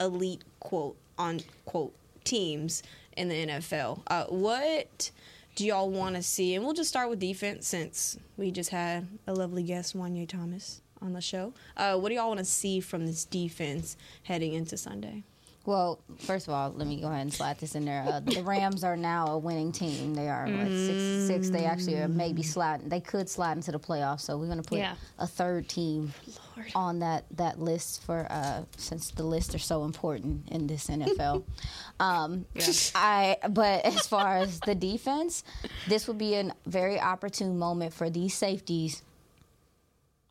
elite 0.00 0.42
quote 0.60 0.96
unquote 1.18 1.94
teams 2.24 2.82
in 3.16 3.28
the 3.28 3.46
NFL. 3.46 4.00
Uh, 4.06 4.24
what 4.24 5.10
do 5.54 5.66
y'all 5.66 5.90
want 5.90 6.16
to 6.16 6.22
see? 6.22 6.54
And 6.54 6.64
we'll 6.64 6.74
just 6.74 6.88
start 6.88 7.10
with 7.10 7.18
defense 7.18 7.66
since 7.66 8.18
we 8.36 8.50
just 8.50 8.70
had 8.70 9.06
a 9.26 9.34
lovely 9.34 9.62
guest, 9.62 9.96
Juanyeh 9.96 10.28
Thomas, 10.28 10.80
on 11.00 11.12
the 11.12 11.20
show. 11.20 11.52
Uh, 11.76 11.98
what 11.98 12.08
do 12.08 12.14
y'all 12.14 12.28
want 12.28 12.38
to 12.38 12.44
see 12.44 12.80
from 12.80 13.06
this 13.06 13.24
defense 13.24 13.96
heading 14.24 14.54
into 14.54 14.76
Sunday? 14.76 15.24
Well, 15.64 16.00
first 16.18 16.48
of 16.48 16.54
all, 16.54 16.72
let 16.76 16.88
me 16.88 17.00
go 17.00 17.06
ahead 17.06 17.20
and 17.20 17.32
slide 17.32 17.56
this 17.58 17.76
in 17.76 17.84
there. 17.84 18.02
Uh, 18.04 18.18
the 18.18 18.42
Rams 18.42 18.82
are 18.82 18.96
now 18.96 19.28
a 19.28 19.38
winning 19.38 19.70
team. 19.70 20.12
They 20.12 20.28
are 20.28 20.44
what, 20.46 20.66
six 20.66 21.26
six. 21.28 21.50
They 21.50 21.64
actually 21.66 21.98
are 21.98 22.08
maybe 22.08 22.42
sliding. 22.42 22.88
They 22.88 22.98
could 23.00 23.28
slide 23.28 23.56
into 23.56 23.70
the 23.70 23.78
playoffs. 23.78 24.22
So 24.22 24.36
we're 24.36 24.46
going 24.46 24.60
to 24.60 24.68
put 24.68 24.78
Yeah. 24.78 24.96
a 25.20 25.26
third 25.26 25.68
team 25.68 26.12
on 26.74 26.98
that 26.98 27.24
that 27.36 27.60
list 27.60 28.02
for 28.02 28.26
uh, 28.28 28.62
since 28.76 29.12
the 29.12 29.22
lists 29.22 29.54
are 29.54 29.58
so 29.60 29.84
important 29.84 30.48
in 30.50 30.66
this 30.66 30.88
NFL. 30.88 31.44
um, 32.00 32.44
I 32.96 33.36
but 33.48 33.84
as 33.84 34.04
far 34.08 34.38
as 34.38 34.58
the 34.60 34.74
defense, 34.74 35.44
this 35.86 36.08
would 36.08 36.18
be 36.18 36.34
a 36.34 36.50
very 36.66 36.98
opportune 36.98 37.56
moment 37.56 37.94
for 37.94 38.10
these 38.10 38.34
safeties. 38.34 39.02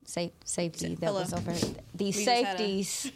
Safe, 0.04 0.32
safety 0.44 0.96
that 0.96 1.06
Hello. 1.06 1.22
was 1.22 1.32
over. 1.34 1.54
These 1.96 2.16
just 2.16 2.28
had 2.28 2.56
a- 2.56 2.58
safeties 2.58 3.12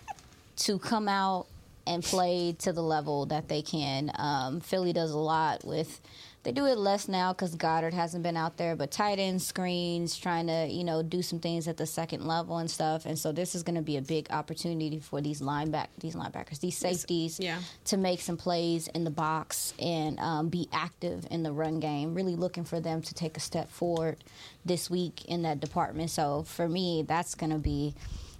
to 0.56 0.78
come 0.78 1.06
out 1.06 1.46
and 1.90 2.04
play 2.04 2.54
to 2.60 2.72
the 2.72 2.82
level 2.82 3.26
that 3.26 3.48
they 3.48 3.62
can. 3.62 4.12
Um, 4.14 4.60
Philly 4.60 4.92
does 4.92 5.10
a 5.10 5.18
lot 5.18 5.64
with. 5.64 6.00
They 6.42 6.52
do 6.52 6.64
it 6.64 6.78
less 6.78 7.06
now 7.06 7.34
because 7.34 7.54
Goedert 7.54 7.92
hasn't 7.92 8.22
been 8.22 8.36
out 8.36 8.56
there, 8.56 8.74
but 8.74 8.90
tight 8.90 9.18
end 9.18 9.42
screens, 9.42 10.16
trying 10.16 10.46
to 10.46 10.68
you 10.68 10.84
know 10.84 11.02
do 11.02 11.20
some 11.20 11.40
things 11.40 11.68
at 11.68 11.76
the 11.76 11.86
second 11.86 12.24
level 12.24 12.58
and 12.58 12.70
stuff. 12.70 13.04
And 13.04 13.18
so 13.18 13.32
this 13.32 13.54
is 13.54 13.62
going 13.62 13.74
to 13.74 13.82
be 13.82 13.96
a 13.96 14.02
big 14.02 14.30
opportunity 14.30 15.00
for 15.00 15.20
these 15.20 15.42
lineback, 15.42 15.88
these 15.98 16.14
linebackers, 16.14 16.60
these 16.60 16.78
safeties, 16.78 17.40
yeah. 17.40 17.58
to 17.86 17.96
make 17.96 18.20
some 18.20 18.36
plays 18.38 18.88
in 18.88 19.04
the 19.04 19.10
box 19.10 19.74
and 19.78 20.18
um, 20.20 20.48
be 20.48 20.68
active 20.72 21.26
in 21.30 21.42
the 21.42 21.52
run 21.52 21.80
game. 21.80 22.14
Really 22.14 22.36
looking 22.36 22.64
for 22.64 22.80
them 22.80 23.02
to 23.02 23.12
take 23.12 23.36
a 23.36 23.40
step 23.40 23.68
forward 23.68 24.16
this 24.64 24.88
week 24.88 25.24
in 25.26 25.42
that 25.42 25.60
department. 25.60 26.10
So 26.10 26.44
for 26.44 26.68
me, 26.68 27.04
that's 27.06 27.34
going 27.34 27.52
to 27.52 27.58
be 27.58 27.94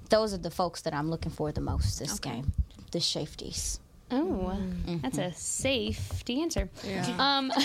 those 0.08 0.32
are 0.34 0.38
the 0.38 0.50
folks 0.50 0.82
that 0.82 0.94
I'm 0.94 1.10
looking 1.10 1.32
for 1.32 1.52
the 1.52 1.60
most 1.60 1.98
this 1.98 2.18
game. 2.18 2.52
The 2.90 3.00
safeties. 3.00 3.80
Oh, 4.10 4.56
that's 5.02 5.18
a 5.18 5.32
safety 5.32 6.42
answer. 6.42 6.68
Yeah. 6.84 7.06
Um, 7.18 7.52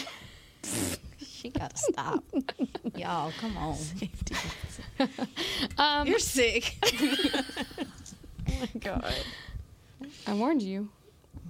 She 1.45 1.49
gotta 1.51 1.77
stop. 1.77 2.23
Y'all, 2.95 3.31
come 3.39 3.55
on. 3.55 3.77
um, 5.77 6.07
You're 6.07 6.17
sick. 6.17 6.75
oh 6.83 8.59
my 8.59 8.69
god. 8.79 9.13
I 10.25 10.33
warned 10.33 10.63
you. 10.63 10.89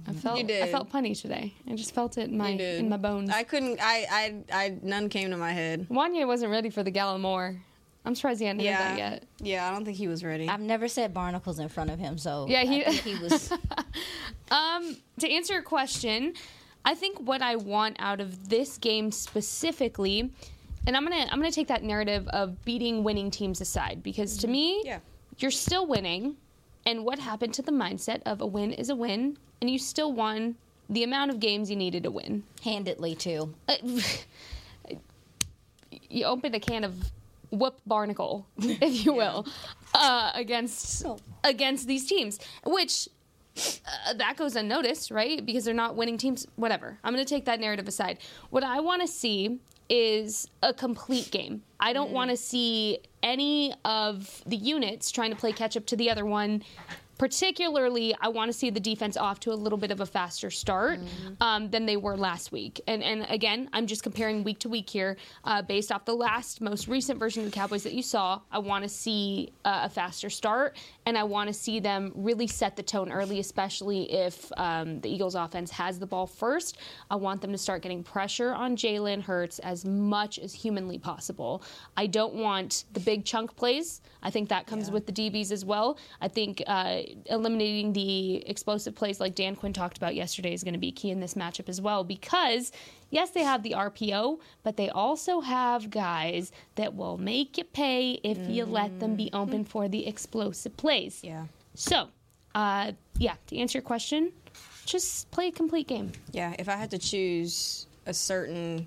I 0.06 0.12
felt 0.12 0.38
You 0.38 0.44
did. 0.44 0.62
I 0.64 0.70
felt 0.70 0.92
punny 0.92 1.18
today. 1.18 1.54
I 1.68 1.74
just 1.74 1.94
felt 1.94 2.18
it 2.18 2.28
in 2.28 2.36
my 2.36 2.50
in 2.50 2.90
my 2.90 2.98
bones. 2.98 3.30
I 3.30 3.42
couldn't. 3.42 3.78
I. 3.82 4.06
I. 4.10 4.34
I. 4.52 4.78
None 4.82 5.08
came 5.08 5.30
to 5.30 5.36
my 5.38 5.52
head. 5.52 5.86
Juanyeh 5.90 6.26
wasn't 6.26 6.52
ready 6.52 6.68
for 6.68 6.82
the 6.82 6.92
Gallimore. 6.92 7.58
I'm 8.06 8.14
surprised 8.14 8.40
he 8.40 8.46
hadn't 8.46 8.60
heard 8.60 8.66
Yeah. 8.66 8.88
that 8.90 8.98
yet. 8.98 9.22
Yeah. 9.40 9.68
I 9.68 9.72
don't 9.72 9.84
think 9.84 9.96
he 9.98 10.06
was 10.08 10.22
ready. 10.24 10.48
I've 10.48 10.60
never 10.60 10.86
said 10.88 11.12
barnacles 11.12 11.58
in 11.58 11.68
front 11.68 11.90
of 11.90 11.98
him, 11.98 12.16
so 12.18 12.46
Yeah, 12.48 12.62
he- 12.62 12.86
I 12.86 12.90
think 12.92 13.18
he 13.18 13.22
was. 13.22 13.52
Um, 14.48 14.96
to 15.18 15.28
answer 15.28 15.54
your 15.54 15.62
question, 15.64 16.34
I 16.84 16.94
think 16.94 17.18
what 17.18 17.42
I 17.42 17.56
want 17.56 17.96
out 17.98 18.20
of 18.20 18.48
this 18.48 18.78
game 18.78 19.10
specifically, 19.10 20.30
and 20.86 20.96
I'm 20.96 21.02
gonna 21.02 21.26
I'm 21.32 21.40
gonna 21.40 21.50
take 21.50 21.66
that 21.66 21.82
narrative 21.82 22.28
of 22.28 22.64
beating 22.64 23.02
winning 23.02 23.32
teams 23.32 23.60
aside 23.60 24.04
because 24.04 24.36
to 24.38 24.46
me, 24.46 24.82
Yeah. 24.84 25.00
you're 25.38 25.50
still 25.50 25.84
winning, 25.84 26.36
and 26.86 27.04
what 27.04 27.18
happened 27.18 27.54
to 27.54 27.62
the 27.62 27.72
mindset 27.72 28.22
of 28.24 28.40
a 28.40 28.46
win 28.46 28.72
is 28.72 28.88
a 28.88 28.94
win, 28.94 29.36
and 29.60 29.68
you 29.68 29.80
still 29.80 30.12
won 30.12 30.54
the 30.88 31.02
amount 31.02 31.32
of 31.32 31.40
games 31.40 31.68
you 31.68 31.74
needed 31.74 32.04
to 32.04 32.12
win. 32.12 32.44
handedly 32.62 33.16
too. 33.16 33.52
Uh, 33.68 33.74
you 36.08 36.24
opened 36.24 36.54
a 36.54 36.60
can 36.60 36.84
of 36.84 36.94
whoop 37.50 37.80
barnacle, 37.86 38.46
if 38.58 39.04
you 39.04 39.12
will, 39.12 39.46
uh, 39.94 40.30
against 40.34 41.04
against 41.44 41.86
these 41.86 42.06
teams, 42.06 42.38
which 42.64 43.08
uh, 43.56 44.14
that 44.14 44.36
goes 44.36 44.56
unnoticed, 44.56 45.10
right? 45.10 45.44
Because 45.44 45.64
they're 45.64 45.74
not 45.74 45.96
winning 45.96 46.18
teams. 46.18 46.46
Whatever. 46.56 46.98
I'm 47.04 47.12
going 47.12 47.24
to 47.24 47.28
take 47.28 47.44
that 47.46 47.60
narrative 47.60 47.88
aside. 47.88 48.18
What 48.50 48.64
I 48.64 48.80
want 48.80 49.02
to 49.02 49.08
see 49.08 49.60
is 49.88 50.48
a 50.62 50.74
complete 50.74 51.30
game. 51.30 51.62
I 51.78 51.92
don't 51.92 52.10
want 52.10 52.30
to 52.30 52.36
see 52.36 52.98
any 53.22 53.72
of 53.84 54.42
the 54.46 54.56
units 54.56 55.10
trying 55.10 55.30
to 55.30 55.36
play 55.36 55.52
catch 55.52 55.76
up 55.76 55.86
to 55.86 55.96
the 55.96 56.10
other 56.10 56.24
one 56.24 56.62
particularly, 57.18 58.14
I 58.20 58.28
want 58.28 58.50
to 58.50 58.52
see 58.52 58.70
the 58.70 58.80
defense 58.80 59.16
off 59.16 59.40
to 59.40 59.52
a 59.52 59.54
little 59.54 59.78
bit 59.78 59.90
of 59.90 60.00
a 60.00 60.06
faster 60.06 60.50
start 60.50 61.00
um, 61.40 61.70
than 61.70 61.86
they 61.86 61.96
were 61.96 62.16
last 62.16 62.52
week. 62.52 62.80
And 62.86 63.02
and 63.02 63.26
again, 63.28 63.68
I'm 63.72 63.86
just 63.86 64.02
comparing 64.02 64.44
week 64.44 64.58
to 64.60 64.68
week 64.68 64.90
here, 64.90 65.16
uh, 65.44 65.62
based 65.62 65.90
off 65.92 66.04
the 66.04 66.14
last 66.14 66.60
most 66.60 66.88
recent 66.88 67.18
version 67.18 67.44
of 67.44 67.50
the 67.50 67.54
Cowboys 67.54 67.82
that 67.84 67.92
you 67.92 68.02
saw. 68.02 68.40
I 68.50 68.58
want 68.58 68.82
to 68.84 68.88
see 68.88 69.52
uh, 69.64 69.82
a 69.84 69.88
faster 69.88 70.30
start, 70.30 70.76
and 71.06 71.16
I 71.16 71.24
want 71.24 71.48
to 71.48 71.54
see 71.54 71.80
them 71.80 72.12
really 72.14 72.46
set 72.46 72.76
the 72.76 72.82
tone 72.82 73.10
early, 73.10 73.40
especially 73.40 74.12
if 74.12 74.50
um, 74.56 75.00
the 75.00 75.08
Eagles' 75.08 75.34
offense 75.34 75.70
has 75.70 75.98
the 75.98 76.06
ball 76.06 76.26
first. 76.26 76.78
I 77.10 77.16
want 77.16 77.40
them 77.40 77.52
to 77.52 77.58
start 77.58 77.82
getting 77.82 78.02
pressure 78.02 78.52
on 78.52 78.76
Jalen 78.76 79.22
Hurts 79.22 79.58
as 79.60 79.84
much 79.84 80.38
as 80.38 80.52
humanly 80.52 80.98
possible. 80.98 81.62
I 81.96 82.06
don't 82.06 82.34
want 82.34 82.84
the 82.92 83.00
big 83.00 83.24
chunk 83.24 83.56
plays. 83.56 84.00
I 84.22 84.30
think 84.30 84.48
that 84.48 84.66
comes 84.66 84.90
with 84.90 85.06
the 85.06 85.12
DBs 85.12 85.52
as 85.52 85.64
well. 85.64 85.98
I 86.20 86.28
think 86.28 86.62
uh, 86.66 87.02
eliminating 87.26 87.92
the 87.92 88.36
explosive 88.48 88.94
plays, 88.94 89.20
like 89.20 89.34
Dan 89.34 89.56
Quinn 89.56 89.72
talked 89.72 89.96
about 89.96 90.14
yesterday, 90.14 90.52
is 90.52 90.62
going 90.62 90.74
to 90.74 90.80
be 90.80 90.92
key 90.92 91.10
in 91.10 91.20
this 91.20 91.34
matchup 91.34 91.68
as 91.68 91.80
well 91.80 92.04
because. 92.04 92.72
Yes, 93.08 93.30
they 93.30 93.44
have 93.44 93.62
the 93.62 93.70
RPO, 93.70 94.40
but 94.64 94.76
they 94.76 94.90
also 94.90 95.40
have 95.40 95.90
guys 95.90 96.50
that 96.74 96.96
will 96.96 97.16
make 97.18 97.56
you 97.56 97.62
pay 97.62 98.18
if 98.24 98.36
you 98.48 98.64
let 98.64 98.98
them 98.98 99.14
be 99.14 99.30
open 99.32 99.64
for 99.64 99.86
the 99.86 100.08
explosive 100.08 100.76
plays. 100.76 101.20
Yeah. 101.22 101.44
So, 101.76 102.08
uh, 102.56 102.92
yeah, 103.16 103.34
to 103.46 103.56
answer 103.58 103.78
your 103.78 103.84
question, 103.84 104.32
just 104.86 105.30
play 105.30 105.48
a 105.48 105.52
complete 105.52 105.86
game. 105.86 106.12
Yeah, 106.32 106.54
if 106.58 106.68
I 106.68 106.76
had 106.76 106.90
to 106.90 106.98
choose 106.98 107.86
a 108.06 108.14
certain 108.14 108.86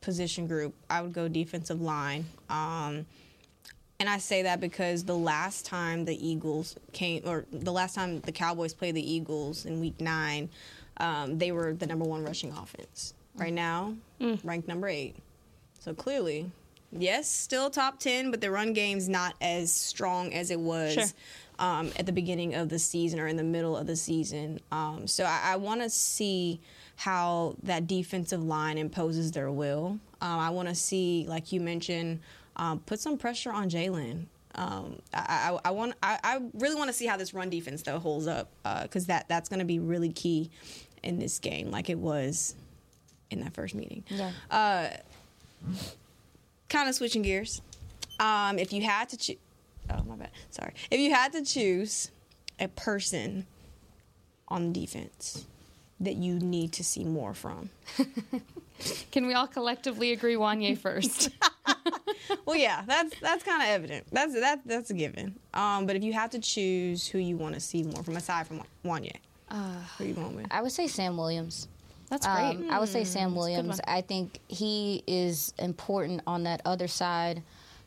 position 0.00 0.46
group, 0.46 0.74
I 0.88 1.02
would 1.02 1.12
go 1.12 1.28
defensive 1.28 1.80
line. 1.80 2.26
Um, 2.48 3.06
and 4.00 4.08
I 4.08 4.18
say 4.18 4.42
that 4.42 4.60
because 4.60 5.04
the 5.04 5.16
last 5.16 5.66
time 5.66 6.04
the 6.06 6.26
Eagles 6.26 6.74
came, 6.92 7.22
or 7.24 7.44
the 7.52 7.70
last 7.70 7.94
time 7.94 8.20
the 8.20 8.32
Cowboys 8.32 8.74
played 8.74 8.96
the 8.96 9.12
Eagles 9.12 9.66
in 9.66 9.78
Week 9.78 10.00
Nine, 10.00 10.48
um, 10.96 11.38
they 11.38 11.52
were 11.52 11.74
the 11.74 11.86
number 11.86 12.04
one 12.04 12.24
rushing 12.24 12.50
offense. 12.50 13.14
Right 13.36 13.52
now, 13.52 13.94
ranked 14.42 14.66
number 14.66 14.88
eight. 14.88 15.14
So 15.78 15.94
clearly, 15.94 16.50
yes, 16.90 17.30
still 17.30 17.70
top 17.70 18.00
ten, 18.00 18.30
but 18.30 18.40
the 18.40 18.50
run 18.50 18.72
game's 18.72 19.08
not 19.08 19.34
as 19.40 19.70
strong 19.70 20.34
as 20.34 20.50
it 20.50 20.58
was. 20.58 20.94
Sure. 20.94 21.04
Um, 21.58 21.90
at 21.98 22.06
the 22.06 22.12
beginning 22.12 22.54
of 22.54 22.70
the 22.70 22.78
season 22.78 23.20
or 23.20 23.26
in 23.26 23.36
the 23.36 23.44
middle 23.44 23.76
of 23.76 23.86
the 23.86 23.94
season. 23.94 24.60
Um, 24.72 25.06
so 25.06 25.24
I, 25.24 25.40
I 25.44 25.56
want 25.56 25.82
to 25.82 25.90
see 25.90 26.58
how 26.96 27.54
that 27.64 27.86
defensive 27.86 28.42
line 28.42 28.78
imposes 28.78 29.32
their 29.32 29.50
will. 29.50 29.98
Um, 30.22 30.38
I 30.38 30.48
want 30.48 30.68
to 30.70 30.74
see, 30.74 31.26
like 31.28 31.52
you 31.52 31.60
mentioned, 31.60 32.20
um, 32.56 32.80
put 32.80 33.00
some 33.00 33.16
pressure 33.16 33.52
on 33.52 33.68
Jalen. 33.70 34.26
Um, 34.54 35.00
I, 35.14 35.58
I, 35.64 35.68
I 35.68 35.70
want. 35.70 35.94
I, 36.02 36.18
I 36.22 36.40
really 36.54 36.74
want 36.74 36.88
to 36.88 36.92
see 36.92 37.06
how 37.06 37.16
this 37.16 37.32
run 37.32 37.50
defense 37.50 37.82
though 37.82 37.98
holds 37.98 38.26
up 38.26 38.50
because 38.82 39.06
that 39.06 39.28
that's 39.28 39.48
going 39.48 39.60
to 39.60 39.64
be 39.64 39.78
really 39.78 40.12
key 40.12 40.50
in 41.02 41.18
this 41.18 41.38
game, 41.38 41.70
like 41.70 41.88
it 41.88 41.98
was 41.98 42.54
in 43.30 43.40
that 43.40 43.54
first 43.54 43.74
meeting. 43.74 44.04
Yeah. 44.08 44.32
Uh, 44.50 44.88
kind 46.68 46.88
of 46.88 46.94
switching 46.94 47.22
gears. 47.22 47.62
Um, 48.18 48.58
if 48.58 48.72
you 48.72 48.82
had 48.82 49.08
to 49.10 49.16
choose, 49.16 49.38
oh 49.88 50.02
my 50.04 50.16
bad, 50.16 50.30
sorry. 50.50 50.74
If 50.90 51.00
you 51.00 51.14
had 51.14 51.32
to 51.32 51.44
choose 51.44 52.10
a 52.58 52.68
person 52.68 53.46
on 54.48 54.72
defense 54.72 55.46
that 56.00 56.16
you 56.16 56.34
need 56.34 56.72
to 56.72 56.84
see 56.84 57.04
more 57.04 57.34
from, 57.34 57.70
Can 59.12 59.26
we 59.26 59.34
all 59.34 59.46
collectively 59.46 60.12
agree 60.12 60.34
Juanyeh 60.34 60.78
first? 60.78 61.30
well, 62.46 62.56
yeah, 62.56 62.82
that's 62.86 63.18
that's 63.20 63.42
kind 63.44 63.62
of 63.62 63.68
evident. 63.68 64.06
That's 64.12 64.34
that 64.34 64.60
that's 64.66 64.90
a 64.90 64.94
given. 64.94 65.36
Um, 65.54 65.86
but 65.86 65.96
if 65.96 66.02
you 66.02 66.12
have 66.12 66.30
to 66.30 66.38
choose 66.38 67.06
who 67.06 67.18
you 67.18 67.36
want 67.36 67.54
to 67.54 67.60
see 67.60 67.82
more 67.82 68.02
from, 68.02 68.16
aside 68.16 68.46
from 68.46 68.62
Juanyeh, 68.84 69.12
who 69.98 70.04
you 70.04 70.14
going 70.14 70.36
with? 70.36 70.46
I 70.50 70.62
would 70.62 70.72
say 70.72 70.86
Sam 70.86 71.16
Williams. 71.16 71.68
That's 72.08 72.26
great. 72.26 72.56
Um, 72.56 72.70
I 72.70 72.80
would 72.80 72.88
say 72.88 73.00
Hmm, 73.02 73.06
Sam 73.06 73.34
Williams. 73.36 73.80
I 73.86 74.00
think 74.00 74.40
he 74.48 75.04
is 75.06 75.54
important 75.58 76.22
on 76.26 76.42
that 76.42 76.60
other 76.64 76.88
side 76.88 77.42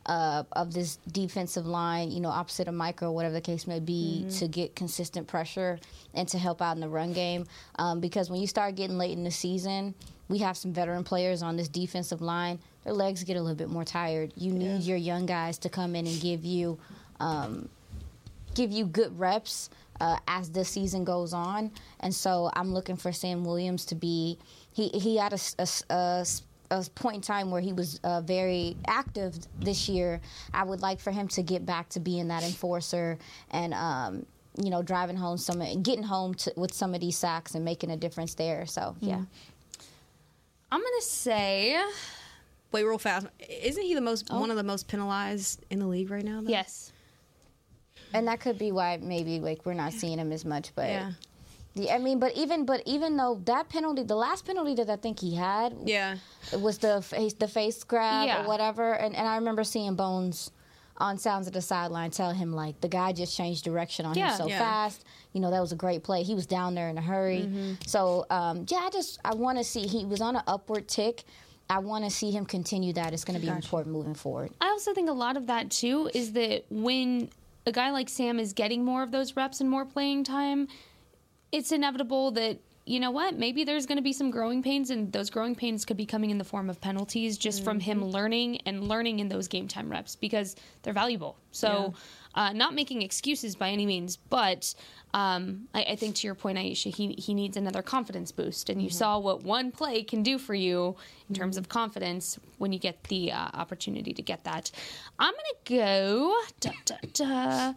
uh, 0.06 0.44
of 0.52 0.74
this 0.74 0.98
defensive 1.12 1.66
line, 1.66 2.12
you 2.12 2.20
know, 2.20 2.30
opposite 2.30 2.68
of 2.68 2.74
Micah 2.74 3.06
or 3.06 3.12
whatever 3.12 3.34
the 3.34 3.42
case 3.42 3.66
may 3.68 3.80
be, 3.80 4.26
Mm-hmm. 4.26 4.38
to 4.40 4.48
get 4.48 4.76
consistent 4.76 5.28
pressure 5.28 5.80
and 6.14 6.28
to 6.30 6.38
help 6.38 6.62
out 6.62 6.76
in 6.76 6.82
the 6.82 6.90
run 6.90 7.14
game. 7.14 7.46
Um, 7.80 8.00
because 8.00 8.30
when 8.30 8.42
you 8.42 8.48
start 8.48 8.76
getting 8.76 8.98
late 8.98 9.12
in 9.18 9.24
the 9.24 9.32
season, 9.32 9.94
we 10.30 10.40
have 10.40 10.58
some 10.58 10.74
veteran 10.74 11.04
players 11.04 11.42
on 11.42 11.56
this 11.58 11.68
defensive 11.70 12.22
line. 12.22 12.60
Their 12.84 12.94
legs 12.94 13.24
get 13.24 13.38
a 13.38 13.42
little 13.42 13.56
bit 13.56 13.70
more 13.70 13.86
tired. 13.86 14.34
You 14.36 14.52
need 14.52 14.82
your 14.84 14.98
young 14.98 15.26
guys 15.26 15.58
to 15.60 15.70
come 15.70 15.96
in 15.96 16.06
and 16.08 16.20
give 16.22 16.44
you. 16.44 16.78
Um, 17.20 17.70
give 18.56 18.72
you 18.72 18.86
good 18.86 19.18
reps 19.20 19.70
uh, 20.00 20.18
as 20.28 20.52
the 20.52 20.64
season 20.64 21.04
goes 21.04 21.34
on. 21.34 21.72
And 22.02 22.14
so 22.14 22.52
I'm 22.56 22.72
looking 22.74 22.96
for 22.96 23.12
Sam 23.12 23.44
Williams 23.44 23.86
to 23.86 23.96
be. 23.96 24.38
He 24.74 24.90
he 24.90 25.18
had 25.18 25.34
a, 25.34 25.40
a 25.60 25.68
a 25.94 26.26
a 26.74 26.90
point 26.92 27.16
in 27.18 27.22
time 27.22 27.52
where 27.52 27.62
he 27.62 27.74
was 27.74 28.00
uh, 28.04 28.22
very 28.22 28.76
active 28.88 29.36
this 29.60 29.88
year. 29.88 30.22
I 30.54 30.64
would 30.64 30.82
like 30.82 31.00
for 31.00 31.12
him 31.12 31.28
to 31.30 31.44
get 31.44 31.66
back 31.66 31.90
to 31.90 32.00
being 32.00 32.28
that 32.30 32.44
enforcer 32.44 33.18
and. 33.52 33.74
Um, 33.74 34.26
you 34.64 34.70
know, 34.70 34.84
driving 34.84 35.16
home 35.16 35.36
some, 35.40 35.58
getting 35.82 36.04
home 36.04 36.36
to, 36.36 36.54
with 36.56 36.72
some 36.72 36.94
of 36.94 37.02
these 37.02 37.18
sacks 37.18 37.56
and 37.56 37.66
making 37.66 37.90
a 37.90 37.98
difference 37.98 38.36
there. 38.36 38.68
So, 38.68 38.96
yeah. 39.00 39.20
I'm 40.72 40.80
gonna 40.80 41.02
say 41.02 41.76
Wait, 42.72 42.84
real 42.84 43.00
fast. 43.00 43.26
Isn't 43.50 43.82
he 43.84 43.96
the 43.96 44.02
most 44.02 44.28
Oh. 44.30 44.40
one 44.40 44.52
of 44.52 44.58
the 44.58 44.64
most 44.64 44.88
penalized 44.88 45.66
in 45.72 45.80
the 45.80 45.88
league 45.88 46.12
right 46.12 46.24
now? 46.24 46.42
Though? 46.42 46.50
yes. 46.52 46.92
and 48.14 48.28
that 48.28 48.42
could 48.42 48.60
be 48.60 48.72
why 48.72 48.98
maybe 49.02 49.40
like 49.40 49.66
we're 49.66 49.74
not 49.74 49.92
seeing 49.92 50.20
him 50.20 50.32
as 50.32 50.46
much. 50.46 50.72
But 50.76 50.90
Yeah. 50.90 51.12
Yeah, 51.76 51.96
I 51.96 51.98
mean, 51.98 52.20
but 52.20 52.36
even 52.36 52.66
but 52.66 52.84
even 52.86 53.18
though 53.18 53.42
that 53.46 53.70
penalty, 53.70 54.04
the 54.04 54.16
last 54.16 54.46
penalty 54.46 54.76
that 54.76 54.90
I 54.90 54.96
think 54.96 55.20
he 55.20 55.36
had, 55.36 55.76
Yeah. 55.86 56.18
was 56.60 56.78
the 56.78 57.02
face 57.02 57.34
the 57.34 57.48
face 57.48 57.84
grab 57.84 58.28
Yeah. 58.28 58.44
or 58.44 58.48
whatever, 58.48 58.94
and 58.94 59.16
and 59.16 59.28
I 59.28 59.36
remember 59.36 59.64
seeing 59.64 59.96
Bones 59.96 60.52
on 60.98 61.18
sounds 61.18 61.48
at 61.48 61.54
the 61.54 61.62
sideline 61.62 62.12
tell 62.12 62.32
him 62.32 62.54
like 62.54 62.80
the 62.82 62.88
guy 62.88 63.12
just 63.12 63.36
changed 63.36 63.64
direction 63.64 64.06
on 64.06 64.16
Yeah. 64.16 64.32
him 64.34 64.38
so 64.38 64.48
Yeah. 64.48 64.60
fast. 64.60 65.04
You 65.34 65.42
know 65.42 65.50
that 65.50 65.60
was 65.62 65.72
a 65.72 65.76
great 65.76 66.04
play. 66.04 66.22
He 66.22 66.36
was 66.36 66.46
down 66.46 66.76
there 66.76 66.90
in 66.90 66.98
a 67.00 67.02
hurry. 67.02 67.42
Mm-hmm. 67.42 67.74
So 67.88 68.28
um, 68.30 68.66
yeah, 68.70 68.78
I 68.84 68.90
just 68.92 69.20
I 69.26 69.34
want 69.34 69.58
to 69.58 69.64
see 69.64 69.88
he 69.88 70.06
was 70.06 70.22
on 70.22 70.36
an 70.36 70.44
upward 70.46 70.88
tick. 70.88 71.24
I 71.70 71.80
want 71.80 72.04
to 72.04 72.12
see 72.12 72.30
him 72.30 72.46
continue 72.46 72.94
that. 72.94 73.14
It's 73.14 73.24
going 73.24 73.40
to 73.40 73.44
be 73.44 73.52
important 73.52 73.94
moving 73.96 74.14
forward. 74.14 74.52
I 74.62 74.68
also 74.68 74.94
think 74.94 75.10
a 75.10 75.14
lot 75.14 75.38
of 75.38 75.48
that 75.48 75.72
too 75.72 76.12
is 76.14 76.34
that 76.34 76.66
when 76.70 77.30
a 77.66 77.72
guy 77.72 77.90
like 77.90 78.10
Sam 78.10 78.38
is 78.40 78.54
getting 78.54 78.84
more 78.86 79.02
of 79.02 79.12
those 79.12 79.36
reps 79.36 79.62
and 79.62 79.70
more 79.70 79.86
playing 79.86 80.26
time, 80.26 80.68
it's 81.54 81.72
inevitable 81.72 82.32
that 82.32 82.60
you 82.86 83.00
know 83.00 83.12
what 83.12 83.38
maybe 83.38 83.64
there's 83.64 83.86
going 83.86 83.98
to 83.98 84.02
be 84.02 84.12
some 84.12 84.30
growing 84.30 84.62
pains 84.62 84.90
and 84.90 85.14
those 85.14 85.30
growing 85.30 85.56
pains 85.56 85.86
could 85.86 85.96
be 85.96 86.06
coming 86.06 86.32
in 86.32 86.38
the 86.38 86.44
form 86.44 86.70
of 86.70 86.82
penalties 86.82 87.38
just 87.38 87.64
from 87.64 87.80
him 87.80 88.04
learning 88.04 88.60
and 88.66 88.90
learning 88.90 89.20
in 89.20 89.30
those 89.30 89.48
game 89.48 89.70
time 89.70 89.90
reps 89.90 90.18
because 90.18 90.58
they're 90.82 90.94
valuable. 90.94 91.38
So 91.52 91.94
uh, 92.36 92.52
not 92.52 92.74
making 92.74 93.02
excuses 93.02 93.56
by 93.56 93.70
any 93.70 93.86
means 93.86 94.18
but 94.18 94.74
um, 95.14 95.70
I, 95.74 95.84
I 95.84 95.96
think 95.96 96.16
to 96.16 96.28
your 96.28 96.36
point 96.36 96.58
aisha 96.58 96.94
he, 96.94 97.14
he 97.14 97.34
needs 97.34 97.56
another 97.56 97.82
confidence 97.82 98.34
boost. 98.34 98.70
And 98.70 98.82
you 98.82 98.90
saw 98.90 99.18
what 99.18 99.44
one 99.44 99.72
play 99.72 100.04
can 100.04 100.24
do 100.24 100.38
for 100.38 100.56
you 100.56 100.98
in 101.30 101.36
terms 101.36 101.56
of 101.56 101.70
confidence 101.70 102.38
when 102.58 102.74
you 102.74 102.80
get 102.80 103.02
the 103.06 103.32
uh, 103.32 103.48
opportunity 103.54 104.14
to 104.14 104.22
get 104.22 104.44
that. 104.44 104.72
I'm 105.20 105.32
going 105.32 105.44
to 105.64 105.74
go 105.78 106.36
da, 106.60 106.72
da, 106.86 106.96
da. 107.14 107.74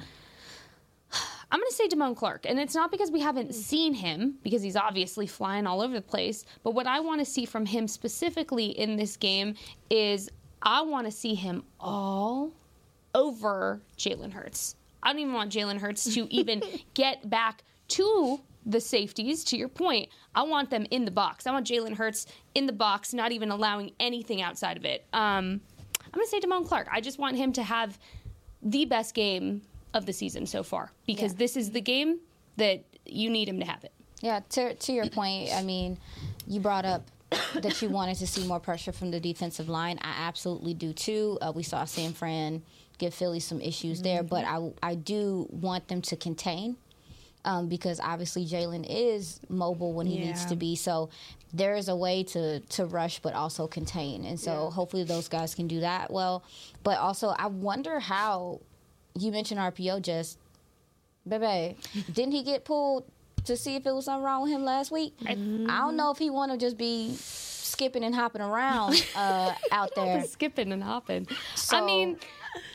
I'm 1.50 1.60
going 1.60 1.70
to 1.70 1.74
say 1.74 1.88
Damone 1.88 2.16
Clark. 2.16 2.44
And 2.48 2.58
it's 2.58 2.74
not 2.74 2.90
because 2.90 3.10
we 3.10 3.20
haven't 3.20 3.54
seen 3.54 3.94
him, 3.94 4.36
because 4.42 4.62
he's 4.62 4.76
obviously 4.76 5.26
flying 5.26 5.66
all 5.66 5.80
over 5.80 5.94
the 5.94 6.02
place. 6.02 6.44
But 6.64 6.72
what 6.72 6.86
I 6.86 7.00
want 7.00 7.20
to 7.20 7.24
see 7.24 7.44
from 7.44 7.66
him 7.66 7.86
specifically 7.86 8.66
in 8.66 8.96
this 8.96 9.16
game 9.16 9.54
is 9.88 10.28
I 10.62 10.82
want 10.82 11.06
to 11.06 11.12
see 11.12 11.34
him 11.34 11.62
all 11.78 12.52
over 13.14 13.80
Jalen 13.96 14.32
Hurts. 14.32 14.74
I 15.02 15.12
don't 15.12 15.20
even 15.20 15.34
want 15.34 15.52
Jalen 15.52 15.78
Hurts 15.78 16.12
to 16.14 16.26
even 16.34 16.62
get 16.94 17.28
back 17.30 17.62
to 17.88 18.40
the 18.66 18.80
safeties, 18.80 19.44
to 19.44 19.56
your 19.56 19.68
point. 19.68 20.08
I 20.34 20.42
want 20.42 20.70
them 20.70 20.86
in 20.90 21.04
the 21.04 21.12
box. 21.12 21.46
I 21.46 21.52
want 21.52 21.68
Jalen 21.68 21.94
Hurts 21.94 22.26
in 22.56 22.66
the 22.66 22.72
box, 22.72 23.14
not 23.14 23.30
even 23.30 23.52
allowing 23.52 23.92
anything 24.00 24.42
outside 24.42 24.76
of 24.76 24.84
it. 24.84 25.06
Um, 25.12 25.60
I'm 26.04 26.10
going 26.12 26.26
to 26.26 26.30
say 26.30 26.40
Damone 26.40 26.66
Clark. 26.66 26.88
I 26.90 27.00
just 27.00 27.20
want 27.20 27.36
him 27.36 27.52
to 27.52 27.62
have 27.62 27.98
the 28.62 28.84
best 28.84 29.14
game 29.14 29.62
of 29.94 30.06
the 30.06 30.12
season 30.12 30.46
so 30.46 30.62
far 30.62 30.90
because 31.06 31.32
Yeah. 31.32 31.38
this 31.38 31.56
is 31.56 31.70
the 31.70 31.80
game 31.80 32.20
that 32.56 32.84
you 33.04 33.30
need 33.30 33.48
him 33.48 33.60
to 33.60 33.66
have 33.66 33.84
it. 33.84 33.92
Yeah, 34.20 34.40
to 34.50 34.74
to 34.74 34.92
your 34.92 35.08
point, 35.08 35.50
I 35.52 35.62
mean, 35.62 35.98
you 36.46 36.60
brought 36.60 36.84
up 36.84 37.02
that 37.54 37.82
you 37.82 37.88
wanted 37.88 38.16
to 38.18 38.26
see 38.26 38.46
more 38.46 38.60
pressure 38.60 38.92
from 38.92 39.10
the 39.10 39.20
defensive 39.20 39.68
line. 39.68 39.98
I 40.00 40.12
absolutely 40.26 40.74
do 40.74 40.92
too. 40.92 41.38
Uh, 41.42 41.52
we 41.54 41.62
saw 41.62 41.84
San 41.84 42.12
Fran 42.12 42.62
give 42.98 43.12
Philly 43.12 43.40
some 43.40 43.60
issues 43.60 44.00
there, 44.02 44.22
but 44.22 44.44
I 44.44 44.72
I 44.82 44.94
do 44.94 45.46
want 45.50 45.88
them 45.88 46.02
to 46.02 46.16
contain. 46.16 46.76
Um, 47.44 47.68
because 47.68 48.00
obviously 48.00 48.44
Jalen 48.44 48.84
is 48.88 49.38
mobile 49.48 49.92
when 49.92 50.08
he 50.08 50.18
needs 50.18 50.44
to 50.46 50.56
be, 50.56 50.74
so 50.74 51.10
there 51.54 51.76
is 51.76 51.88
a 51.88 51.94
way 51.94 52.24
to 52.24 52.58
to 52.58 52.86
rush 52.86 53.20
but 53.20 53.34
also 53.34 53.68
contain, 53.68 54.24
and 54.24 54.40
so 54.40 54.68
hopefully 54.70 55.04
those 55.04 55.28
guys 55.28 55.54
can 55.54 55.68
do 55.68 55.78
that 55.80 56.10
well. 56.10 56.42
But 56.82 56.98
also, 56.98 57.28
I 57.28 57.46
wonder 57.46 58.00
how 58.00 58.62
you 59.18 59.32
mentioned 59.32 59.60
RPO 59.60 60.02
just 60.02 60.38
Baby, 61.28 61.76
didn't 62.12 62.32
he 62.32 62.42
get 62.44 62.64
pulled 62.64 63.04
to 63.46 63.56
see 63.56 63.74
if 63.74 63.84
it 63.84 63.92
was 63.92 64.04
something 64.04 64.22
wrong 64.22 64.42
with 64.42 64.52
him 64.52 64.64
last 64.64 64.92
week? 64.92 65.14
I 65.26 65.34
don't 65.34 65.96
know 65.96 66.12
if 66.12 66.18
he 66.18 66.30
want 66.30 66.52
to 66.52 66.58
just 66.58 66.78
be 66.78 67.16
skipping 67.16 68.04
and 68.04 68.14
hopping 68.14 68.42
around 68.42 69.04
uh, 69.16 69.52
out 69.72 69.90
there. 69.96 70.22
skipping 70.24 70.72
and 70.72 70.84
hopping. 70.84 71.26
So, 71.56 71.78
I 71.78 71.84
mean, 71.84 72.18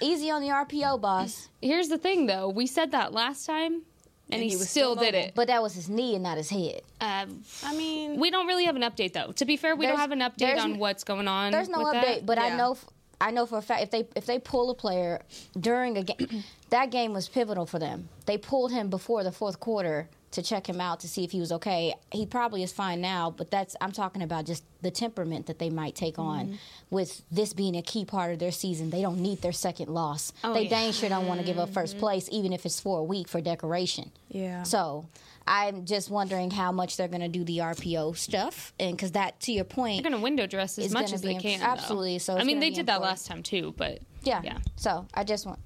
easy 0.01 0.29
on 0.29 0.41
the 0.41 0.49
RPO, 0.49 0.99
boss. 0.99 1.47
here's 1.61 1.87
the 1.87 1.97
thing, 1.97 2.25
though. 2.25 2.49
We 2.49 2.67
said 2.67 2.91
that 2.91 3.13
last 3.13 3.45
time, 3.45 3.83
and, 4.29 4.41
he, 4.41 4.49
he 4.49 4.55
still, 4.55 4.65
still 4.65 4.95
did 4.95 5.15
it. 5.15 5.31
But 5.33 5.47
that 5.47 5.61
was 5.61 5.73
his 5.73 5.87
knee 5.89 6.15
and 6.15 6.23
not 6.23 6.35
his 6.35 6.49
head. 6.49 6.81
Um, 6.99 7.43
I 7.63 7.73
mean, 7.75 8.19
we 8.19 8.31
don't 8.31 8.47
really 8.47 8.65
have 8.65 8.75
an 8.75 8.81
update, 8.81 9.13
though. 9.13 9.31
To 9.31 9.45
be 9.45 9.55
fair, 9.55 9.77
we 9.77 9.87
don't 9.87 9.97
have 9.97 10.11
an 10.11 10.19
update 10.19 10.57
on 10.57 10.77
what's 10.77 11.05
going 11.05 11.29
on. 11.29 11.53
There's 11.53 11.69
no 11.69 11.85
update, 11.85 12.01
that. 12.01 12.25
but 12.25 12.37
I 12.37 12.55
know 12.57 12.73
f- 12.73 12.85
I 13.22 13.32
know 13.32 13.45
for 13.45 13.57
a 13.57 13.61
fact 13.61 13.84
if 13.84 13.91
they 13.91 14.07
if 14.15 14.26
they 14.26 14.39
pull 14.39 14.69
a 14.72 14.76
player 14.76 15.22
during 15.59 15.97
a 15.97 16.03
game, 16.03 16.43
that 16.72 16.91
game 16.91 17.13
was 17.13 17.30
pivotal 17.30 17.65
for 17.65 17.80
them. 17.80 18.09
They 18.26 18.38
pulled 18.38 18.72
him 18.72 18.89
before 18.89 19.24
the 19.24 19.32
fourth 19.32 19.59
quarter 19.59 20.09
to 20.32 20.41
check 20.41 20.67
him 20.69 20.80
out 20.80 21.01
to 21.01 21.09
see 21.09 21.26
if 21.26 21.32
he 21.32 21.39
was 21.41 21.51
okay. 21.51 21.93
He 22.11 22.26
probably 22.26 22.63
is 22.63 22.72
fine 22.72 23.01
now, 23.01 23.30
but 23.32 23.51
that's 23.51 23.76
I'm 23.82 23.91
talking 23.91 24.22
about 24.22 24.45
just 24.45 24.63
the 24.82 24.89
temperament 24.89 25.47
that 25.47 25.59
they 25.59 25.69
might 25.69 25.93
take 25.95 26.17
on 26.17 26.45
Mm-hmm. 26.45 26.55
with 26.89 27.22
this 27.30 27.53
being 27.53 27.76
a 27.76 27.82
key 27.82 28.05
part 28.05 28.32
of 28.34 28.39
their 28.39 28.51
season. 28.53 28.89
They 28.91 29.01
don't 29.01 29.19
need 29.19 29.41
their 29.41 29.51
second 29.51 29.89
loss. 29.93 30.32
Oh, 30.43 30.53
they 30.53 30.63
yeah. 30.63 30.69
dang 30.69 30.91
sure 30.93 31.09
don't 31.09 31.28
want 31.28 31.41
to 31.41 31.45
give 31.45 31.59
up 31.59 31.65
Mm-hmm. 31.69 31.74
first 31.82 31.97
place, 31.99 32.30
even 32.32 32.53
if 32.53 32.65
it's 32.65 32.80
for 32.80 32.99
a 32.99 33.03
week 33.03 33.28
for 33.28 33.41
decoration. 33.41 34.11
Yeah. 34.30 34.63
So. 34.63 35.05
I'm 35.54 35.84
just 35.86 36.10
wondering 36.10 36.49
how 36.49 36.72
much 36.72 36.95
they're 36.95 37.10
going 37.10 37.22
to 37.22 37.28
do 37.28 37.43
the 37.43 37.58
RPO 37.58 38.16
stuff, 38.16 38.72
and 38.80 38.95
because 38.95 39.12
that, 39.12 39.38
to 39.41 39.52
your 39.52 39.66
point, 39.66 40.02
They're 40.02 40.10
going 40.10 40.20
to 40.20 40.24
window 40.24 40.47
dress 40.47 40.80
as 40.80 40.93
much 40.93 41.12
as 41.12 41.22
they 41.22 41.34
imp- 41.34 41.41
can. 41.41 41.60
though. 41.60 41.66
absolutely, 41.66 42.20
so 42.20 42.38
I 42.38 42.45
mean, 42.45 42.62
they 42.62 42.70
be 42.70 42.76
did 42.78 42.86
that 42.86 43.02
last 43.02 43.28
time 43.28 43.43
too, 43.43 43.74
but 43.76 43.99
Yeah. 44.24 44.39
Yeah. 44.45 44.60
So 44.78 45.06
I 45.14 45.26
just 45.26 45.45
want, 45.45 45.60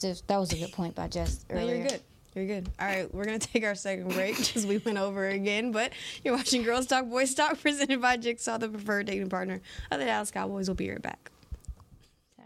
just 0.00 0.26
that 0.28 0.38
was 0.38 0.52
a 0.52 0.56
good 0.56 0.72
point 0.72 0.94
by 0.94 1.08
Jess 1.08 1.44
No, 1.52 1.62
you're 1.64 1.86
good. 1.86 2.00
You're 2.34 2.46
good. 2.46 2.68
All 2.80 2.86
right, 2.86 3.12
we're 3.14 3.24
gonna 3.24 3.38
take 3.52 3.64
our 3.64 3.74
second 3.74 4.08
break 4.14 4.36
because 4.38 4.66
we 4.66 4.78
went 4.78 4.96
over 4.98 5.28
again. 5.28 5.70
But 5.70 5.92
you're 6.24 6.34
watching 6.34 6.62
Girls 6.62 6.86
Talk 6.86 7.06
Boys 7.08 7.34
Talk, 7.34 7.60
presented 7.62 8.00
by 8.00 8.16
Jigsaw, 8.16 8.56
the 8.58 8.68
preferred 8.70 9.06
dating 9.06 9.28
partner 9.28 9.60
of 9.90 9.98
the 9.98 10.04
Dallas 10.06 10.30
Cowboys. 10.30 10.68
We'll 10.68 10.74
be 10.76 10.90
right 10.90 11.00
back. 11.02 11.30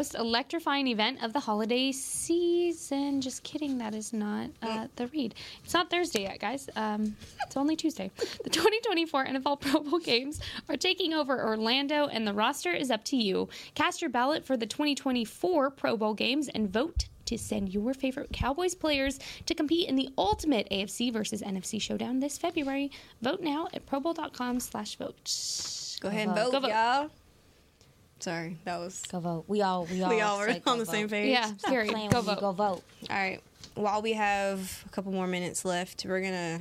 Most 0.00 0.14
electrifying 0.14 0.86
event 0.86 1.22
of 1.22 1.34
the 1.34 1.40
holiday 1.40 1.92
season. 1.92 3.20
Just 3.20 3.42
kidding, 3.42 3.76
that 3.78 3.94
is 3.94 4.14
not 4.14 4.48
uh, 4.62 4.86
the 4.96 5.08
read. 5.08 5.34
It's 5.62 5.74
not 5.74 5.90
Thursday 5.90 6.22
yet, 6.22 6.40
guys. 6.40 6.70
Um, 6.74 7.14
it's 7.44 7.54
only 7.54 7.76
Tuesday. 7.76 8.10
The 8.42 8.48
2024 8.48 9.26
NFL 9.26 9.60
Pro 9.60 9.80
Bowl 9.82 9.98
games 9.98 10.40
are 10.70 10.78
taking 10.78 11.12
over 11.12 11.44
Orlando, 11.44 12.06
and 12.06 12.26
the 12.26 12.32
roster 12.32 12.72
is 12.72 12.90
up 12.90 13.04
to 13.04 13.16
you. 13.16 13.50
Cast 13.74 14.00
your 14.00 14.08
ballot 14.08 14.46
for 14.46 14.56
the 14.56 14.64
2024 14.64 15.70
Pro 15.72 15.98
Bowl 15.98 16.14
games 16.14 16.48
and 16.48 16.72
vote 16.72 17.09
to 17.30 17.38
send 17.38 17.68
your 17.72 17.94
favorite 17.94 18.32
Cowboys 18.32 18.74
players 18.74 19.18
to 19.46 19.54
compete 19.54 19.88
in 19.88 19.96
the 19.96 20.08
ultimate 20.18 20.68
AFC 20.70 21.12
versus 21.12 21.42
NFC 21.42 21.80
showdown 21.80 22.20
this 22.20 22.36
February. 22.38 22.90
Vote 23.22 23.40
now 23.40 23.68
at 23.72 23.86
probowl.com 23.86 24.60
slash 24.60 24.96
vote. 24.96 25.16
Go 26.00 26.08
ahead 26.08 26.26
and 26.28 26.36
vote. 26.36 26.44
vote, 26.46 26.52
Go 26.52 26.60
vote. 26.60 26.68
y'all. 26.68 27.10
Sorry, 28.18 28.58
that 28.64 28.78
was. 28.78 29.00
Go 29.10 29.20
vote. 29.20 29.44
We 29.48 29.62
all 29.62 29.86
we 29.86 30.02
all 30.02 30.10
We 30.10 30.20
all 30.20 30.38
were 30.38 30.48
say 30.48 30.58
go 30.60 30.72
on 30.72 30.78
the 30.78 30.84
vote. 30.84 30.92
same 30.92 31.08
page. 31.08 31.30
Yeah, 31.32 31.50
period. 31.66 31.94
Go 32.10 32.20
vote. 32.20 32.40
Go 32.40 32.52
vote. 32.52 32.82
All 33.08 33.16
right. 33.16 33.40
While 33.74 34.02
we 34.02 34.12
have 34.14 34.82
a 34.86 34.88
couple 34.90 35.12
more 35.12 35.26
minutes 35.26 35.64
left, 35.64 36.04
we're 36.06 36.20
gonna 36.20 36.60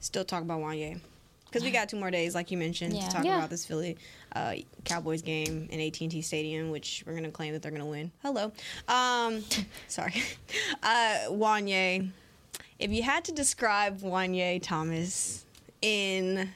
still 0.00 0.24
talk 0.24 0.42
about 0.42 0.60
Juanyeh 0.60 1.00
because 1.46 1.62
we 1.64 1.70
got 1.70 1.88
two 1.88 1.96
more 1.98 2.10
days, 2.10 2.34
like 2.34 2.50
you 2.50 2.58
mentioned, 2.58 2.94
Yeah. 2.94 3.06
to 3.08 3.14
talk 3.14 3.24
Yeah. 3.24 3.38
about 3.38 3.50
this 3.50 3.64
Philly 3.66 3.96
uh, 4.34 4.54
Cowboys 4.84 5.22
game 5.22 5.68
in 5.70 5.80
AT&T 5.80 6.22
Stadium, 6.22 6.70
which 6.70 7.02
we're 7.06 7.14
gonna 7.14 7.30
claim 7.30 7.52
that 7.52 7.62
they're 7.62 7.70
gonna 7.72 7.86
win. 7.86 8.10
Hello, 8.22 8.52
um, 8.88 9.42
sorry, 9.88 10.22
uh, 10.82 11.18
Juanyeh. 11.28 12.10
If 12.78 12.90
you 12.90 13.02
had 13.02 13.24
to 13.26 13.32
describe 13.32 14.00
Juanyeh 14.00 14.60
Thomas 14.62 15.44
in 15.80 16.48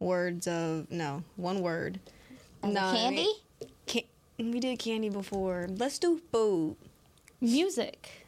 words 0.00 0.46
of 0.46 0.90
no 0.90 1.22
one 1.36 1.60
word, 1.60 2.00
no 2.62 2.80
I 2.80 2.92
mean- 2.92 2.94
candy? 2.96 3.28
Can, 3.86 4.52
we 4.52 4.60
did 4.60 4.78
candy 4.78 5.08
before. 5.08 5.66
Let's 5.68 5.98
do 5.98 6.20
food. 6.32 6.76
Music. 7.40 8.26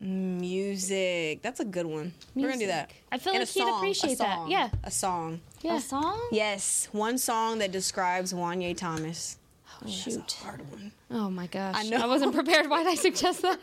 Music. 0.00 1.42
That's 1.42 1.60
a 1.60 1.64
good 1.64 1.84
one. 1.86 2.12
We're 2.34 2.48
gonna 2.48 2.58
do 2.58 2.66
that. 2.68 2.88
Music. 2.88 3.04
I 3.12 3.18
feel 3.18 3.32
And 3.34 3.40
like 3.40 3.48
he'd 3.48 3.60
song, 3.60 3.78
appreciate 3.78 4.18
that. 4.18 4.48
Yeah. 4.48 4.68
A 4.84 4.90
song. 4.90 5.40
Yeah. 5.62 5.76
A 5.76 5.80
song? 5.80 6.20
Yes. 6.32 6.88
One 6.92 7.18
song 7.18 7.58
that 7.58 7.70
describes 7.72 8.32
Juanyeh 8.32 8.76
Thomas. 8.76 9.36
Oh, 9.82 9.88
shoot. 9.88 10.32
hard 10.42 10.68
one. 10.70 10.92
Oh 11.10 11.30
my 11.30 11.46
gosh. 11.46 11.74
I 11.76 11.82
know. 11.84 11.98
I 11.98 12.06
wasn't 12.06 12.34
prepared. 12.34 12.68
Why'd 12.68 12.86
I 12.86 12.94
suggest 12.94 13.42
that? 13.42 13.58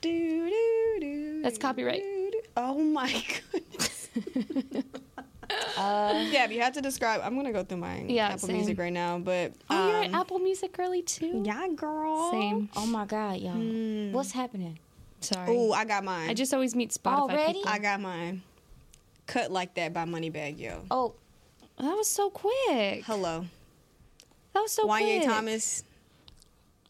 Do, 0.00 0.08
do, 0.50 0.98
do, 1.00 1.42
That's 1.42 1.58
copyright. 1.58 2.00
do, 2.00 2.30
do. 2.32 2.40
Oh 2.56 2.78
my 2.78 3.12
goodness. 3.52 4.08
yeah, 5.76 6.44
if 6.44 6.52
you 6.52 6.60
had 6.60 6.72
to 6.74 6.80
describe, 6.80 7.20
I'm 7.22 7.36
gonna 7.36 7.52
go 7.52 7.62
through 7.64 7.78
my 7.78 8.00
Yeah, 8.08 8.28
Apple 8.28 8.48
same. 8.48 8.56
Music 8.56 8.78
right 8.78 8.92
now, 8.92 9.18
but 9.18 9.52
Oh, 9.68 9.88
you're 9.88 9.98
um, 9.98 10.04
an 10.04 10.14
Apple 10.14 10.38
Music 10.38 10.72
girly 10.72 11.02
too? 11.02 11.42
Yeah, 11.44 11.68
girl. 11.74 12.30
Same. 12.30 12.70
Oh 12.76 12.86
my 12.86 13.04
God, 13.04 13.38
y'all. 13.40 14.12
What's 14.12 14.32
happening? 14.32 14.78
Sorry. 15.20 15.46
Oh, 15.50 15.72
I 15.72 15.84
got 15.84 16.02
mine. 16.02 16.30
I 16.30 16.34
just 16.34 16.54
always 16.54 16.74
meet 16.74 16.90
Spotify 16.92 17.18
Already? 17.18 17.52
people. 17.54 17.70
I 17.70 17.78
got 17.78 18.00
mine. 18.00 18.42
Cut 19.30 19.52
like 19.52 19.74
that 19.74 19.92
by 19.92 20.06
Moneybagg 20.06 20.58
Yo. 20.58 20.82
Oh, 20.90 21.14
That 21.78 21.94
was 21.94 22.08
so 22.08 22.30
quick. 22.30 23.04
Hello, 23.04 23.46
That 24.52 24.60
was 24.60 24.72
so 24.72 24.88
Juanyeh 24.88 25.18
quick. 25.20 25.28
Thomas. 25.28 25.84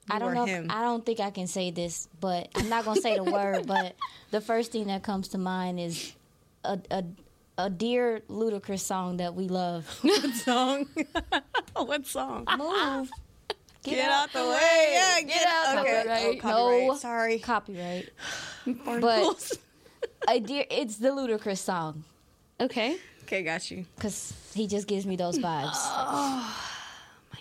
I 0.09 0.19
don't 0.19 0.33
know. 0.33 0.47
If, 0.47 0.71
I 0.71 0.81
don't 0.81 1.05
think 1.05 1.21
I 1.21 1.31
can 1.31 1.47
say 1.47 1.71
this, 1.71 2.09
but 2.19 2.49
I'm 2.55 2.71
not 2.71 2.87
gonna 2.87 2.99
say 2.99 3.15
the 3.17 3.25
word. 3.39 3.67
But 3.67 3.95
the 4.31 4.41
first 4.41 4.73
thing 4.73 4.87
that 4.87 5.03
comes 5.03 5.29
to 5.29 5.39
mind 5.39 5.81
is 5.81 6.15
a 6.65 6.79
a, 6.91 7.05
a 7.59 7.69
dear 7.69 8.21
Ludacris 8.31 8.81
song 8.81 9.19
that 9.19 9.35
we 9.35 9.47
love. 9.47 9.85
What 10.03 10.35
song? 10.35 10.87
what 11.77 12.07
song? 12.07 12.47
Move. 12.57 13.11
Get, 13.83 14.11
out, 14.11 14.33
the 14.33 14.41
way. 14.41 14.89
Yeah, 14.93 15.21
get, 15.23 15.47
out. 15.47 15.79
Okay. 15.79 16.01
Copyright. 16.01 16.25
Oh, 16.25 16.41
copyright. 16.41 16.89
No. 16.89 16.97
Sorry. 16.97 17.39
Copyright. 17.39 18.09
but 18.67 19.59
a 20.27 20.41
dear, 20.41 20.65
it's 20.71 20.97
the 20.97 21.09
Ludacris 21.09 21.59
song. 21.59 22.05
Okay. 22.61 22.97
Okay, 23.25 23.43
got 23.43 23.71
you. 23.71 23.87
Because 23.97 24.35
he 24.55 24.67
just 24.67 24.87
gives 24.87 25.07
me 25.07 25.17
those 25.17 25.39
vibes. 25.39 26.47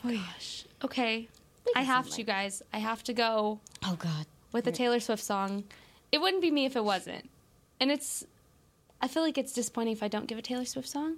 Oh 0.02 0.08
my 0.08 0.16
gosh. 0.16 0.64
Okay. 0.82 1.28
I 1.76 1.82
have 1.82 2.10
to, 2.12 2.24
guys. 2.24 2.62
I 2.72 2.78
have 2.78 3.04
to 3.04 3.14
go. 3.14 3.60
Oh 3.84 3.98
God. 4.00 4.26
With 4.54 4.66
a 4.66 4.72
Taylor 4.72 5.02
Swift 5.02 5.22
song. 5.22 5.66
It 6.14 6.22
wouldn't 6.22 6.42
be 6.42 6.52
me 6.52 6.66
if 6.66 6.78
it 6.78 6.86
wasn't. 6.86 7.30
And 7.82 7.92
it's 7.92 8.26
I 9.02 9.08
feel 9.08 9.24
like 9.24 9.38
it's 9.38 9.54
disappointing 9.54 9.94
if 9.94 10.04
I 10.04 10.08
don't 10.08 10.28
give 10.28 10.38
a 10.38 10.42
Taylor 10.42 10.64
Swift 10.64 10.88
song. 10.88 11.18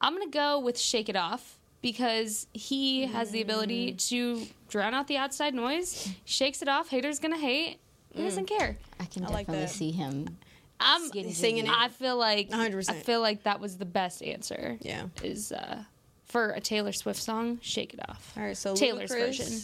I'm 0.00 0.12
gonna 0.12 0.30
go 0.30 0.58
with 0.58 0.78
Shake 0.78 1.08
It 1.08 1.16
Off 1.16 1.58
because 1.82 2.46
he 2.52 3.06
has 3.06 3.30
the 3.30 3.42
ability 3.42 3.92
mm. 3.92 4.08
to 4.08 4.46
drown 4.68 4.94
out 4.94 5.06
the 5.06 5.16
outside 5.16 5.54
noise. 5.54 6.08
Shakes 6.24 6.62
it 6.62 6.68
off. 6.68 6.88
Haters 6.88 7.18
gonna 7.18 7.38
hate. 7.38 7.78
He 8.12 8.22
doesn't 8.22 8.48
mm. 8.48 8.58
care. 8.58 8.76
I 9.00 9.06
can 9.06 9.24
I 9.24 9.28
definitely 9.28 9.54
that. 9.54 9.70
see 9.70 9.90
him. 9.90 10.38
I'm 10.84 11.10
Getting 11.10 11.32
singing 11.32 11.66
it. 11.66 11.72
I 11.72 11.88
feel 11.88 12.16
like 12.16 12.50
100%. 12.50 12.90
I 12.90 12.94
feel 12.94 13.20
like 13.20 13.42
that 13.44 13.60
was 13.60 13.76
the 13.78 13.84
best 13.84 14.22
answer. 14.22 14.78
Yeah. 14.80 15.06
Is 15.22 15.50
uh, 15.52 15.82
for 16.26 16.50
a 16.50 16.60
Taylor 16.60 16.92
Swift 16.92 17.20
song, 17.20 17.58
"Shake 17.62 17.94
It 17.94 18.00
Off." 18.08 18.32
All 18.36 18.42
right, 18.42 18.56
so 18.56 18.74
Taylor's 18.74 19.10
Ludacris, 19.10 19.18
version. 19.38 19.60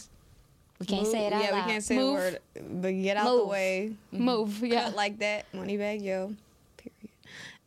We 0.78 0.86
can't 0.86 1.06
say 1.06 1.26
it 1.26 1.32
out 1.32 1.44
Yeah, 1.44 1.50
loud. 1.50 1.66
we 1.66 1.72
can't 1.72 1.84
say 1.84 1.96
Move. 1.96 2.06
the 2.06 2.12
word, 2.14 2.38
but 2.82 2.90
get 2.92 3.16
out 3.18 3.36
the 3.36 3.44
way. 3.46 3.92
Move, 4.12 4.62
yeah. 4.64 4.84
Cut 4.84 4.96
like 4.96 5.18
that, 5.18 5.44
money 5.52 5.76
bag, 5.76 6.00
yo. 6.00 6.34
Period. 6.78 7.10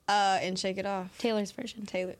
Uh, 0.07 0.39
and 0.41 0.57
shake 0.57 0.77
it 0.79 0.85
off. 0.87 1.15
Taylor's 1.19 1.51
version. 1.51 1.85
Taylor. 1.85 2.15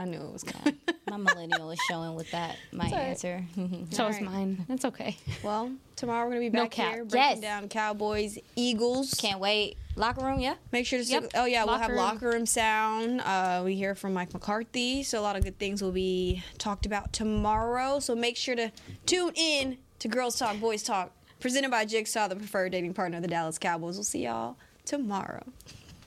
I 0.00 0.06
knew 0.06 0.18
it 0.18 0.32
was 0.32 0.42
coming. 0.42 0.78
My 1.10 1.18
millennial 1.18 1.70
is 1.72 1.78
showing 1.90 2.14
with 2.14 2.30
that. 2.30 2.56
My 2.72 2.86
all 2.86 2.90
right. 2.92 3.00
answer. 3.08 3.44
So 3.90 4.06
is 4.06 4.18
mine. 4.20 4.64
That's 4.66 4.86
okay. 4.86 5.16
well, 5.42 5.70
tomorrow 5.96 6.24
we're 6.24 6.30
gonna 6.36 6.40
be 6.40 6.48
No 6.50 6.62
back 6.62 6.70
cap. 6.70 6.94
here 6.94 7.04
breaking 7.04 7.28
Yes. 7.32 7.40
down 7.40 7.68
Cowboys, 7.68 8.38
Eagles. 8.56 9.12
Can't 9.14 9.40
wait. 9.40 9.76
Locker 9.96 10.24
room, 10.24 10.40
yeah. 10.40 10.54
Make 10.72 10.86
sure 10.86 10.98
to 10.98 11.04
Yep. 11.04 11.22
stick. 11.24 11.32
Oh 11.34 11.44
yeah, 11.44 11.64
we'll 11.64 11.74
have 11.76 11.90
Locker 11.90 11.92
room. 11.92 11.98
locker 12.00 12.28
room 12.30 12.46
sound. 12.46 13.20
Uh, 13.20 13.60
we 13.62 13.74
hear 13.74 13.94
from 13.94 14.14
Mike 14.14 14.32
McCarthy, 14.32 15.02
so 15.02 15.20
a 15.20 15.22
lot 15.22 15.36
of 15.36 15.44
good 15.44 15.58
things 15.58 15.82
will 15.82 15.92
be 15.92 16.42
talked 16.56 16.86
about 16.86 17.12
tomorrow. 17.12 18.00
So 18.00 18.14
make 18.16 18.38
sure 18.38 18.54
to 18.56 18.72
tune 19.04 19.32
in 19.34 19.76
to 19.98 20.08
Girls 20.08 20.38
Talk, 20.38 20.58
Boys 20.60 20.82
Talk, 20.82 21.12
presented 21.40 21.70
by 21.70 21.84
Jigsaw, 21.84 22.28
the 22.28 22.36
preferred 22.36 22.72
dating 22.72 22.94
partner 22.94 23.18
of 23.18 23.22
the 23.22 23.28
Dallas 23.28 23.58
Cowboys. 23.58 23.96
We'll 23.96 24.04
see 24.04 24.24
y'all 24.24 24.56
tomorrow. 24.86 25.44